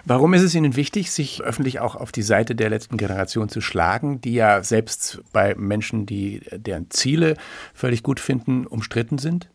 Warum 0.06 0.34
ist 0.34 0.42
es 0.42 0.56
Ihnen 0.56 0.76
wichtig, 0.76 1.12
sich 1.12 1.42
öffentlich 1.44 1.80
auch 1.80 1.96
auf 1.96 2.12
die 2.12 2.22
Seite 2.22 2.56
der 2.56 2.70
letzten 2.70 2.98
Generation 2.98 3.50
zu 3.50 3.62
schlagen, 3.62 4.22
die 4.22 4.34
ja 4.34 4.64
selbst 4.64 5.22
bei 5.34 5.56
Menschen, 5.56 6.06
die 6.06 6.42
deren 6.52 6.90
Ziele 6.90 7.36
völlig 7.74 8.02
gut 8.02 8.20
finden, 8.20 8.66
umstritten 8.66 9.18
sind? 9.18 9.50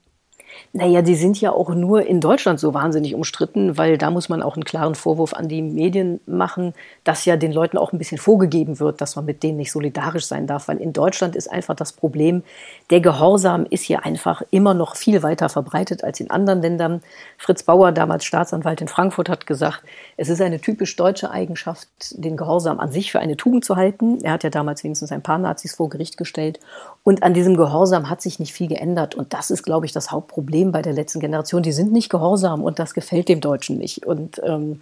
Naja, 0.73 1.03
die 1.03 1.15
sind 1.15 1.41
ja 1.41 1.51
auch 1.53 1.71
nur 1.71 2.07
in 2.07 2.21
Deutschland 2.21 2.61
so 2.61 2.75
wahnsinnig 2.75 3.15
umstritten, 3.15 3.79
weil 3.79 3.97
da 3.97 4.11
muss 4.11 4.29
man 4.29 4.43
auch 4.43 4.55
einen 4.55 4.65
klaren 4.65 4.95
Vorwurf 4.95 5.33
an 5.33 5.49
die 5.49 5.63
Medien 5.63 6.21
machen, 6.27 6.75
dass 7.05 7.25
ja 7.25 7.37
den 7.37 7.53
Leuten 7.53 7.79
auch 7.79 7.93
ein 7.93 7.99
bisschen 7.99 8.19
vorgegeben 8.19 8.79
wird, 8.79 9.01
dass 9.01 9.17
man 9.17 9.25
mit 9.25 9.43
denen 9.43 9.57
nicht 9.57 9.73
solidarisch 9.73 10.27
sein 10.27 10.47
darf. 10.47 10.69
Weil 10.69 10.77
in 10.77 10.93
Deutschland 10.93 11.37
ist 11.37 11.51
einfach 11.51 11.75
das 11.75 11.93
Problem, 11.93 12.43
der 12.91 13.01
Gehorsam 13.01 13.67
ist 13.71 13.85
hier 13.85 14.05
einfach 14.05 14.43
immer 14.51 14.75
noch 14.75 14.95
viel 14.95 15.23
weiter 15.23 15.49
verbreitet 15.49 16.05
als 16.05 16.21
in 16.21 16.31
anderen 16.31 16.61
Ländern. 16.61 17.03
Fritz 17.39 17.63
Bauer, 17.63 17.93
damals 17.93 18.25
Staatsanwalt 18.25 18.81
in 18.81 18.89
Frankfurt, 18.89 19.31
hat 19.31 19.47
gesagt, 19.47 19.83
es 20.19 20.29
ist 20.29 20.43
eine 20.43 20.61
typisch 20.61 20.97
deutsche 20.97 21.31
Eigenschaft, 21.31 21.89
den 22.13 22.37
Gehorsam 22.37 22.79
an 22.79 22.93
sich 22.93 23.11
für 23.11 23.21
eine 23.21 23.37
Tugend 23.37 23.65
zu 23.65 23.77
halten. 23.77 24.19
Er 24.23 24.33
hat 24.33 24.45
ja 24.45 24.51
damals 24.51 24.85
wenigstens 24.85 25.13
ein 25.13 25.23
paar 25.23 25.39
Nazis 25.39 25.77
vor 25.77 25.89
Gericht 25.89 26.19
gestellt. 26.19 26.61
Und 27.05 27.23
an 27.23 27.33
diesem 27.33 27.57
Gehorsam 27.57 28.11
hat 28.11 28.21
sich 28.21 28.39
nicht 28.39 28.53
viel 28.53 28.69
geändert. 28.69 29.15
Und 29.15 29.33
das 29.33 29.51
ist, 29.51 29.63
glaube 29.63 29.87
ich, 29.87 29.93
das 29.93 30.11
Hauptproblem 30.11 30.48
bei 30.73 30.83
der 30.83 30.93
letzten 30.93 31.21
Generation. 31.21 31.63
Die 31.63 31.73
sind 31.73 31.93
nicht 31.93 32.09
gehorsam 32.09 32.63
und 32.63 32.79
das 32.79 32.95
gefällt 32.95 33.29
dem 33.29 33.41
Deutschen 33.41 33.79
nicht. 33.79 34.07
Und 34.07 34.41
ähm, 34.45 34.81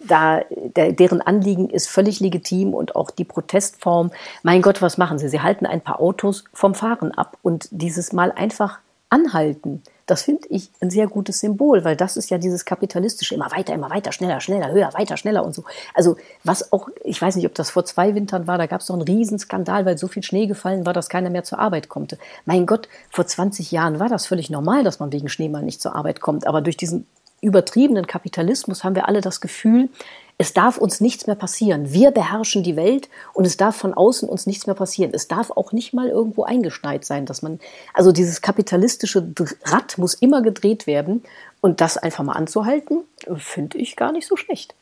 da, 0.00 0.42
der, 0.76 0.92
deren 0.92 1.20
Anliegen 1.20 1.70
ist 1.70 1.88
völlig 1.88 2.20
legitim 2.20 2.74
und 2.74 2.96
auch 2.96 3.10
die 3.10 3.24
Protestform. 3.24 4.10
Mein 4.42 4.62
Gott, 4.62 4.80
was 4.82 4.98
machen 4.98 5.18
sie? 5.18 5.28
Sie 5.28 5.40
halten 5.40 5.66
ein 5.66 5.80
paar 5.80 6.00
Autos 6.00 6.44
vom 6.52 6.74
Fahren 6.74 7.12
ab 7.12 7.36
und 7.42 7.68
dieses 7.70 8.12
Mal 8.12 8.32
einfach 8.32 8.78
anhalten. 9.10 9.82
Das 10.08 10.22
finde 10.22 10.48
ich 10.48 10.70
ein 10.80 10.88
sehr 10.88 11.06
gutes 11.06 11.40
Symbol, 11.40 11.84
weil 11.84 11.94
das 11.94 12.16
ist 12.16 12.30
ja 12.30 12.38
dieses 12.38 12.64
kapitalistische, 12.64 13.34
immer 13.34 13.52
weiter, 13.52 13.74
immer 13.74 13.90
weiter, 13.90 14.10
schneller, 14.10 14.40
schneller, 14.40 14.72
höher, 14.72 14.90
weiter, 14.94 15.18
schneller 15.18 15.44
und 15.44 15.54
so. 15.54 15.64
Also 15.92 16.16
was 16.44 16.72
auch, 16.72 16.88
ich 17.04 17.20
weiß 17.20 17.36
nicht, 17.36 17.44
ob 17.44 17.54
das 17.54 17.68
vor 17.68 17.84
zwei 17.84 18.14
Wintern 18.14 18.46
war, 18.46 18.56
da 18.56 18.64
gab 18.64 18.80
es 18.80 18.88
noch 18.88 18.96
einen 18.96 19.06
Riesenskandal, 19.06 19.84
weil 19.84 19.98
so 19.98 20.08
viel 20.08 20.22
Schnee 20.22 20.46
gefallen 20.46 20.86
war, 20.86 20.94
dass 20.94 21.10
keiner 21.10 21.28
mehr 21.28 21.44
zur 21.44 21.58
Arbeit 21.58 21.90
konnte. 21.90 22.18
Mein 22.46 22.64
Gott, 22.64 22.88
vor 23.10 23.26
20 23.26 23.70
Jahren 23.70 24.00
war 24.00 24.08
das 24.08 24.26
völlig 24.26 24.48
normal, 24.48 24.82
dass 24.82 24.98
man 24.98 25.12
wegen 25.12 25.28
Schneemann 25.28 25.66
nicht 25.66 25.82
zur 25.82 25.94
Arbeit 25.94 26.22
kommt. 26.22 26.46
Aber 26.46 26.62
durch 26.62 26.78
diesen 26.78 27.06
übertriebenen 27.42 28.06
Kapitalismus 28.06 28.84
haben 28.84 28.94
wir 28.94 29.08
alle 29.08 29.20
das 29.20 29.42
Gefühl, 29.42 29.90
es 30.38 30.52
darf 30.52 30.78
uns 30.78 31.00
nichts 31.00 31.26
mehr 31.26 31.34
passieren. 31.34 31.92
Wir 31.92 32.12
beherrschen 32.12 32.62
die 32.62 32.76
Welt 32.76 33.08
und 33.34 33.44
es 33.44 33.56
darf 33.56 33.76
von 33.76 33.92
außen 33.92 34.28
uns 34.28 34.46
nichts 34.46 34.66
mehr 34.66 34.76
passieren. 34.76 35.10
Es 35.12 35.26
darf 35.26 35.50
auch 35.50 35.72
nicht 35.72 35.92
mal 35.92 36.08
irgendwo 36.08 36.44
eingeschneit 36.44 37.04
sein, 37.04 37.26
dass 37.26 37.42
man, 37.42 37.58
also 37.92 38.12
dieses 38.12 38.40
kapitalistische 38.40 39.32
Rad 39.64 39.98
muss 39.98 40.14
immer 40.14 40.40
gedreht 40.40 40.86
werden 40.86 41.24
und 41.60 41.80
das 41.80 41.98
einfach 41.98 42.22
mal 42.22 42.34
anzuhalten, 42.34 43.02
finde 43.36 43.78
ich 43.78 43.96
gar 43.96 44.12
nicht 44.12 44.28
so 44.28 44.36
schlecht. 44.36 44.76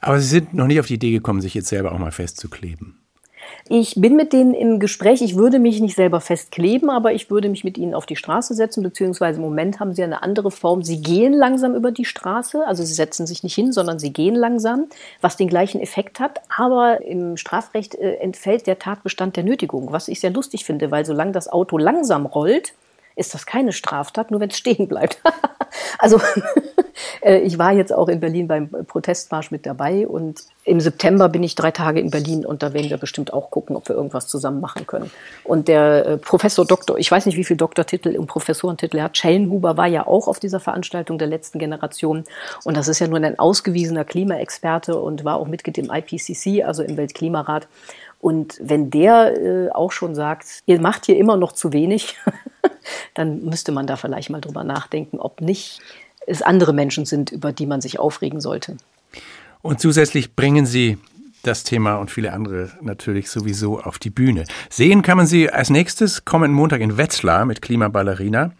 Aber 0.00 0.20
Sie 0.20 0.28
sind 0.28 0.52
noch 0.52 0.66
nicht 0.66 0.78
auf 0.78 0.86
die 0.86 0.94
Idee 0.94 1.12
gekommen, 1.12 1.40
sich 1.40 1.54
jetzt 1.54 1.68
selber 1.68 1.92
auch 1.92 1.98
mal 1.98 2.12
festzukleben. 2.12 3.00
Ich 3.68 3.94
bin 3.96 4.16
mit 4.16 4.32
denen 4.32 4.54
im 4.54 4.80
Gespräch. 4.80 5.20
Ich 5.20 5.36
würde 5.36 5.58
mich 5.58 5.80
nicht 5.80 5.96
selber 5.96 6.20
festkleben, 6.20 6.88
aber 6.88 7.12
ich 7.12 7.30
würde 7.30 7.48
mich 7.48 7.64
mit 7.64 7.76
ihnen 7.76 7.94
auf 7.94 8.06
die 8.06 8.16
Straße 8.16 8.54
setzen, 8.54 8.82
beziehungsweise 8.82 9.38
im 9.38 9.44
Moment 9.44 9.78
haben 9.78 9.94
sie 9.94 10.02
eine 10.02 10.22
andere 10.22 10.50
Form. 10.50 10.82
Sie 10.82 11.02
gehen 11.02 11.32
langsam 11.32 11.74
über 11.74 11.92
die 11.92 12.06
Straße, 12.06 12.66
also 12.66 12.82
sie 12.82 12.94
setzen 12.94 13.26
sich 13.26 13.42
nicht 13.42 13.54
hin, 13.54 13.72
sondern 13.72 13.98
sie 13.98 14.12
gehen 14.12 14.34
langsam, 14.34 14.86
was 15.20 15.36
den 15.36 15.48
gleichen 15.48 15.80
Effekt 15.80 16.18
hat. 16.18 16.40
Aber 16.56 17.02
im 17.02 17.36
Strafrecht 17.36 17.94
äh, 17.94 18.14
entfällt 18.16 18.66
der 18.66 18.78
Tatbestand 18.78 19.36
der 19.36 19.44
Nötigung, 19.44 19.92
was 19.92 20.08
ich 20.08 20.20
sehr 20.20 20.30
lustig 20.30 20.64
finde, 20.64 20.90
weil 20.90 21.04
solange 21.04 21.32
das 21.32 21.48
Auto 21.48 21.76
langsam 21.76 22.24
rollt, 22.24 22.72
ist 23.16 23.34
das 23.34 23.46
keine 23.46 23.72
Straftat, 23.72 24.30
nur 24.30 24.40
wenn 24.40 24.50
es 24.50 24.56
stehen 24.56 24.88
bleibt. 24.88 25.20
also 25.98 26.20
ich 27.22 27.58
war 27.58 27.72
jetzt 27.72 27.92
auch 27.92 28.08
in 28.08 28.20
Berlin 28.20 28.48
beim 28.48 28.68
Protestmarsch 28.68 29.50
mit 29.50 29.66
dabei 29.66 30.06
und 30.06 30.44
im 30.64 30.80
September 30.80 31.28
bin 31.28 31.42
ich 31.42 31.54
drei 31.54 31.70
Tage 31.70 32.00
in 32.00 32.10
Berlin 32.10 32.44
und 32.44 32.62
da 32.62 32.72
werden 32.72 32.90
wir 32.90 32.98
bestimmt 32.98 33.32
auch 33.32 33.50
gucken, 33.50 33.76
ob 33.76 33.88
wir 33.88 33.96
irgendwas 33.96 34.28
zusammen 34.28 34.60
machen 34.60 34.86
können. 34.86 35.10
Und 35.44 35.68
der 35.68 36.06
äh, 36.06 36.16
Professor 36.18 36.66
Doktor, 36.66 36.98
ich 36.98 37.10
weiß 37.10 37.26
nicht, 37.26 37.36
wie 37.36 37.44
viel 37.44 37.56
Doktortitel 37.56 38.16
und 38.16 38.26
Professorentitel 38.26 38.98
er 38.98 39.04
hat, 39.04 39.16
Schellenhuber 39.16 39.76
war 39.76 39.86
ja 39.86 40.06
auch 40.06 40.28
auf 40.28 40.38
dieser 40.38 40.60
Veranstaltung 40.60 41.18
der 41.18 41.28
letzten 41.28 41.58
Generation 41.58 42.24
und 42.64 42.76
das 42.76 42.88
ist 42.88 42.98
ja 42.98 43.08
nur 43.08 43.18
ein 43.18 43.38
ausgewiesener 43.38 44.04
Klimaexperte 44.04 45.00
und 45.00 45.24
war 45.24 45.36
auch 45.36 45.46
Mitglied 45.46 45.78
im 45.78 45.90
IPCC, 45.90 46.64
also 46.64 46.82
im 46.82 46.96
Weltklimarat. 46.96 47.68
Und 48.20 48.58
wenn 48.60 48.90
der 48.90 49.40
äh, 49.40 49.70
auch 49.70 49.92
schon 49.92 50.14
sagt, 50.14 50.62
ihr 50.66 50.80
macht 50.80 51.06
hier 51.06 51.16
immer 51.16 51.36
noch 51.36 51.52
zu 51.52 51.72
wenig, 51.72 52.16
dann 53.14 53.44
müsste 53.44 53.72
man 53.72 53.86
da 53.86 53.96
vielleicht 53.96 54.30
mal 54.30 54.40
drüber 54.40 54.64
nachdenken, 54.64 55.20
ob 55.20 55.40
nicht 55.40 55.80
es 56.28 56.42
andere 56.42 56.72
Menschen 56.72 57.06
sind, 57.06 57.32
über 57.32 57.52
die 57.52 57.66
man 57.66 57.80
sich 57.80 57.98
aufregen 57.98 58.40
sollte. 58.40 58.76
Und 59.62 59.80
zusätzlich 59.80 60.34
bringen 60.34 60.66
Sie 60.66 60.98
das 61.42 61.64
Thema 61.64 61.96
und 61.96 62.10
viele 62.10 62.32
andere 62.32 62.70
natürlich 62.80 63.30
sowieso 63.30 63.80
auf 63.80 63.98
die 63.98 64.10
Bühne. 64.10 64.44
Sehen 64.70 65.02
kann 65.02 65.16
man 65.16 65.26
Sie 65.26 65.50
als 65.50 65.70
nächstes 65.70 66.24
kommenden 66.24 66.54
Montag 66.54 66.80
in 66.80 66.96
Wetzlar 66.96 67.44
mit 67.44 67.62
Klimaballerina 67.62 68.52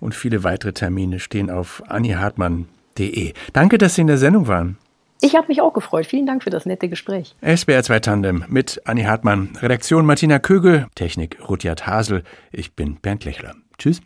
und 0.00 0.14
viele 0.14 0.44
weitere 0.44 0.72
Termine 0.72 1.20
stehen 1.20 1.50
auf 1.50 1.82
annihartmann.de. 1.88 3.32
Danke, 3.52 3.78
dass 3.78 3.94
Sie 3.94 4.02
in 4.02 4.06
der 4.06 4.18
Sendung 4.18 4.46
waren. 4.46 4.78
Ich 5.20 5.34
habe 5.34 5.48
mich 5.48 5.60
auch 5.60 5.72
gefreut. 5.72 6.06
Vielen 6.06 6.26
Dank 6.26 6.44
für 6.44 6.50
das 6.50 6.64
nette 6.64 6.88
Gespräch. 6.88 7.34
SBR 7.40 7.82
2 7.82 8.00
Tandem 8.00 8.44
mit 8.48 8.80
Anni 8.84 9.02
Hartmann, 9.02 9.50
Redaktion 9.60 10.06
Martina 10.06 10.38
Kögel, 10.38 10.86
Technik 10.94 11.38
Rutjard 11.48 11.86
Hasel. 11.88 12.22
Ich 12.52 12.74
bin 12.74 12.96
Bernd 12.96 13.24
Lechler. 13.24 13.56
Tschüss. 13.78 14.00